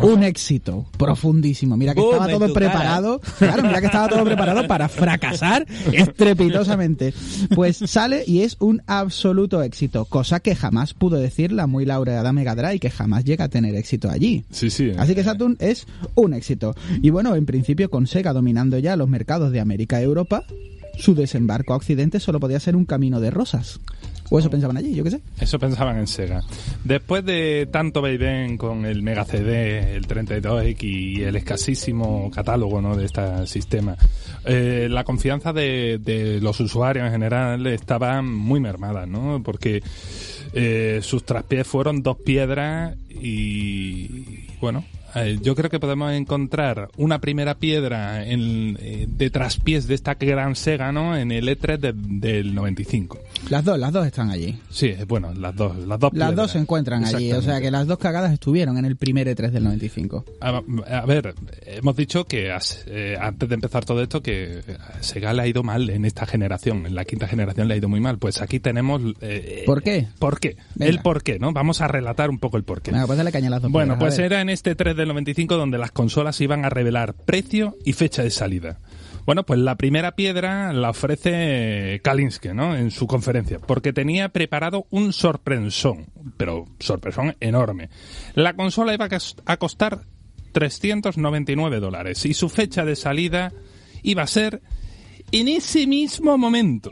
un 0.01 0.23
éxito 0.23 0.86
profundísimo. 0.97 1.77
Mira 1.77 1.93
que 1.93 2.01
Boom, 2.01 2.13
estaba 2.13 2.31
todo 2.31 2.53
preparado. 2.53 3.21
Claro, 3.38 3.63
mira 3.63 3.79
que 3.79 3.86
estaba 3.88 4.07
todo 4.07 4.23
preparado 4.23 4.67
para 4.67 4.89
fracasar 4.89 5.65
estrepitosamente. 5.91 7.13
Pues 7.55 7.77
sale 7.77 8.23
y 8.25 8.41
es 8.41 8.57
un 8.60 8.81
absoluto 8.88 9.62
éxito, 9.62 10.05
cosa 10.05 10.39
que 10.39 10.55
jamás 10.55 10.93
pudo 10.93 11.17
decir 11.17 11.51
la 11.51 11.67
muy 11.67 11.86
laureada 11.86 12.33
Mega 12.33 12.55
Drive, 12.55 12.79
que 12.79 12.89
jamás 12.89 13.23
llega 13.23 13.45
a 13.45 13.49
tener 13.49 13.75
éxito 13.75 14.10
allí. 14.10 14.45
Sí, 14.51 14.69
sí. 14.69 14.91
Así 14.97 15.15
que 15.15 15.23
Saturn 15.23 15.57
es 15.60 15.88
un 16.15 16.33
éxito. 16.33 16.75
Y 17.01 17.10
bueno, 17.10 17.36
en 17.36 17.45
principio 17.45 17.89
con 17.89 18.07
Sega 18.07 18.33
dominando 18.33 18.77
ya 18.79 18.95
los 18.95 19.10
mercados 19.10 19.51
de 19.51 19.60
América 19.60 19.99
y 20.01 20.03
Europa, 20.03 20.43
su 20.97 21.15
desembarco 21.15 21.73
a 21.73 21.77
Occidente 21.77 22.19
solo 22.19 22.39
podía 22.39 22.60
ser 22.60 22.75
un 22.75 22.86
camino 22.86 23.19
de 23.19 23.31
rosas. 23.31 23.79
O 24.30 24.40
eso 24.40 24.50
pensaban 24.50 24.78
allí, 24.78 24.94
yo 24.94 25.04
qué 25.04 25.12
sé. 25.12 25.22
Eso 25.40 25.58
pensaban 25.60 25.98
en 25.98 26.08
Sega. 26.08 26.44
Después 26.84 27.24
de 27.26 27.68
tanto 27.72 28.02
vaivén 28.02 28.58
con 28.58 28.86
el 28.86 29.02
Mega 29.02 29.26
CD, 29.26 29.96
el 29.96 30.08
32X 30.08 30.84
y 30.84 31.24
el 31.24 31.36
escasísimo 31.36 32.30
catálogo 32.32 32.82
¿no? 32.82 32.96
de 32.96 33.06
este 33.06 33.48
sistema, 33.48 33.96
eh, 34.46 34.88
la 34.90 35.04
confianza 35.04 35.54
de, 35.54 36.00
de 36.02 36.42
los 36.42 36.60
usuarios 36.60 37.06
en 37.06 37.12
general 37.12 37.66
estaba 37.68 38.22
muy 38.22 38.60
mermada, 38.60 39.06
¿no? 39.06 39.42
Porque 39.44 39.82
eh, 40.54 41.00
sus 41.04 41.24
traspiés 41.24 41.68
fueron 41.68 42.02
dos 42.02 42.18
piedras 42.18 42.96
y, 43.10 44.48
bueno, 44.60 44.84
eh, 45.25 45.38
yo 45.41 45.56
creo 45.56 45.69
que 45.69 45.80
podemos 45.80 46.12
encontrar 46.13 46.89
una 46.97 47.19
primera 47.19 47.56
piedra 47.56 48.25
en, 48.25 48.77
eh, 48.82 49.06
de 49.10 49.30
traspiés 49.30 49.88
de 49.88 49.95
esta 49.95 50.15
gran 50.15 50.56
Sega, 50.56 50.91
¿no? 50.91 51.15
En 51.17 51.32
el 51.32 51.47
E3 51.47 51.77
de- 51.80 51.93
del 51.95 52.53
95. 52.56 53.19
Las 53.49 53.63
dos, 53.63 53.80
las 53.80 53.91
dos 53.93 54.06
están 54.06 54.30
allí. 54.30 54.58
Sí, 54.69 54.94
bueno, 55.08 55.33
las 55.33 55.56
dos, 55.56 55.75
las 55.77 56.00
dos. 56.00 56.12
Las 56.13 56.35
dos 56.35 56.52
se 56.52 56.60
encuentran 56.60 57.06
allí, 57.06 57.31
o 57.33 57.42
sea 57.42 57.62
que 57.62 57.71
las 57.71 57.87
dos 57.87 57.98
cagadas 57.98 58.31
estuvieron 58.33 58.77
en 58.77 58.85
el 58.85 58.96
primer 58.96 59.27
E3 59.27 59.52
del 59.52 59.63
95. 59.63 60.25
A, 60.42 60.62
a 60.92 61.06
ver, 61.06 61.33
hemos 61.65 61.96
dicho 61.96 62.25
que 62.25 62.52
as- 62.52 62.83
eh, 62.87 63.17
antes 63.19 63.48
de 63.50 63.56
empezar 63.56 63.85
todo 63.85 64.02
esto 64.02 64.21
que 64.21 64.62
Sega 65.02 65.33
le 65.33 65.42
ha 65.44 65.48
ido 65.48 65.63
mal 65.63 65.89
en 65.89 66.06
esta 66.06 66.25
generación, 66.25 66.85
en 66.85 66.96
la 66.96 67.06
quinta 67.06 67.27
generación 67.27 67.67
le 67.67 67.75
ha 67.75 67.77
ido 67.77 67.89
muy 67.89 68.00
mal. 68.00 68.17
Pues 68.17 68.42
aquí 68.42 68.60
tenemos... 68.60 69.02
eh, 69.21 69.63
¿Por 69.65 69.83
qué? 69.83 70.08
¿Por 70.19 70.39
qué? 70.39 70.58
Venga. 70.75 70.89
El 70.92 71.00
por 71.00 71.23
qué, 71.23 71.39
¿no? 71.39 71.54
Vamos 71.54 71.81
a 71.81 71.87
relatar 71.87 72.29
un 72.29 72.39
poco 72.39 72.58
el 72.58 72.63
por 72.63 72.81
qué. 72.81 72.92
Venga, 72.92 73.06
pues 73.08 73.17
dale 73.17 73.31
Bueno, 73.69 73.98
pues 74.00 74.17
era 74.19 74.42
en 74.42 74.50
este 74.50 74.75
3 74.75 74.96
del 74.96 75.06
95 75.08 75.58
donde 75.58 75.77
las 75.77 75.91
consolas 75.91 76.39
iban 76.41 76.65
a 76.65 76.69
revelar 76.69 77.13
precio 77.13 77.77
y 77.85 77.93
fecha 77.93 78.23
de 78.23 78.31
salida. 78.31 78.79
Bueno, 79.25 79.43
pues 79.43 79.60
la 79.60 79.75
primera 79.75 80.15
piedra 80.15 80.71
la 80.71 80.91
ofrece 80.91 81.99
Kalinske, 82.01 82.53
¿no? 82.53 82.75
En 82.77 82.91
su 82.91 83.08
conferencia, 83.08 83.60
porque 83.60 83.91
tenía 83.91 84.29
preparado 84.29 84.87
un 84.89 85.12
sorpresón, 85.12 86.08
pero 86.37 86.65
sorpresón 86.79 87.35
enorme. 87.41 87.89
La 88.35 88.53
consola 88.55 88.93
iba 88.93 89.10
a 89.45 89.58
costar 89.58 90.01
399 90.53 91.79
dólares 91.81 92.25
y 92.25 92.33
su 92.33 92.47
fecha 92.47 92.85
de 92.85 92.95
salida 92.95 93.51
iba 94.01 94.23
a 94.23 94.27
ser 94.27 94.62
en 95.33 95.49
ese 95.49 95.87
mismo 95.87 96.37
momento. 96.37 96.91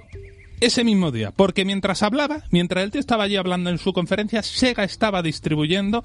Ese 0.62 0.84
mismo 0.84 1.12
día, 1.12 1.32
porque 1.32 1.66
mientras 1.66 2.02
hablaba, 2.02 2.44
mientras 2.50 2.90
tío 2.90 3.00
estaba 3.00 3.26
allí 3.26 3.36
hablando 3.36 3.70
en 3.70 3.78
su 3.78 3.92
conferencia, 3.92 4.42
Sega 4.42 4.84
estaba 4.84 5.22
distribuyendo 5.22 6.02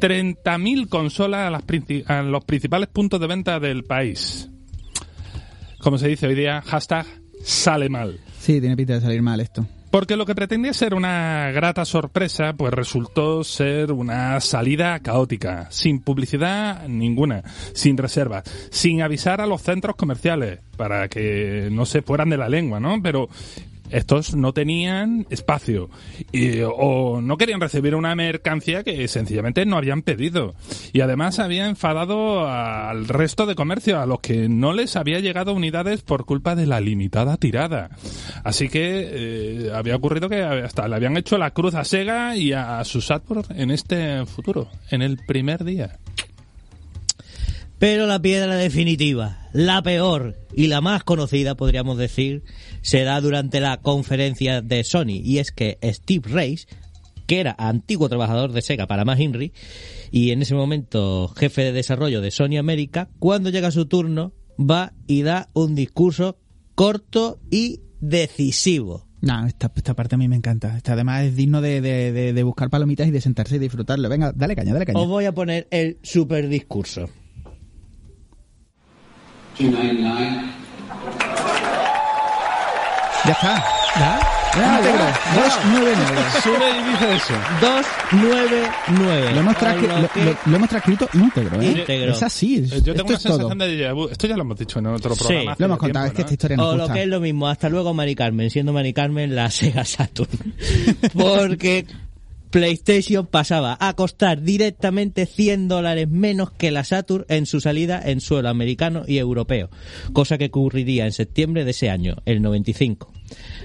30.000 0.00 0.88
consolas 0.88 1.46
a, 1.46 1.50
las 1.50 1.62
a 2.06 2.22
los 2.22 2.44
principales 2.44 2.88
puntos 2.88 3.20
de 3.20 3.26
venta 3.26 3.58
del 3.60 3.84
país. 3.84 4.50
Como 5.78 5.98
se 5.98 6.08
dice 6.08 6.26
hoy 6.26 6.34
día, 6.34 6.60
hashtag 6.62 7.06
sale 7.42 7.88
mal. 7.88 8.20
Sí, 8.38 8.60
tiene 8.60 8.76
pinta 8.76 8.94
de 8.94 9.00
salir 9.00 9.22
mal 9.22 9.40
esto. 9.40 9.66
Porque 9.90 10.16
lo 10.16 10.26
que 10.26 10.34
pretendía 10.34 10.72
ser 10.72 10.92
una 10.92 11.52
grata 11.52 11.84
sorpresa, 11.84 12.52
pues 12.54 12.74
resultó 12.74 13.44
ser 13.44 13.92
una 13.92 14.40
salida 14.40 14.98
caótica, 14.98 15.68
sin 15.70 16.00
publicidad 16.00 16.88
ninguna, 16.88 17.44
sin 17.74 17.96
reservas, 17.96 18.42
sin 18.70 19.02
avisar 19.02 19.40
a 19.40 19.46
los 19.46 19.62
centros 19.62 19.94
comerciales 19.94 20.58
para 20.76 21.08
que 21.08 21.68
no 21.70 21.86
se 21.86 22.02
fueran 22.02 22.28
de 22.28 22.38
la 22.38 22.48
lengua, 22.48 22.80
¿no? 22.80 23.00
Pero 23.02 23.28
estos 23.94 24.34
no 24.34 24.52
tenían 24.52 25.26
espacio 25.30 25.88
y, 26.32 26.60
o 26.62 27.20
no 27.20 27.36
querían 27.36 27.60
recibir 27.60 27.94
una 27.94 28.14
mercancía 28.14 28.82
que 28.82 29.06
sencillamente 29.08 29.64
no 29.66 29.76
habían 29.76 30.02
pedido. 30.02 30.54
Y 30.92 31.00
además 31.00 31.38
había 31.38 31.66
enfadado 31.66 32.48
al 32.48 33.06
resto 33.06 33.46
de 33.46 33.54
comercio, 33.54 34.00
a 34.00 34.06
los 34.06 34.20
que 34.20 34.48
no 34.48 34.72
les 34.72 34.96
había 34.96 35.20
llegado 35.20 35.54
unidades 35.54 36.02
por 36.02 36.24
culpa 36.24 36.54
de 36.56 36.66
la 36.66 36.80
limitada 36.80 37.36
tirada. 37.36 37.90
Así 38.42 38.68
que 38.68 39.08
eh, 39.12 39.70
había 39.72 39.96
ocurrido 39.96 40.28
que 40.28 40.42
hasta 40.42 40.88
le 40.88 40.96
habían 40.96 41.16
hecho 41.16 41.38
la 41.38 41.52
cruz 41.52 41.74
a 41.74 41.84
Sega 41.84 42.36
y 42.36 42.52
a 42.52 42.82
Susatpur 42.84 43.44
en 43.50 43.70
este 43.70 44.26
futuro, 44.26 44.68
en 44.90 45.02
el 45.02 45.18
primer 45.18 45.64
día. 45.64 45.98
Pero 47.84 48.06
la 48.06 48.18
piedra 48.18 48.56
definitiva, 48.56 49.46
la 49.52 49.82
peor 49.82 50.38
y 50.54 50.68
la 50.68 50.80
más 50.80 51.04
conocida, 51.04 51.54
podríamos 51.54 51.98
decir, 51.98 52.42
se 52.80 53.02
da 53.02 53.20
durante 53.20 53.60
la 53.60 53.76
conferencia 53.82 54.62
de 54.62 54.84
Sony. 54.84 55.20
Y 55.22 55.36
es 55.36 55.52
que 55.52 55.76
Steve 55.82 56.26
Reis, 56.26 56.66
que 57.26 57.40
era 57.40 57.54
antiguo 57.58 58.08
trabajador 58.08 58.52
de 58.52 58.62
Sega 58.62 58.86
para 58.86 59.04
más 59.04 59.20
Henry, 59.20 59.52
y 60.10 60.30
en 60.30 60.40
ese 60.40 60.54
momento 60.54 61.28
jefe 61.36 61.60
de 61.60 61.72
desarrollo 61.72 62.22
de 62.22 62.30
Sony 62.30 62.56
América, 62.58 63.10
cuando 63.18 63.50
llega 63.50 63.70
su 63.70 63.84
turno, 63.84 64.32
va 64.58 64.94
y 65.06 65.20
da 65.20 65.50
un 65.52 65.74
discurso 65.74 66.38
corto 66.74 67.38
y 67.50 67.82
decisivo. 68.00 69.08
No, 69.20 69.46
esta, 69.46 69.68
parte 69.68 70.14
a 70.14 70.18
mí 70.18 70.26
me 70.26 70.36
encanta. 70.36 70.74
Esta 70.78 70.94
además 70.94 71.24
es 71.24 71.36
digno 71.36 71.60
de, 71.60 71.82
de, 71.82 72.42
buscar 72.44 72.70
palomitas 72.70 73.08
y 73.08 73.10
de 73.10 73.20
sentarse 73.20 73.56
y 73.56 73.58
disfrutarlo. 73.58 74.08
Venga, 74.08 74.32
dale 74.34 74.56
caña, 74.56 74.72
dale 74.72 74.86
caña. 74.86 75.00
Os 75.00 75.06
voy 75.06 75.26
a 75.26 75.32
poner 75.32 75.68
el 75.70 75.98
super 76.02 76.48
discurso. 76.48 77.10
299. 79.58 80.54
Ya 83.24 83.32
está. 83.32 83.64
¿Ya? 83.96 84.34
Ya, 84.56 84.78
íntegro. 84.78 85.04
299. 85.34 86.22
Sube 86.42 86.70
y 86.70 86.82
dice 86.90 87.14
eso. 87.14 87.34
299. 87.60 89.32
Lo 89.32 89.40
hemos, 89.40 89.56
lo, 90.46 90.56
hemos 90.56 90.68
transcrito 90.68 91.08
íntegro, 91.14 91.60
¿eh? 91.60 91.66
Íntegro. 91.66 92.12
Es 92.12 92.22
así. 92.22 92.66
Yo 92.66 92.94
tengo 92.94 93.08
una 93.08 93.18
sensación 93.18 93.58
de 93.58 94.08
Esto 94.10 94.26
ya 94.26 94.36
lo 94.36 94.42
hemos 94.42 94.58
dicho 94.58 94.78
en 94.78 94.86
otro 94.86 95.14
programa. 95.16 95.54
Sí, 95.54 95.56
lo 95.58 95.66
hemos 95.66 95.78
contado. 95.78 96.06
Es 96.06 96.12
que 96.12 96.22
esta 96.22 96.34
historia 96.34 96.56
nos 96.56 96.74
O 96.74 96.76
lo 96.76 96.88
que 96.88 97.02
es 97.02 97.08
lo 97.08 97.20
mismo. 97.20 97.48
Hasta 97.48 97.68
luego, 97.68 97.94
Mari 97.94 98.14
Carmen. 98.14 98.50
Siendo 98.50 98.72
Mari 98.72 98.92
Carmen 98.92 99.34
la 99.34 99.50
Sega 99.50 99.84
Saturn. 99.84 100.28
Porque 101.14 101.86
PlayStation 102.54 103.26
pasaba 103.26 103.76
a 103.80 103.94
costar 103.94 104.40
directamente 104.40 105.26
100 105.26 105.66
dólares 105.66 106.08
menos 106.08 106.52
que 106.52 106.70
la 106.70 106.84
Saturn 106.84 107.24
en 107.28 107.46
su 107.46 107.60
salida 107.60 108.00
en 108.00 108.20
suelo 108.20 108.48
americano 108.48 109.02
y 109.08 109.18
europeo, 109.18 109.70
cosa 110.12 110.38
que 110.38 110.44
ocurriría 110.44 111.04
en 111.04 111.10
septiembre 111.10 111.64
de 111.64 111.72
ese 111.72 111.90
año, 111.90 112.14
el 112.26 112.42
95. 112.42 113.12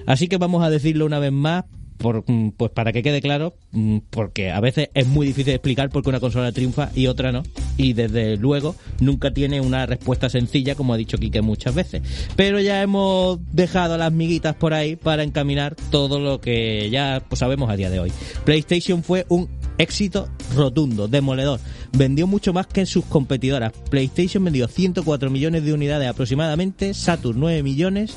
Así 0.07 0.27
que 0.27 0.37
vamos 0.37 0.63
a 0.63 0.71
decirlo 0.71 1.05
una 1.05 1.19
vez 1.19 1.31
más 1.31 1.65
Mm, 2.01 2.49
pues 2.55 2.71
para 2.71 2.93
que 2.93 3.03
quede 3.03 3.21
claro, 3.21 3.55
mm, 3.71 3.97
porque 4.09 4.51
a 4.51 4.59
veces 4.61 4.89
es 4.93 5.05
muy 5.07 5.27
difícil 5.27 5.53
explicar 5.53 5.89
por 5.89 6.01
qué 6.01 6.09
una 6.09 6.21
consola 6.21 6.51
triunfa 6.51 6.91
y 6.95 7.07
otra 7.07 7.31
no. 7.31 7.43
Y 7.77 7.93
desde 7.93 8.37
luego 8.37 8.75
nunca 8.99 9.31
tiene 9.31 9.59
una 9.59 9.85
respuesta 9.85 10.29
sencilla, 10.29 10.75
como 10.75 10.93
ha 10.93 10.97
dicho 10.97 11.17
Quique 11.17 11.41
muchas 11.41 11.75
veces. 11.75 12.01
Pero 12.35 12.59
ya 12.61 12.81
hemos 12.81 13.39
dejado 13.51 13.97
las 13.97 14.13
miguitas 14.13 14.55
por 14.55 14.73
ahí 14.73 14.95
para 14.95 15.23
encaminar 15.23 15.75
todo 15.91 16.19
lo 16.19 16.39
que 16.39 16.89
ya 16.89 17.21
pues, 17.27 17.39
sabemos 17.39 17.69
a 17.69 17.75
día 17.75 17.89
de 17.89 17.99
hoy. 17.99 18.11
PlayStation 18.45 19.03
fue 19.03 19.25
un 19.27 19.49
éxito 19.77 20.29
rotundo, 20.55 21.07
demoledor. 21.07 21.59
Vendió 21.91 22.27
mucho 22.27 22.53
más 22.53 22.67
que 22.67 22.85
sus 22.85 23.05
competidoras. 23.05 23.73
PlayStation 23.89 24.43
vendió 24.43 24.67
104 24.67 25.29
millones 25.29 25.63
de 25.63 25.73
unidades 25.73 26.07
aproximadamente, 26.07 26.93
Saturn 26.93 27.39
9 27.39 27.63
millones 27.63 28.15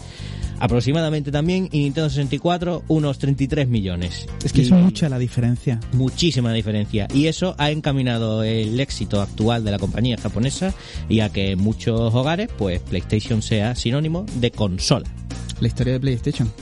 aproximadamente 0.62 1.32
también, 1.32 1.68
y 1.72 1.80
Nintendo 1.80 2.08
64 2.08 2.84
unos 2.86 3.18
33 3.18 3.66
millones. 3.66 4.26
Es 4.44 4.52
que 4.52 4.62
es 4.62 4.70
mucha 4.70 5.08
la 5.08 5.18
diferencia. 5.18 5.80
Muchísima 5.92 6.52
diferencia. 6.52 7.08
Y 7.12 7.26
eso 7.26 7.56
ha 7.58 7.72
encaminado 7.72 8.44
el 8.44 8.78
éxito 8.78 9.20
actual 9.20 9.64
de 9.64 9.72
la 9.72 9.80
compañía 9.80 10.16
japonesa 10.18 10.72
y 11.08 11.18
a 11.18 11.30
que 11.30 11.50
en 11.50 11.58
muchos 11.58 12.14
hogares, 12.14 12.48
pues 12.56 12.80
PlayStation 12.80 13.42
sea 13.42 13.74
sinónimo 13.74 14.24
de 14.36 14.52
consola. 14.52 15.10
La 15.58 15.66
historia 15.66 15.94
de 15.94 16.00
PlayStation. 16.00 16.52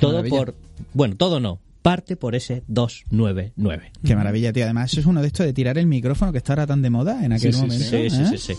todo 0.00 0.24
por... 0.24 0.54
Bueno, 0.94 1.16
todo 1.16 1.38
no 1.38 1.60
parte 1.82 2.16
por 2.16 2.34
ese 2.34 2.62
299. 2.68 3.92
Qué 4.04 4.16
maravilla, 4.16 4.52
tío. 4.52 4.64
Además, 4.64 4.92
eso 4.92 5.00
es 5.00 5.06
uno 5.06 5.20
de 5.20 5.26
estos 5.26 5.44
de 5.44 5.52
tirar 5.52 5.78
el 5.78 5.86
micrófono 5.86 6.32
que 6.32 6.38
está 6.38 6.52
ahora 6.52 6.66
tan 6.66 6.80
de 6.80 6.90
moda 6.90 7.24
en 7.24 7.32
aquel 7.32 7.54
momento. 7.54 7.84
Sí, 7.84 8.08
sí, 8.08 8.22
¿eh? 8.22 8.38
sí, 8.38 8.54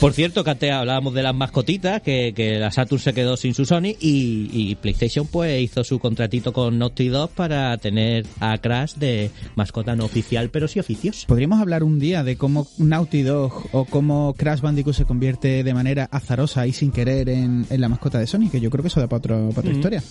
Por 0.00 0.12
cierto, 0.12 0.44
que 0.44 0.70
hablábamos 0.70 1.14
de 1.14 1.22
las 1.22 1.34
mascotitas, 1.34 2.00
que, 2.02 2.32
que, 2.34 2.58
la 2.58 2.70
Saturn 2.70 3.00
se 3.00 3.12
quedó 3.12 3.36
sin 3.36 3.54
su 3.54 3.64
Sony 3.64 3.96
y, 4.00 4.76
PlayStation 4.76 5.26
pues 5.26 5.60
hizo 5.60 5.82
su 5.82 5.98
contratito 5.98 6.52
con 6.52 6.78
Naughty 6.78 7.08
Dog 7.08 7.30
para 7.30 7.76
tener 7.78 8.26
a 8.38 8.56
Crash 8.58 8.94
de 8.94 9.30
mascota 9.56 9.96
no 9.96 10.04
oficial, 10.04 10.50
pero 10.50 10.68
sí 10.68 10.78
oficios. 10.78 11.24
Podríamos 11.26 11.60
hablar 11.60 11.82
un 11.82 11.98
día 11.98 12.22
de 12.22 12.36
cómo 12.36 12.68
Naughty 12.78 13.22
Dog 13.22 13.68
o 13.72 13.84
cómo 13.84 14.34
Crash 14.36 14.60
Bandicoot 14.60 14.94
se 14.94 15.04
convierte 15.04 15.64
de 15.64 15.74
manera 15.74 16.08
azarosa 16.10 16.66
y 16.66 16.72
sin 16.72 16.92
querer 16.92 17.28
en, 17.28 17.66
la 17.68 17.88
mascota 17.88 18.18
de 18.18 18.26
Sony, 18.26 18.50
que 18.50 18.60
yo 18.60 18.70
creo 18.70 18.82
que 18.82 18.88
eso 18.88 19.00
da 19.00 19.08
para, 19.08 19.18
otro, 19.18 19.48
para 19.50 19.60
otra 19.60 19.72
historia. 19.72 20.02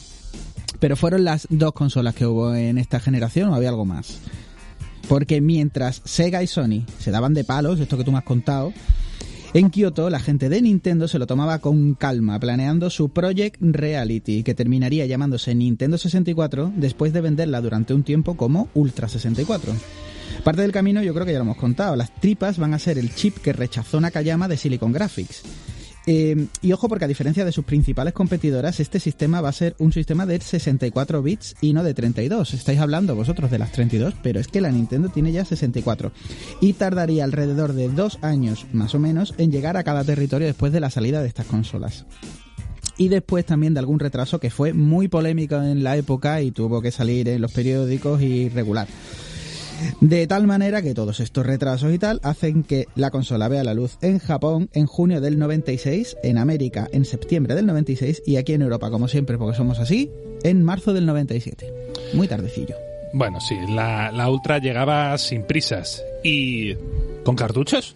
Pero 0.79 0.95
fueron 0.95 1.23
las 1.23 1.47
dos 1.49 1.73
consolas 1.73 2.13
que 2.15 2.25
hubo 2.25 2.53
en 2.53 2.77
esta 2.77 2.99
generación 2.99 3.49
o 3.49 3.55
había 3.55 3.69
algo 3.69 3.85
más. 3.85 4.19
Porque 5.07 5.41
mientras 5.41 6.01
Sega 6.05 6.43
y 6.43 6.47
Sony 6.47 6.85
se 6.99 7.11
daban 7.11 7.33
de 7.33 7.43
palos, 7.43 7.79
esto 7.79 7.97
que 7.97 8.03
tú 8.03 8.11
me 8.11 8.17
has 8.17 8.23
contado, 8.23 8.73
en 9.53 9.69
Kyoto 9.69 10.09
la 10.09 10.19
gente 10.19 10.49
de 10.49 10.61
Nintendo 10.61 11.07
se 11.07 11.17
lo 11.17 11.25
tomaba 11.25 11.59
con 11.59 11.93
calma, 11.93 12.39
planeando 12.39 12.89
su 12.89 13.09
Project 13.09 13.57
Reality, 13.61 14.43
que 14.43 14.53
terminaría 14.53 15.05
llamándose 15.05 15.55
Nintendo 15.55 15.97
64 15.97 16.73
después 16.75 17.13
de 17.13 17.21
venderla 17.21 17.61
durante 17.61 17.93
un 17.93 18.03
tiempo 18.03 18.35
como 18.35 18.67
Ultra 18.73 19.07
64. 19.07 19.73
Parte 20.43 20.61
del 20.61 20.73
camino 20.73 21.01
yo 21.01 21.13
creo 21.13 21.25
que 21.25 21.31
ya 21.31 21.39
lo 21.39 21.45
hemos 21.45 21.57
contado, 21.57 21.95
las 21.95 22.13
tripas 22.19 22.59
van 22.59 22.73
a 22.73 22.79
ser 22.79 22.97
el 22.97 23.15
chip 23.15 23.37
que 23.37 23.53
rechazó 23.53 23.99
Nakayama 24.01 24.47
de 24.47 24.57
Silicon 24.57 24.91
Graphics 24.91 25.43
eh, 26.07 26.47
y 26.61 26.71
ojo 26.71 26.87
porque 26.87 27.03
a 27.03 27.07
diferencia 27.09 27.43
de 27.43 27.51
sus 27.51 27.65
principales 27.65 28.13
competidoras, 28.13 28.79
este 28.79 28.99
sistema 28.99 29.41
va 29.41 29.49
a 29.49 29.53
ser 29.53 29.75
un 29.77 29.91
sistema 29.91 30.25
de 30.25 30.39
64 30.39 31.21
bits 31.21 31.55
y 31.59 31.73
no 31.73 31.83
de 31.83 31.93
32. 31.93 32.53
Estáis 32.53 32.79
hablando 32.79 33.13
vosotros 33.13 33.51
de 33.51 33.59
las 33.59 33.73
32, 33.73 34.15
pero 34.23 34.39
es 34.39 34.47
que 34.47 34.61
la 34.61 34.71
Nintendo 34.71 35.09
tiene 35.09 35.33
ya 35.33 35.43
64. 35.43 36.13
Y 36.61 36.73
tardaría 36.73 37.25
alrededor 37.25 37.73
de 37.73 37.89
dos 37.89 38.19
años 38.21 38.67
más 38.71 38.95
o 38.95 38.99
menos 38.99 39.33
en 39.37 39.51
llegar 39.51 39.75
a 39.75 39.83
cada 39.83 40.05
territorio 40.05 40.47
después 40.47 40.71
de 40.71 40.79
la 40.79 40.89
salida 40.89 41.21
de 41.21 41.27
estas 41.27 41.45
consolas 41.45 42.05
y 42.97 43.09
después 43.09 43.45
también 43.45 43.73
de 43.73 43.79
algún 43.79 43.99
retraso 43.99 44.39
que 44.39 44.49
fue 44.49 44.73
muy 44.73 45.07
polémico 45.07 45.55
en 45.55 45.83
la 45.83 45.97
época 45.97 46.41
y 46.41 46.51
tuvo 46.51 46.81
que 46.81 46.91
salir 46.91 47.29
en 47.29 47.41
los 47.41 47.51
periódicos 47.51 48.21
y 48.21 48.49
regular. 48.49 48.87
De 50.01 50.27
tal 50.27 50.47
manera 50.47 50.81
que 50.81 50.93
todos 50.93 51.19
estos 51.19 51.45
retrasos 51.45 51.93
y 51.93 51.99
tal 51.99 52.19
hacen 52.23 52.63
que 52.63 52.87
la 52.95 53.11
consola 53.11 53.47
vea 53.47 53.63
la 53.63 53.73
luz 53.73 53.97
en 54.01 54.19
Japón 54.19 54.69
en 54.73 54.85
junio 54.85 55.21
del 55.21 55.39
96, 55.39 56.17
en 56.23 56.37
América 56.37 56.87
en 56.91 57.05
septiembre 57.05 57.55
del 57.55 57.65
96 57.65 58.23
y 58.25 58.37
aquí 58.37 58.53
en 58.53 58.61
Europa, 58.61 58.89
como 58.89 59.07
siempre, 59.07 59.37
porque 59.37 59.57
somos 59.57 59.79
así, 59.79 60.11
en 60.43 60.63
marzo 60.63 60.93
del 60.93 61.05
97. 61.05 61.73
Muy 62.13 62.27
tardecillo. 62.27 62.75
Bueno, 63.13 63.39
sí, 63.39 63.55
la, 63.69 64.11
la 64.11 64.29
Ultra 64.29 64.59
llegaba 64.59 65.17
sin 65.17 65.43
prisas 65.43 66.03
y 66.23 66.75
con 67.23 67.35
cartuchos. 67.35 67.95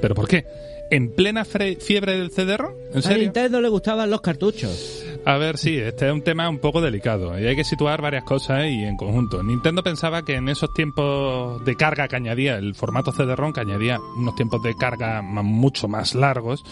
¿Pero 0.00 0.14
por 0.14 0.28
qué? 0.28 0.44
¿En 0.90 1.14
plena 1.14 1.44
fiebre 1.44 2.18
del 2.18 2.30
cd 2.30 2.56
¿En 2.94 3.02
serio? 3.02 3.18
A 3.18 3.20
Nintendo 3.20 3.60
le 3.60 3.68
gustaban 3.68 4.10
los 4.10 4.20
cartuchos. 4.20 5.04
A 5.26 5.36
ver, 5.36 5.58
sí, 5.58 5.76
este 5.76 6.06
es 6.06 6.12
un 6.12 6.22
tema 6.22 6.48
un 6.48 6.58
poco 6.58 6.80
delicado 6.80 7.38
y 7.38 7.46
hay 7.46 7.54
que 7.54 7.64
situar 7.64 8.00
varias 8.00 8.24
cosas 8.24 8.66
y 8.66 8.84
en 8.84 8.96
conjunto. 8.96 9.42
Nintendo 9.42 9.82
pensaba 9.82 10.24
que 10.24 10.34
en 10.34 10.48
esos 10.48 10.72
tiempos 10.72 11.62
de 11.64 11.76
carga 11.76 12.08
que 12.08 12.16
añadía 12.16 12.56
el 12.56 12.74
formato 12.74 13.12
CD-ROM, 13.12 13.52
que 13.52 13.60
añadía 13.60 14.00
unos 14.16 14.34
tiempos 14.34 14.62
de 14.62 14.74
carga 14.74 15.20
mucho 15.22 15.88
más 15.88 16.14
largos, 16.14 16.64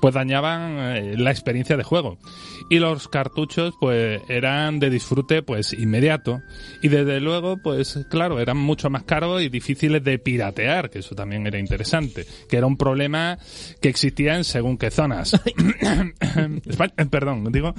pues 0.00 0.14
dañaban 0.14 0.78
eh, 0.78 1.14
la 1.16 1.30
experiencia 1.30 1.76
de 1.76 1.84
juego. 1.84 2.18
Y 2.68 2.80
los 2.80 3.06
cartuchos, 3.08 3.74
pues 3.80 4.20
eran 4.28 4.80
de 4.80 4.90
disfrute, 4.90 5.42
pues 5.42 5.72
inmediato. 5.72 6.42
Y 6.82 6.88
desde 6.88 7.20
luego, 7.20 7.58
pues 7.62 8.04
claro, 8.10 8.40
eran 8.40 8.56
mucho 8.56 8.90
más 8.90 9.04
caros 9.04 9.42
y 9.42 9.48
difíciles 9.48 10.02
de 10.02 10.18
piratear, 10.18 10.90
que 10.90 11.00
eso 11.00 11.14
también 11.14 11.46
era 11.46 11.58
interesante, 11.58 12.26
que 12.48 12.56
era 12.56 12.66
un 12.66 12.76
problema 12.76 13.38
que 13.80 13.88
existía 13.88 14.36
en 14.36 14.44
según 14.44 14.76
qué 14.76 14.90
zonas. 14.90 15.40
Perdón, 17.10 17.52
digo, 17.52 17.74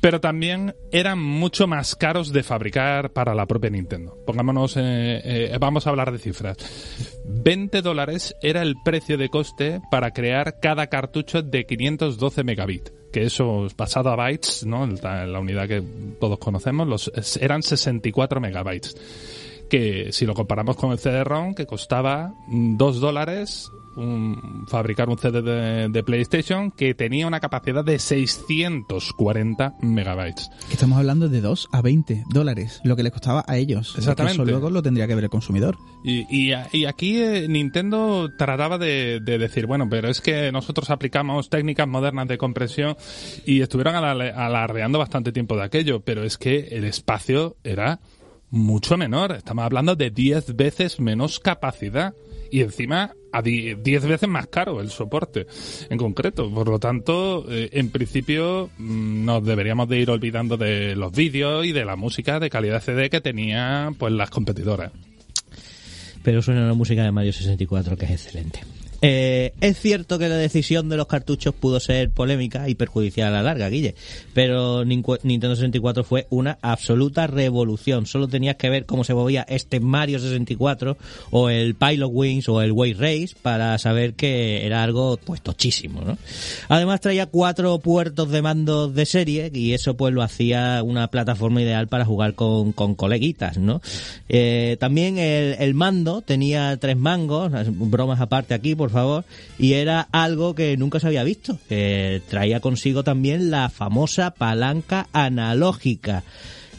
pero 0.00 0.20
también 0.20 0.74
eran 0.92 1.22
mucho 1.22 1.66
más 1.66 1.94
caros 1.94 2.32
de 2.32 2.42
fabricar 2.42 3.12
para 3.12 3.34
la 3.34 3.46
propia 3.46 3.70
Nintendo. 3.70 4.16
Pongámonos, 4.26 4.76
eh, 4.76 5.20
eh, 5.24 5.56
vamos 5.60 5.86
a 5.86 5.90
hablar 5.90 6.12
de 6.12 6.18
cifras. 6.18 6.56
20 7.24 7.82
dólares 7.82 8.34
era 8.42 8.62
el 8.62 8.76
precio 8.84 9.18
de 9.18 9.28
coste 9.28 9.80
para 9.90 10.12
crear 10.12 10.60
cada 10.60 10.86
cartucho 10.88 11.42
de 11.42 11.66
512 11.66 12.44
megabits 12.44 12.92
que 13.16 13.22
eso 13.22 13.66
pasado 13.74 14.10
a 14.10 14.16
bytes, 14.16 14.66
¿no? 14.66 14.86
La, 14.86 15.40
unidad 15.40 15.66
que 15.66 15.82
todos 16.20 16.38
conocemos, 16.38 16.86
los, 16.86 17.10
eran 17.40 17.62
64 17.62 18.42
megabytes. 18.42 18.94
Que 19.70 20.12
si 20.12 20.26
lo 20.26 20.34
comparamos 20.34 20.76
con 20.76 20.92
el 20.92 20.98
CD-ROM, 20.98 21.54
que 21.54 21.64
costaba 21.64 22.34
2 22.48 23.00
dólares, 23.00 23.70
un, 23.96 24.64
fabricar 24.68 25.08
un 25.08 25.18
CD 25.18 25.42
de, 25.88 26.02
PlayStation 26.02 26.70
que 26.70 26.94
tenía 26.94 27.26
una 27.26 27.40
capacidad 27.40 27.84
de 27.84 27.98
640 27.98 29.74
megabytes. 29.80 30.50
Estamos 30.70 30.98
hablando 30.98 31.28
de 31.28 31.40
2 31.40 31.68
a 31.72 31.82
20 31.82 32.24
dólares, 32.30 32.80
lo 32.84 32.94
que 32.94 33.02
le 33.02 33.10
costaba 33.10 33.44
a 33.48 33.56
ellos. 33.56 33.94
Exactamente. 33.96 34.42
Eso 34.42 34.44
luego 34.44 34.70
lo 34.70 34.82
tendría 34.82 35.06
que 35.06 35.14
ver 35.14 35.24
el 35.24 35.30
consumidor. 35.30 35.76
Y, 36.04 36.26
y, 36.30 36.84
aquí 36.84 37.20
eh, 37.20 37.48
Nintendo 37.48 38.30
trataba 38.38 38.78
de, 38.78 39.20
decir, 39.20 39.66
bueno, 39.66 39.88
pero 39.90 40.08
es 40.08 40.20
que 40.20 40.52
nosotros 40.52 40.90
aplicamos 40.90 41.50
técnicas 41.50 41.88
modernas 41.88 42.28
de 42.28 42.38
compresión 42.38 42.96
y 43.44 43.60
estuvieron 43.60 43.96
alardeando 43.96 44.98
bastante 44.98 45.32
tiempo 45.32 45.56
de 45.56 45.64
aquello, 45.64 46.00
pero 46.00 46.22
es 46.22 46.38
que 46.38 46.68
el 46.70 46.84
espacio 46.84 47.56
era 47.64 47.98
mucho 48.56 48.96
menor. 48.96 49.32
Estamos 49.32 49.64
hablando 49.64 49.96
de 49.96 50.10
10 50.10 50.56
veces 50.56 51.00
menos 51.00 51.40
capacidad 51.40 52.14
y 52.50 52.60
encima 52.60 53.14
a 53.32 53.42
10 53.42 53.82
veces 53.82 54.28
más 54.28 54.46
caro 54.46 54.80
el 54.80 54.90
soporte 54.90 55.46
en 55.90 55.98
concreto. 55.98 56.50
Por 56.52 56.68
lo 56.68 56.78
tanto, 56.78 57.44
eh, 57.50 57.68
en 57.72 57.90
principio 57.90 58.70
mm, 58.78 59.24
nos 59.24 59.44
deberíamos 59.44 59.88
de 59.88 59.98
ir 59.98 60.10
olvidando 60.10 60.56
de 60.56 60.96
los 60.96 61.12
vídeos 61.12 61.66
y 61.66 61.72
de 61.72 61.84
la 61.84 61.96
música 61.96 62.40
de 62.40 62.50
calidad 62.50 62.82
CD 62.82 63.10
que 63.10 63.20
tenían 63.20 63.94
pues 63.94 64.12
las 64.12 64.30
competidoras. 64.30 64.92
Pero 66.22 66.42
suena 66.42 66.62
una 66.62 66.74
música 66.74 67.04
de 67.04 67.12
Mario 67.12 67.32
64 67.32 67.96
que 67.96 68.06
es 68.06 68.10
excelente. 68.12 68.60
Eh, 69.02 69.52
es 69.60 69.78
cierto 69.78 70.18
que 70.18 70.28
la 70.28 70.36
decisión 70.36 70.88
de 70.88 70.96
los 70.96 71.06
cartuchos 71.06 71.54
pudo 71.54 71.80
ser 71.80 72.10
polémica 72.10 72.68
y 72.68 72.74
perjudicial 72.74 73.28
a 73.28 73.30
la 73.30 73.42
larga, 73.42 73.68
Guille, 73.68 73.94
pero 74.34 74.84
Nintendo 74.84 75.54
64 75.54 76.04
fue 76.04 76.26
una 76.30 76.58
absoluta 76.62 77.26
revolución. 77.26 78.06
Solo 78.06 78.28
tenías 78.28 78.56
que 78.56 78.70
ver 78.70 78.86
cómo 78.86 79.04
se 79.04 79.14
movía 79.14 79.44
este 79.48 79.80
Mario 79.80 80.18
64 80.18 80.96
o 81.30 81.50
el 81.50 81.74
Pilot 81.74 82.10
Wings 82.12 82.48
o 82.48 82.62
el 82.62 82.72
Way 82.72 82.94
Race 82.94 83.36
para 83.42 83.76
saber 83.78 84.14
que 84.14 84.66
era 84.66 84.82
algo 84.82 85.18
pues 85.18 85.42
tochísimo, 85.42 86.02
¿no? 86.02 86.18
Además 86.68 87.00
traía 87.00 87.26
cuatro 87.26 87.78
puertos 87.78 88.30
de 88.30 88.42
mando 88.42 88.88
de 88.88 89.06
serie 89.06 89.50
y 89.52 89.72
eso 89.72 89.96
pues 89.96 90.12
lo 90.14 90.22
hacía 90.22 90.82
una 90.82 91.08
plataforma 91.08 91.62
ideal 91.62 91.88
para 91.88 92.04
jugar 92.04 92.34
con, 92.34 92.72
coleguitas, 92.72 93.58
¿no? 93.58 93.80
Eh, 94.28 94.76
también 94.80 95.18
el, 95.18 95.74
mando 95.74 96.22
tenía 96.22 96.76
tres 96.78 96.96
mangos, 96.96 97.52
bromas 97.70 98.20
aparte 98.20 98.54
aquí, 98.54 98.74
favor, 98.90 99.24
y 99.58 99.74
era 99.74 100.08
algo 100.12 100.54
que 100.54 100.76
nunca 100.76 101.00
se 101.00 101.06
había 101.06 101.24
visto, 101.24 101.58
traía 102.28 102.60
consigo 102.60 103.04
también 103.04 103.50
la 103.50 103.68
famosa 103.68 104.32
palanca 104.32 105.08
analógica 105.12 106.24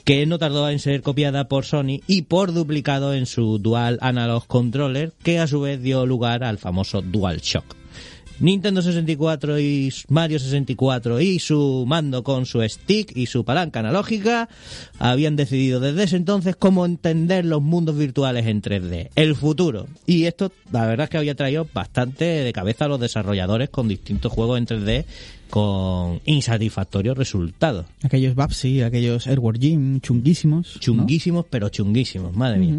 que 0.07 0.25
no 0.25 0.39
tardó 0.39 0.69
en 0.69 0.79
ser 0.79 1.01
copiada 1.01 1.49
por 1.49 1.65
Sony 1.65 1.99
y 2.07 2.21
por 2.21 2.53
duplicado 2.53 3.13
en 3.13 3.25
su 3.25 3.59
Dual 3.59 3.97
Analog 3.99 4.47
Controller, 4.47 5.11
que 5.21 5.39
a 5.39 5.47
su 5.47 5.59
vez 5.59 5.81
dio 5.81 6.05
lugar 6.05 6.45
al 6.45 6.59
famoso 6.59 7.01
DualShock. 7.01 7.75
Nintendo 8.39 8.83
64 8.83 9.59
y 9.59 9.91
Mario 10.09 10.37
64 10.37 11.19
y 11.21 11.39
su 11.39 11.85
mando 11.87 12.23
con 12.23 12.45
su 12.45 12.61
stick 12.61 13.15
y 13.15 13.25
su 13.25 13.43
palanca 13.43 13.79
analógica 13.79 14.47
habían 14.99 15.35
decidido 15.35 15.79
desde 15.79 16.03
ese 16.03 16.17
entonces 16.17 16.55
cómo 16.55 16.85
entender 16.85 17.45
los 17.45 17.63
mundos 17.63 17.97
virtuales 17.97 18.45
en 18.45 18.61
3D, 18.61 19.09
el 19.15 19.35
futuro. 19.35 19.87
Y 20.05 20.25
esto 20.25 20.51
la 20.71 20.85
verdad 20.85 21.05
es 21.05 21.09
que 21.09 21.17
había 21.17 21.35
traído 21.35 21.67
bastante 21.73 22.25
de 22.25 22.53
cabeza 22.53 22.85
a 22.85 22.89
los 22.89 22.99
desarrolladores 22.99 23.69
con 23.69 23.87
distintos 23.87 24.31
juegos 24.31 24.59
en 24.59 24.67
3D 24.67 25.05
con 25.49 26.21
insatisfactorios 26.25 27.17
resultados. 27.17 27.85
Aquellos 28.03 28.35
Babsy, 28.35 28.81
aquellos 28.81 29.27
Airward 29.27 29.59
Gym, 29.59 30.01
chunguísimos. 30.01 30.77
Chunguísimos, 30.79 31.45
pero 31.49 31.69
chunguísimos, 31.69 32.35
madre 32.35 32.59
mía. 32.59 32.75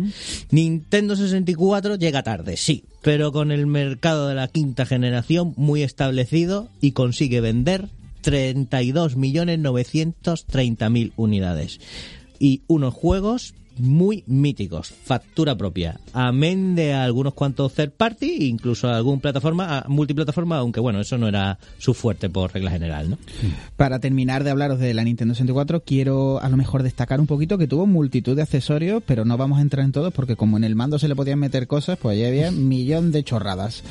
Nintendo 0.50 1.16
64 1.16 1.96
llega 1.96 2.22
tarde, 2.22 2.56
sí, 2.56 2.84
pero 3.02 3.32
con 3.32 3.50
el 3.52 3.66
mercado 3.66 4.28
de 4.28 4.34
la 4.34 4.48
quinta 4.48 4.86
generación 4.86 5.52
muy 5.56 5.82
establecido 5.82 6.68
y 6.80 6.92
consigue 6.92 7.40
vender 7.40 7.88
32.930.000 8.22 11.12
unidades. 11.16 11.80
Y 12.38 12.62
unos 12.66 12.94
juegos 12.94 13.54
muy 13.78 14.24
míticos, 14.26 14.88
factura 14.88 15.56
propia, 15.56 16.00
amén 16.12 16.74
de 16.74 16.94
algunos 16.94 17.34
cuantos 17.34 17.74
third 17.74 17.92
party, 17.92 18.46
incluso 18.46 18.88
algún 18.88 19.20
plataforma, 19.20 19.84
multiplataforma, 19.88 20.58
aunque 20.58 20.80
bueno, 20.80 21.00
eso 21.00 21.18
no 21.18 21.28
era 21.28 21.58
su 21.78 21.94
fuerte 21.94 22.28
por 22.28 22.52
regla 22.52 22.70
general, 22.70 23.10
¿no? 23.10 23.18
Para 23.76 23.98
terminar 23.98 24.44
de 24.44 24.50
hablaros 24.50 24.78
de 24.78 24.94
la 24.94 25.04
Nintendo 25.04 25.34
64, 25.34 25.82
quiero 25.84 26.40
a 26.40 26.48
lo 26.48 26.56
mejor 26.56 26.82
destacar 26.82 27.20
un 27.20 27.26
poquito 27.26 27.58
que 27.58 27.66
tuvo 27.66 27.86
multitud 27.86 28.36
de 28.36 28.42
accesorios, 28.42 29.02
pero 29.06 29.24
no 29.24 29.36
vamos 29.36 29.58
a 29.58 29.62
entrar 29.62 29.84
en 29.84 29.92
todos 29.92 30.12
porque 30.12 30.36
como 30.36 30.56
en 30.56 30.64
el 30.64 30.74
mando 30.74 30.98
se 30.98 31.08
le 31.08 31.16
podían 31.16 31.38
meter 31.38 31.66
cosas, 31.66 31.98
pues 31.98 32.14
allí 32.14 32.24
había 32.24 32.50
un 32.50 32.68
millón 32.68 33.12
de 33.12 33.22
chorradas. 33.24 33.82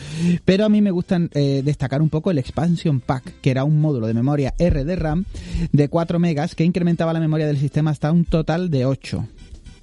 Pero 0.46 0.66
a 0.66 0.70
mí 0.70 0.82
me 0.82 0.92
gusta 0.92 1.20
eh, 1.34 1.62
destacar 1.64 2.02
un 2.02 2.10
poco 2.10 2.32
el 2.32 2.38
Expansion 2.38 3.00
Pack, 3.00 3.42
que 3.42 3.52
era 3.52 3.64
un 3.64 3.80
módulo 3.82 4.08
de 4.08 4.14
memoria 4.14 4.54
R 4.58 4.84
de 4.84 4.96
RAM 4.96 5.26
de 5.72 5.90
4 5.90 6.20
megas 6.20 6.56
que 6.56 6.64
incrementaba 6.64 7.14
la 7.14 7.20
memoria 7.20 7.48
del 7.48 7.58
sistema 7.58 7.92
hasta 7.92 8.12
un 8.12 8.26
total 8.26 8.70
de 8.70 8.86
8. 8.86 9.28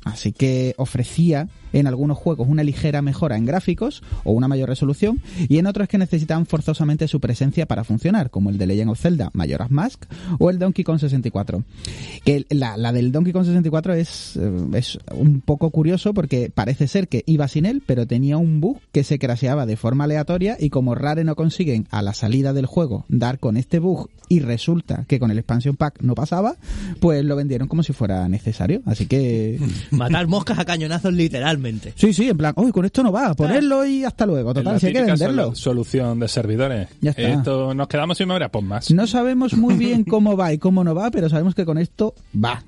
Así 0.04 0.32
que 0.32 0.74
ofrecía 0.76 1.48
en 1.74 1.86
algunos 1.86 2.16
juegos 2.16 2.48
una 2.48 2.62
ligera 2.62 3.02
mejora 3.02 3.36
en 3.36 3.44
gráficos 3.44 4.02
o 4.24 4.32
una 4.32 4.48
mayor 4.48 4.68
resolución 4.68 5.20
y 5.48 5.58
en 5.58 5.66
otros 5.66 5.88
que 5.88 5.98
necesitaban 5.98 6.46
forzosamente 6.46 7.08
su 7.08 7.20
presencia 7.20 7.66
para 7.66 7.84
funcionar, 7.84 8.30
como 8.30 8.50
el 8.50 8.58
de 8.58 8.66
Legend 8.66 8.90
of 8.90 9.00
Zelda 9.00 9.30
Majora's 9.34 9.70
Mask 9.70 10.04
o 10.38 10.50
el 10.50 10.58
Donkey 10.58 10.84
Kong 10.84 10.98
64. 10.98 11.64
Que 12.24 12.46
la, 12.50 12.76
la 12.76 12.92
del 12.92 13.12
Donkey 13.12 13.32
Kong 13.32 13.44
64 13.44 13.94
es, 13.94 14.36
eh, 14.36 14.50
es 14.74 14.98
un 15.12 15.40
poco 15.40 15.70
curioso 15.70 16.14
porque 16.14 16.50
parece 16.54 16.88
ser 16.88 17.08
que 17.08 17.22
iba 17.26 17.48
sin 17.48 17.66
él, 17.66 17.82
pero 17.84 18.06
tenía 18.06 18.38
un 18.38 18.60
bug 18.60 18.78
que 18.92 19.04
se 19.04 19.18
craseaba 19.18 19.66
de 19.66 19.76
forma 19.76 20.04
aleatoria 20.04 20.56
y 20.58 20.70
como 20.70 20.94
Rare 20.94 21.24
no 21.24 21.36
consiguen 21.36 21.86
a 21.90 22.02
la 22.02 22.14
salida 22.14 22.52
del 22.52 22.66
juego 22.66 23.04
dar 23.08 23.38
con 23.38 23.56
este 23.56 23.78
bug 23.78 24.08
y 24.28 24.40
resulta 24.40 25.04
que 25.06 25.18
con 25.18 25.30
el 25.30 25.38
expansion 25.38 25.76
pack 25.76 26.00
no 26.00 26.14
pasaba, 26.14 26.56
pues 27.00 27.24
lo 27.24 27.36
vendieron 27.36 27.68
como 27.68 27.82
si 27.82 27.92
fuera 27.92 28.28
necesario. 28.28 28.82
Así 28.86 29.06
que... 29.06 29.58
Matar 29.90 30.26
moscas 30.26 30.58
a 30.58 30.64
cañonazos 30.64 31.12
literalmente. 31.12 31.63
Sí, 31.96 32.12
sí, 32.12 32.28
en 32.28 32.36
plan, 32.36 32.54
uy, 32.56 32.72
con 32.72 32.84
esto 32.84 33.02
no 33.02 33.12
va, 33.12 33.34
ponerlo 33.34 33.84
y 33.86 34.04
hasta 34.04 34.26
luego. 34.26 34.54
Total, 34.54 34.78
si 34.80 34.88
hay 34.88 34.92
que 34.92 35.02
venderlo. 35.02 35.54
solución 35.54 36.20
de 36.20 36.28
servidores. 36.28 36.88
Ya 37.00 37.10
está. 37.10 37.22
Esto 37.22 37.74
nos 37.74 37.88
quedamos 37.88 38.18
sin 38.18 38.28
memoria, 38.28 38.48
pues 38.48 38.64
más. 38.64 38.90
No 38.90 39.06
sabemos 39.06 39.54
muy 39.54 39.74
bien 39.74 40.04
cómo 40.08 40.36
va 40.36 40.52
y 40.52 40.58
cómo 40.58 40.84
no 40.84 40.94
va, 40.94 41.10
pero 41.10 41.28
sabemos 41.28 41.54
que 41.54 41.64
con 41.64 41.78
esto 41.78 42.14
va. 42.42 42.62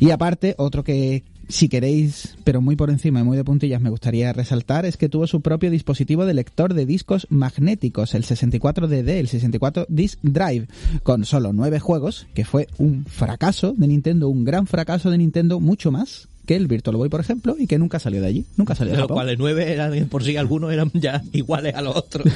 Y 0.00 0.10
aparte, 0.10 0.54
otro 0.58 0.84
que 0.84 1.24
si 1.48 1.68
queréis, 1.68 2.36
pero 2.44 2.60
muy 2.60 2.76
por 2.76 2.90
encima 2.90 3.20
y 3.20 3.24
muy 3.24 3.36
de 3.36 3.44
puntillas, 3.44 3.80
me 3.80 3.90
gustaría 3.90 4.32
resaltar 4.32 4.84
es 4.84 4.96
que 4.96 5.08
tuvo 5.08 5.26
su 5.26 5.40
propio 5.40 5.70
dispositivo 5.70 6.26
de 6.26 6.34
lector 6.34 6.74
de 6.74 6.86
discos 6.86 7.26
magnéticos, 7.30 8.14
el 8.14 8.24
64DD, 8.24 9.08
el 9.08 9.28
64 9.28 9.86
Disc 9.88 10.18
Drive, 10.22 10.68
con 11.02 11.24
solo 11.24 11.52
nueve 11.52 11.80
juegos, 11.80 12.26
que 12.34 12.44
fue 12.44 12.68
un 12.76 13.06
fracaso 13.06 13.74
de 13.76 13.88
Nintendo, 13.88 14.28
un 14.28 14.44
gran 14.44 14.66
fracaso 14.66 15.10
de 15.10 15.18
Nintendo, 15.18 15.58
mucho 15.58 15.90
más 15.90 16.28
que 16.48 16.56
el 16.56 16.66
Virtual 16.66 16.96
Boy, 16.96 17.10
por 17.10 17.20
ejemplo, 17.20 17.56
y 17.58 17.66
que 17.66 17.78
nunca 17.78 17.98
salió 17.98 18.22
de 18.22 18.26
allí, 18.26 18.46
nunca 18.56 18.74
salió 18.74 18.92
de, 18.92 18.96
de 18.96 19.02
los 19.02 19.12
cuales 19.12 19.38
nueve 19.38 19.70
eran 19.70 20.08
por 20.08 20.24
sí 20.24 20.38
algunos 20.38 20.72
eran 20.72 20.90
ya 20.94 21.22
iguales 21.32 21.74
a 21.74 21.82
los 21.82 21.94
otros. 21.94 22.26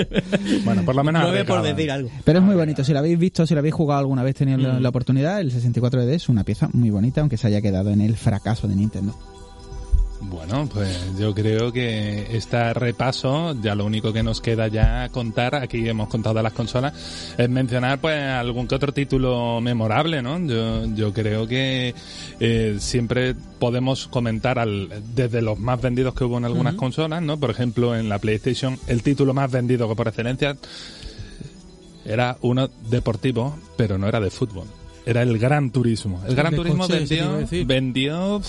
bueno, 0.64 0.84
por 0.84 0.96
lo 0.96 1.04
menos 1.04 1.22
nueve 1.22 1.44
por 1.44 1.62
decir 1.62 1.92
algo. 1.92 2.10
Pero 2.24 2.40
es 2.40 2.44
muy 2.44 2.56
bonito, 2.56 2.82
si 2.82 2.92
lo 2.92 2.98
habéis 2.98 3.20
visto, 3.20 3.46
si 3.46 3.54
lo 3.54 3.60
habéis 3.60 3.74
jugado 3.74 4.00
alguna 4.00 4.24
vez, 4.24 4.34
tenido 4.34 4.58
la, 4.58 4.80
mm. 4.80 4.86
oportunidad, 4.86 5.40
el 5.40 5.52
64D 5.52 6.08
es 6.08 6.28
una 6.28 6.42
pieza 6.42 6.70
muy 6.72 6.90
bonita, 6.90 7.20
aunque 7.20 7.36
se 7.36 7.46
haya 7.46 7.62
quedado 7.62 7.90
en 7.90 8.00
el 8.00 8.16
fracaso 8.16 8.66
de 8.66 8.74
Nintendo. 8.74 9.16
Bueno, 10.24 10.68
pues 10.72 11.18
yo 11.18 11.34
creo 11.34 11.72
que 11.72 12.36
este 12.36 12.72
repaso, 12.74 13.54
ya 13.60 13.74
lo 13.74 13.84
único 13.84 14.12
que 14.12 14.22
nos 14.22 14.40
queda 14.40 14.68
ya 14.68 15.08
contar, 15.08 15.56
aquí 15.56 15.88
hemos 15.88 16.08
contado 16.08 16.40
las 16.42 16.52
consolas, 16.52 17.34
es 17.36 17.50
mencionar 17.50 18.00
pues 18.00 18.22
algún 18.22 18.68
que 18.68 18.76
otro 18.76 18.92
título 18.92 19.60
memorable, 19.60 20.22
¿no? 20.22 20.38
Yo, 20.46 20.86
yo 20.94 21.12
creo 21.12 21.46
que 21.46 21.94
eh, 22.38 22.76
siempre 22.78 23.34
podemos 23.34 24.06
comentar 24.06 24.58
al, 24.58 25.02
desde 25.14 25.42
los 25.42 25.58
más 25.58 25.80
vendidos 25.80 26.14
que 26.14 26.24
hubo 26.24 26.38
en 26.38 26.44
algunas 26.44 26.74
consolas, 26.74 27.20
¿no? 27.20 27.38
Por 27.38 27.50
ejemplo, 27.50 27.96
en 27.96 28.08
la 28.08 28.18
PlayStation, 28.18 28.78
el 28.86 29.02
título 29.02 29.34
más 29.34 29.50
vendido 29.50 29.88
que 29.88 29.96
por 29.96 30.06
excelencia 30.08 30.56
era 32.04 32.36
uno 32.42 32.70
deportivo, 32.88 33.56
pero 33.76 33.98
no 33.98 34.06
era 34.08 34.20
de 34.20 34.30
fútbol. 34.30 34.66
Era 35.04 35.22
el 35.22 35.36
Gran 35.38 35.70
Turismo. 35.70 36.22
El 36.26 36.36
Gran 36.36 36.54
Turismo 36.54 36.86
coche, 36.86 37.00
vendió, 37.00 37.66
vendió 37.66 38.42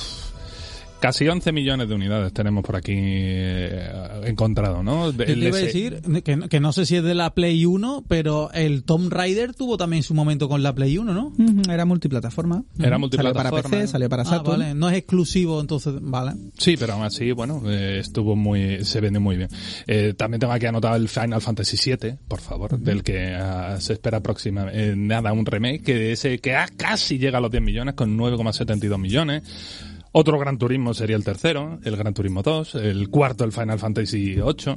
casi 1.04 1.28
11 1.28 1.52
millones 1.52 1.90
de 1.90 1.96
unidades 1.96 2.32
tenemos 2.32 2.64
por 2.64 2.78
aquí 2.78 2.94
eh, 2.96 4.22
encontrado, 4.24 4.84
¿no? 4.84 5.08
El 5.10 5.18
te 5.18 5.32
iba 5.34 5.58
a 5.58 5.60
S- 5.60 5.66
decir 5.66 6.02
que, 6.24 6.38
no- 6.38 6.48
que 6.48 6.60
no 6.62 6.72
sé 6.72 6.86
si 6.86 6.96
es 6.96 7.04
de 7.04 7.14
la 7.14 7.34
Play 7.34 7.66
1, 7.66 8.06
pero 8.08 8.50
el 8.54 8.86
Tomb 8.86 9.12
Raider 9.12 9.54
tuvo 9.54 9.76
también 9.76 10.04
su 10.04 10.14
momento 10.14 10.48
con 10.48 10.64
la 10.64 10.74
Play 10.74 10.98
1, 10.98 11.14
¿no? 11.14 11.34
Era 11.70 11.84
multiplataforma. 11.84 12.64
Era 12.80 12.98
multiplataforma. 12.98 13.50
Salió 13.52 13.64
para 13.64 13.80
PC, 13.82 13.88
salió 13.88 14.08
para 14.08 14.22
Ah, 14.24 14.26
Saturn. 14.26 14.60
vale, 14.62 14.74
no 14.76 14.90
es 14.90 14.96
exclusivo, 14.98 15.60
entonces, 15.60 15.94
vale. 16.00 16.32
Sí, 16.58 16.78
pero 16.80 16.94
aún 16.94 17.04
así, 17.04 17.34
bueno, 17.34 17.62
eh, 17.66 17.98
estuvo 18.00 18.38
muy, 18.38 18.86
se 18.86 19.02
vende 19.02 19.20
muy 19.20 19.36
bien. 19.36 19.50
Eh, 19.88 20.14
también 20.16 20.40
tengo 20.40 20.54
aquí 20.54 20.68
anotado 20.68 20.96
el 20.96 21.10
Final 21.10 21.42
Fantasy 21.42 21.78
VII, 21.92 22.16
por 22.30 22.40
favor, 22.40 22.80
del 22.80 23.04
que 23.04 23.34
ah, 23.36 23.76
se 23.82 23.92
espera 23.94 24.22
próxima, 24.22 24.68
eh, 24.72 24.94
nada, 24.96 25.34
un 25.34 25.46
remake, 25.46 25.84
que 25.84 26.12
ese 26.14 26.40
que 26.40 26.56
ah, 26.56 26.68
casi 26.78 27.18
llega 27.18 27.40
a 27.40 27.42
los 27.42 27.52
10 27.52 27.62
millones, 27.62 27.94
con 27.96 28.18
9,72 28.18 28.98
millones. 28.98 29.44
Otro 30.16 30.38
Gran 30.38 30.60
Turismo 30.60 30.94
sería 30.94 31.16
el 31.16 31.24
tercero, 31.24 31.80
el 31.84 31.98
Gran 31.98 32.14
Turismo 32.14 32.44
2, 32.44 32.76
el 32.76 33.10
cuarto 33.10 33.44
el 33.46 33.52
Final 33.52 33.80
Fantasy 33.80 34.40
8. 34.40 34.76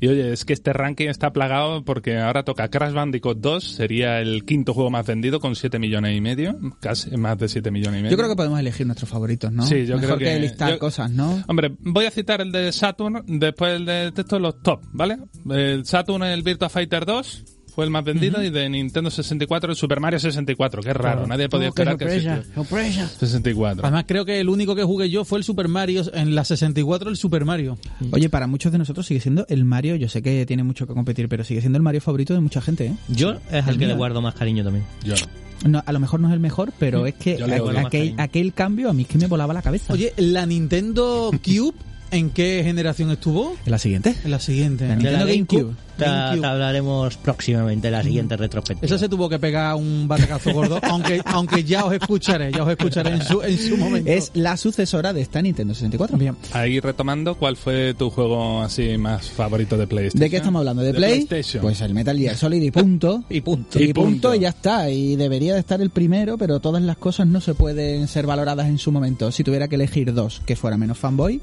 Y 0.00 0.08
oye, 0.08 0.32
es 0.32 0.44
que 0.46 0.54
este 0.54 0.72
ranking 0.72 1.08
está 1.08 1.32
plagado 1.32 1.84
porque 1.84 2.18
ahora 2.18 2.42
toca 2.42 2.68
Crash 2.68 2.92
Bandicoot 2.94 3.38
2, 3.38 3.62
sería 3.62 4.18
el 4.20 4.44
quinto 4.44 4.72
juego 4.74 4.90
más 4.90 5.06
vendido 5.06 5.40
con 5.40 5.54
7 5.54 5.78
millones 5.78 6.16
y 6.16 6.20
medio, 6.22 6.58
casi 6.80 7.14
más 7.18 7.36
de 7.38 7.48
7 7.48 7.70
millones 7.70 8.00
y 8.00 8.02
medio. 8.04 8.10
Yo 8.12 8.16
creo 8.16 8.30
que 8.30 8.34
podemos 8.36 8.58
elegir 8.58 8.86
nuestros 8.86 9.08
favoritos, 9.10 9.52
¿no? 9.52 9.62
Sí, 9.64 9.84
yo 9.86 9.96
Mejor 9.98 10.16
creo 10.16 10.30
que- 10.34 10.40
listar 10.40 10.70
yo- 10.72 10.78
cosas, 10.78 11.10
¿no? 11.10 11.44
Hombre, 11.46 11.76
voy 11.80 12.06
a 12.06 12.10
citar 12.10 12.40
el 12.40 12.50
de 12.50 12.72
Saturn, 12.72 13.22
después 13.26 13.74
el 13.76 13.84
de 13.84 14.06
estos 14.16 14.40
los 14.40 14.60
top, 14.62 14.80
¿vale? 14.92 15.18
El 15.50 15.84
Saturn, 15.84 16.22
el 16.24 16.42
Virtua 16.42 16.68
Fighter 16.70 17.04
2 17.04 17.44
fue 17.74 17.84
el 17.84 17.90
más 17.90 18.04
vendido 18.04 18.42
y 18.42 18.50
de 18.50 18.68
Nintendo 18.68 19.10
64 19.10 19.70
el 19.70 19.76
Super 19.76 19.98
Mario 20.00 20.18
64, 20.18 20.82
que 20.82 20.90
es 20.90 20.96
raro, 20.96 21.26
nadie 21.26 21.48
podía 21.48 21.70
Oh, 21.70 21.72
qué 21.72 21.82
esperar 21.82 21.96
que 21.98 22.04
sorpresa, 22.04 22.34
existiera. 22.36 22.54
sorpresa. 22.54 23.08
64. 23.18 23.82
Además, 23.84 24.04
creo 24.06 24.24
que 24.24 24.40
el 24.40 24.48
único 24.48 24.74
que 24.74 24.82
jugué 24.84 25.08
yo 25.10 25.24
fue 25.24 25.38
el 25.38 25.44
Super 25.44 25.68
Mario, 25.68 26.02
en 26.14 26.34
la 26.34 26.44
64 26.44 27.08
el 27.10 27.16
Super 27.16 27.44
Mario. 27.44 27.78
Oye, 28.10 28.28
para 28.28 28.46
muchos 28.46 28.72
de 28.72 28.78
nosotros 28.78 29.06
sigue 29.06 29.20
siendo 29.20 29.46
el 29.48 29.64
Mario, 29.64 29.96
yo 29.96 30.08
sé 30.08 30.22
que 30.22 30.44
tiene 30.46 30.62
mucho 30.64 30.86
que 30.86 30.92
competir, 30.94 31.28
pero 31.28 31.44
sigue 31.44 31.60
siendo 31.60 31.76
el 31.78 31.82
Mario 31.82 32.00
favorito 32.00 32.34
de 32.34 32.40
mucha 32.40 32.60
gente, 32.60 32.86
¿eh? 32.86 32.94
Yo 33.08 33.34
es 33.50 33.66
al 33.66 33.78
que 33.78 33.86
le 33.86 33.94
guardo 33.94 34.20
más 34.20 34.34
cariño 34.34 34.64
también. 34.64 34.84
Yo 35.04 35.14
no. 35.14 35.42
No, 35.64 35.82
a 35.86 35.92
lo 35.92 36.00
mejor 36.00 36.18
no 36.18 36.26
es 36.26 36.34
el 36.34 36.40
mejor, 36.40 36.72
pero 36.78 37.06
es 37.06 37.14
que 37.14 37.38
aquel, 38.18 38.52
cambio 38.52 38.90
a 38.90 38.92
mí 38.92 39.02
es 39.02 39.08
que 39.08 39.16
me 39.18 39.28
volaba 39.28 39.54
la 39.54 39.62
cabeza. 39.62 39.92
Oye, 39.92 40.12
¿la 40.16 40.44
Nintendo 40.44 41.30
Cube 41.44 41.72
en 42.10 42.30
qué 42.30 42.62
generación 42.64 43.12
estuvo? 43.12 43.56
¿En 43.64 43.70
la 43.70 43.78
siguiente? 43.78 44.14
En 44.24 44.30
la 44.32 44.40
siguiente. 44.40 44.88
La 44.88 44.96
Nintendo 44.96 45.24
GameCube, 45.26 45.58
GameCube. 45.60 45.74
Te, 46.04 46.10
GameCube. 46.10 46.40
te 46.40 46.46
hablaremos 46.46 47.16
próximamente 47.16 47.88
en 47.88 47.92
la 47.92 48.02
siguiente 48.02 48.36
retrospectiva. 48.36 48.86
Esa 48.86 48.98
se 48.98 49.08
tuvo 49.08 49.28
que 49.28 49.38
pegar 49.38 49.74
un 49.74 50.06
batacazo 50.08 50.52
gordo, 50.52 50.80
aunque 50.90 51.20
aunque 51.24 51.64
ya 51.64 51.84
os 51.84 51.92
escucharé, 51.94 52.52
ya 52.52 52.62
os 52.62 52.70
escucharé 52.70 53.10
en 53.10 53.22
su, 53.22 53.42
en 53.42 53.58
su 53.58 53.76
momento. 53.76 54.10
Es 54.10 54.30
la 54.34 54.56
sucesora 54.56 55.12
de 55.12 55.22
esta 55.22 55.40
Nintendo 55.42 55.74
64. 55.74 56.16
Bien. 56.18 56.36
Ahí 56.52 56.80
retomando, 56.80 57.34
¿cuál 57.36 57.56
fue 57.56 57.94
tu 57.94 58.10
juego 58.10 58.62
así 58.62 58.96
más 58.98 59.30
favorito 59.30 59.76
de 59.76 59.86
PlayStation? 59.86 60.20
¿De 60.20 60.30
qué 60.30 60.36
estamos 60.36 60.60
hablando? 60.60 60.82
¿De, 60.82 60.92
Play? 60.94 61.24
PlayStation. 61.26 61.62
Pues 61.62 61.80
el 61.80 61.94
Metal 61.94 62.16
Gear 62.16 62.36
Solid 62.36 62.62
y 62.62 62.70
punto. 62.72 63.24
Y 63.28 63.40
punto. 63.40 63.78
Y, 63.78 63.84
Y 63.84 63.92
punto, 63.92 64.10
punto. 64.10 64.34
y 64.34 64.40
ya 64.40 64.50
está. 64.50 64.90
Y 64.90 65.16
debería 65.16 65.54
de 65.54 65.60
estar 65.60 65.80
el 65.80 65.90
primero, 65.90 66.38
pero 66.38 66.60
todas 66.60 66.82
las 66.82 66.96
cosas 66.96 67.26
no 67.26 67.40
se 67.40 67.54
pueden 67.54 68.08
ser 68.08 68.26
valoradas 68.26 68.66
en 68.66 68.78
su 68.78 68.92
momento. 68.92 69.30
Si 69.32 69.44
tuviera 69.44 69.68
que 69.68 69.76
elegir 69.76 70.12
dos 70.12 70.42
que 70.44 70.56
fuera 70.56 70.76
menos 70.76 70.98
fanboy, 70.98 71.40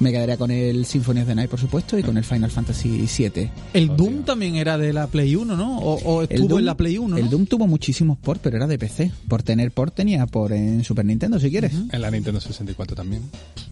me 0.00 0.12
quedaría 0.12 0.36
con 0.36 0.50
el 0.50 0.86
Symphony 0.86 1.20
of 1.20 1.26
the 1.26 1.34
Night, 1.34 1.50
por 1.50 1.60
supuesto, 1.60 1.98
y 1.98 2.02
con 2.02 2.16
el 2.16 2.24
Final 2.24 2.50
Fantasy 2.50 3.06
VII. 3.06 3.50
El 3.74 3.90
Doom 3.98 4.22
también 4.24 4.56
era 4.56 4.78
de 4.78 4.92
la 4.92 5.06
Play 5.08 5.36
1, 5.36 5.56
¿no? 5.56 5.78
O, 5.78 5.94
o 6.02 6.22
El 6.22 6.28
estuvo 6.30 6.56
Doom- 6.56 6.58
en 6.60 6.64
la 6.64 6.76
Play 6.76 6.96
1, 6.98 7.08
¿no? 7.08 7.16
El 7.18 7.28
Doom 7.28 7.46
tuvo 7.46 7.66
muchísimos 7.66 8.16
por, 8.18 8.38
pero 8.38 8.56
era 8.56 8.66
de 8.66 8.78
PC. 8.78 9.12
Por 9.28 9.42
tener 9.42 9.70
por 9.72 9.90
tenía 9.90 10.26
por 10.26 10.52
en 10.52 10.82
Super 10.84 11.04
Nintendo, 11.04 11.38
si 11.38 11.50
quieres. 11.50 11.72
En 11.92 12.00
la 12.00 12.10
Nintendo 12.10 12.40
64 12.40 12.96
también. 12.96 13.22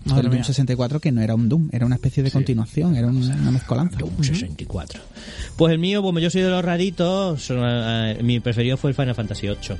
Madre 0.04 0.20
el 0.20 0.26
Doom 0.26 0.34
mía. 0.34 0.44
64 0.44 1.00
que 1.00 1.12
no 1.12 1.20
era 1.22 1.34
un 1.34 1.48
Doom, 1.48 1.68
era 1.72 1.86
una 1.86 1.94
especie 1.94 2.22
de 2.22 2.30
continuación, 2.30 2.94
era 2.96 3.06
un- 3.06 3.16
una 3.22 3.50
mezcolanza. 3.50 3.98
Un 4.04 4.22
64. 4.24 5.00
Pues 5.56 5.72
el 5.72 5.78
mío, 5.78 6.02
como 6.02 6.18
yo 6.18 6.28
soy 6.30 6.42
de 6.42 6.50
los 6.50 6.64
raritos, 6.64 7.46
eh, 7.50 8.18
mi 8.22 8.40
preferido 8.40 8.76
fue 8.76 8.90
el 8.90 8.94
Final 8.96 9.14
Fantasy 9.14 9.48
8. 9.48 9.76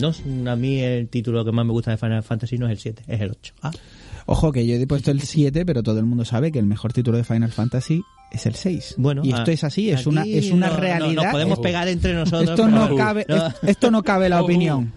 No, 0.00 0.10
a 0.50 0.56
mí 0.56 0.80
el 0.80 1.08
título 1.08 1.44
que 1.44 1.52
más 1.52 1.64
me 1.64 1.72
gusta 1.72 1.90
de 1.92 1.96
Final 1.96 2.22
Fantasy 2.22 2.58
no 2.58 2.66
es 2.66 2.72
el 2.72 2.78
7, 2.78 3.02
es 3.06 3.20
el 3.20 3.30
8. 3.30 3.54
Ah, 3.62 3.70
Ojo 4.28 4.50
que 4.50 4.66
yo 4.66 4.74
he 4.74 4.86
puesto 4.88 5.12
el 5.12 5.20
7, 5.20 5.64
pero 5.64 5.84
todo 5.84 6.00
el 6.00 6.04
mundo 6.04 6.24
sabe 6.24 6.50
que 6.50 6.58
el 6.58 6.66
mejor 6.66 6.92
título 6.92 7.16
de 7.16 7.22
Final 7.22 7.52
Fantasy 7.52 8.02
es 8.36 8.46
el 8.46 8.54
6. 8.54 8.94
bueno, 8.98 9.22
y 9.24 9.30
esto 9.30 9.44
ah, 9.50 9.52
es 9.52 9.64
así, 9.64 9.90
es 9.90 10.06
una 10.06 10.22
es 10.24 10.50
una 10.50 10.68
no- 10.68 10.74
no- 10.74 10.78
realidad. 10.80 11.22
nos 11.24 11.32
podemos 11.32 11.58
Uh. 11.58 11.62
pegar 11.62 11.88
entre 11.88 12.14
nosotros. 12.14 12.50
esto 12.50 12.64
pero- 12.64 12.88
no 12.88 12.96
cabe 12.96 13.26
no. 13.28 13.36
es- 13.48 13.54
esto 13.64 13.90
no 13.90 14.02
cabe 14.02 14.28
la 14.28 14.40
Uh. 14.40 14.44
opinión. 14.44 14.92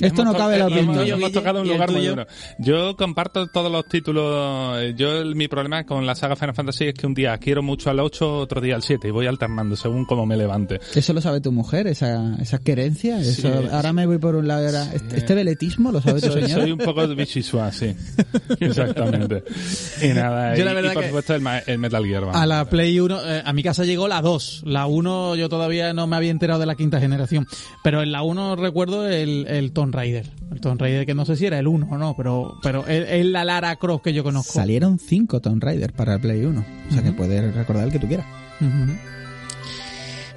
Esto 0.00 0.24
no 0.24 0.30
Hemos 0.30 0.36
cabe 0.42 0.58
la 0.58 0.66
hemos- 0.66 0.72
opinión. 0.78 0.94
tuyo, 0.96 1.14
Hemos 1.14 1.28
Guille? 1.28 1.32
tocado 1.40 1.60
un 1.60 1.66
¿Y 1.66 1.68
el 1.70 1.74
lugar 1.74 1.90
muy 1.92 2.06
duro. 2.06 2.26
Yo 2.58 2.96
comparto 2.96 3.46
todos 3.48 3.70
los 3.70 3.84
títulos. 3.86 4.78
eh, 4.82 4.94
Yo 4.96 5.20
el- 5.20 5.34
mi 5.36 5.48
problema 5.48 5.84
con 5.84 6.06
la 6.06 6.14
saga 6.14 6.36
Final 6.36 6.54
Fantasy 6.54 6.84
es 6.86 6.94
que 6.94 7.06
un 7.06 7.14
día 7.14 7.36
quiero 7.38 7.62
mucho 7.62 7.90
al 7.90 8.00
8, 8.00 8.38
otro 8.38 8.60
día 8.60 8.74
al 8.74 8.82
7 8.82 9.08
y 9.08 9.10
voy 9.10 9.26
alternando 9.26 9.76
según 9.76 10.04
cómo 10.04 10.24
me 10.26 10.36
levante. 10.36 10.80
Eso 10.94 11.12
lo 11.12 11.20
sabe 11.20 11.40
tu 11.40 11.52
mujer, 11.52 11.86
esa, 11.86 12.36
esa 12.40 12.58
querencia. 12.58 13.22
Sí, 13.22 13.30
Eso, 13.30 13.62
sí. 13.62 13.68
ahora 13.72 13.92
me 13.92 14.06
voy 14.06 14.18
por 14.18 14.34
un 14.36 14.46
lado. 14.48 14.66
ahora- 14.66 14.88
este, 14.94 15.18
este 15.18 15.34
veletismo 15.34 15.92
lo 15.92 16.00
sabe 16.00 16.20
tu 16.20 16.28
Soy, 16.32 16.42
señora. 16.42 16.62
soy 16.62 16.72
un 16.72 16.78
poco 16.78 17.06
bichisua, 17.08 17.70
sí. 17.72 17.94
Exactamente. 18.60 19.42
Y 20.02 20.08
nada, 20.08 20.54
Yo 20.54 20.62
y, 20.62 20.64
la 20.64 20.72
verdad 20.72 20.90
y 20.90 20.94
por 20.94 21.02
que- 21.02 21.08
supuesto 21.08 21.34
el, 21.34 21.42
el 21.66 21.78
Metal 21.78 22.04
Gear. 22.04 22.20
vamos. 22.22 22.36
A 22.36 22.46
la 22.46 22.64
Play 22.76 23.00
1, 23.00 23.20
eh, 23.24 23.42
a 23.42 23.52
mi 23.54 23.62
casa 23.62 23.84
llegó 23.84 24.06
la 24.06 24.20
2. 24.20 24.64
La 24.66 24.84
1 24.84 25.34
yo 25.36 25.48
todavía 25.48 25.94
no 25.94 26.06
me 26.06 26.16
había 26.16 26.30
enterado 26.30 26.60
de 26.60 26.66
la 26.66 26.74
quinta 26.74 27.00
generación. 27.00 27.46
Pero 27.82 28.02
en 28.02 28.12
la 28.12 28.22
1 28.22 28.54
recuerdo 28.56 29.08
el, 29.08 29.46
el 29.48 29.72
Tomb 29.72 29.94
Raider. 29.94 30.30
El 30.52 30.60
Tomb 30.60 30.78
Raider 30.78 31.06
que 31.06 31.14
no 31.14 31.24
sé 31.24 31.36
si 31.36 31.46
era 31.46 31.58
el 31.58 31.68
1 31.68 31.88
o 31.90 31.96
no, 31.96 32.14
pero, 32.14 32.58
pero 32.62 32.86
es, 32.86 33.24
la 33.24 33.46
Lara 33.46 33.76
Croft 33.76 34.04
que 34.04 34.12
yo 34.12 34.22
conozco. 34.22 34.52
Salieron 34.52 34.98
5 34.98 35.40
Tomb 35.40 35.62
Raider 35.62 35.94
para 35.94 36.16
el 36.16 36.20
Play 36.20 36.44
1. 36.44 36.60
O 36.60 36.92
sea 36.92 37.02
que 37.02 37.12
puedes 37.12 37.54
recordar 37.54 37.84
el 37.86 37.92
que 37.92 37.98
tú 37.98 38.08
quieras. 38.08 38.26
Ujú. 38.60 39.15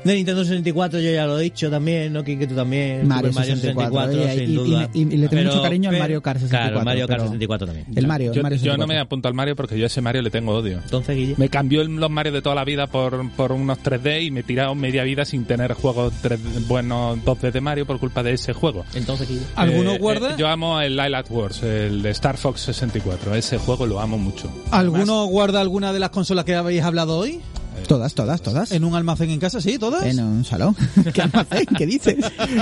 De 0.03 0.15
Nintendo 0.15 0.43
64 0.43 0.99
yo 0.99 1.11
ya 1.11 1.25
lo 1.25 1.39
he 1.39 1.43
dicho 1.43 1.69
también, 1.69 2.13
¿no? 2.13 2.23
Quique, 2.23 2.47
tú 2.47 2.55
también. 2.55 3.05
Mario 3.07 3.33
Super 3.33 3.45
64, 3.47 4.11
y- 4.13 4.37
sin 4.37 4.49
y- 4.51 4.55
duda. 4.55 4.89
y- 4.93 5.01
y 5.01 5.17
le 5.17 5.27
tengo 5.27 5.43
mucho 5.43 5.61
cariño 5.61 5.89
al 5.89 5.99
Mario 5.99 6.21
Kart 6.21 6.39
64, 6.39 6.71
Claro, 6.71 6.85
Mario 6.85 7.07
Kart 7.07 7.17
pero- 7.19 7.23
64 7.31 7.67
también. 7.67 7.85
El 7.95 8.07
Mario, 8.07 8.31
yo, 8.31 8.39
el 8.39 8.43
Mario 8.43 8.57
yo 8.57 8.63
no 8.63 8.71
64. 8.83 8.87
me 8.87 8.99
apunto 8.99 9.27
al 9.27 9.33
Mario 9.33 9.55
porque 9.57 9.77
yo 9.77 9.83
a 9.83 9.87
ese 9.87 9.99
Mario 10.01 10.21
le 10.21 10.29
tengo 10.29 10.53
odio. 10.55 10.77
Entonces, 10.83 11.15
Guille. 11.17 11.35
Me 11.37 11.49
cambió 11.49 11.81
el- 11.81 11.89
los 11.95 12.09
Mario 12.09 12.31
de 12.31 12.41
toda 12.41 12.55
la 12.55 12.63
vida 12.63 12.87
por, 12.87 13.29
por 13.31 13.51
unos 13.51 13.77
3D 13.79 14.21
y 14.23 14.31
me 14.31 14.39
he 14.39 14.43
tirado 14.43 14.73
media 14.75 15.03
vida 15.03 15.25
sin 15.25 15.43
tener 15.45 15.73
juegos 15.73 16.13
3D 16.21 16.61
buenos 16.67 17.17
2D 17.25 17.51
de 17.51 17.59
Mario 17.61 17.85
por 17.85 17.99
culpa 17.99 18.23
de 18.23 18.33
ese 18.33 18.53
juego. 18.53 18.85
Entonces, 18.95 19.27
Guille. 19.27 19.43
¿Alguno 19.55 19.93
Eh, 19.93 19.97
guarda? 19.99 20.31
eh, 20.31 20.35
yo 20.37 20.47
amo 20.47 20.79
el 20.79 20.95
Lilac 20.95 21.29
Wars, 21.29 21.61
el 21.63 22.01
de 22.01 22.11
Star 22.11 22.37
Fox 22.37 22.61
64. 22.61 23.35
Ese 23.35 23.57
juego 23.57 23.85
lo 23.85 23.99
amo 23.99 24.17
mucho. 24.17 24.49
¿Alguno 24.71 25.25
guarda 25.25 25.59
alguna 25.59 25.91
de 25.91 25.99
las 25.99 26.09
consolas 26.11 26.45
que 26.45 26.55
habéis 26.55 26.83
hablado 26.83 27.17
hoy? 27.17 27.41
Todas, 27.87 28.13
todas, 28.13 28.41
todas. 28.41 28.71
¿En 28.71 28.83
un 28.83 28.95
almacén 28.95 29.29
en 29.29 29.39
casa? 29.39 29.61
Sí, 29.61 29.79
todas. 29.79 30.03
En 30.03 30.19
un 30.19 30.45
salón. 30.45 30.75
¿Qué 31.13 31.21
almacén? 31.21 31.65
¿Qué 31.77 31.85
dices? 31.85 32.17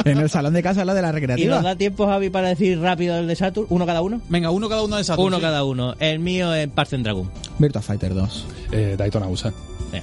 En 0.06 0.18
el 0.20 0.30
salón 0.30 0.54
de 0.54 0.64
casa, 0.64 0.86
la 0.86 0.94
de 0.94 1.02
la 1.02 1.08
¿Y 1.10 1.12
nos 1.12 1.16
recreativa. 1.22 1.62
da 1.62 1.76
tiempo, 1.76 2.06
Javi, 2.08 2.30
para 2.30 2.50
decir 2.50 2.80
rápido 2.80 3.18
el 3.18 3.28
de 3.28 3.36
Saturn? 3.36 3.68
¿Uno 3.70 3.86
cada 3.86 4.02
uno? 4.02 4.22
Venga, 4.30 4.52
uno 4.52 4.70
cada 4.70 4.84
uno 4.84 4.96
de 4.96 5.02
esas. 5.02 5.18
Uno 5.18 5.38
sí. 5.38 5.42
cada 5.42 5.64
uno. 5.64 5.96
El 6.00 6.20
mío 6.20 6.54
es 6.54 6.68
Parcen 6.70 7.04
Dragon. 7.04 7.30
Virtua 7.60 7.82
Fighter 7.82 8.14
2. 8.14 8.46
Eh, 8.72 8.96
Daytona 8.98 9.28
USA. 9.28 9.50
Eh. 9.94 10.02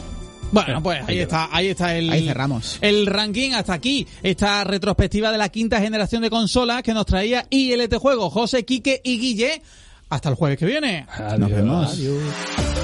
Bueno, 0.52 0.82
pues 0.82 1.00
ahí 1.09 1.18
está, 1.18 1.48
ahí 1.50 1.68
está 1.68 1.96
el, 1.96 2.11
Ahí 2.11 2.26
cerramos. 2.26 2.78
el 2.80 3.07
ranking. 3.07 3.52
Hasta 3.52 3.72
aquí 3.72 4.07
esta 4.22 4.62
retrospectiva 4.64 5.32
de 5.32 5.38
la 5.38 5.48
quinta 5.48 5.80
generación 5.80 6.22
de 6.22 6.30
consolas 6.30 6.82
que 6.82 6.94
nos 6.94 7.07
traía 7.07 7.46
ILT 7.50 7.94
Juego, 7.96 8.30
José, 8.30 8.64
Quique 8.64 9.00
y 9.02 9.18
Guille. 9.18 9.62
Hasta 10.11 10.28
el 10.28 10.34
jueves 10.36 10.59
que 10.59 10.66
viene. 10.66 11.07
Nos 11.38 11.92
Adiós. 11.94 12.84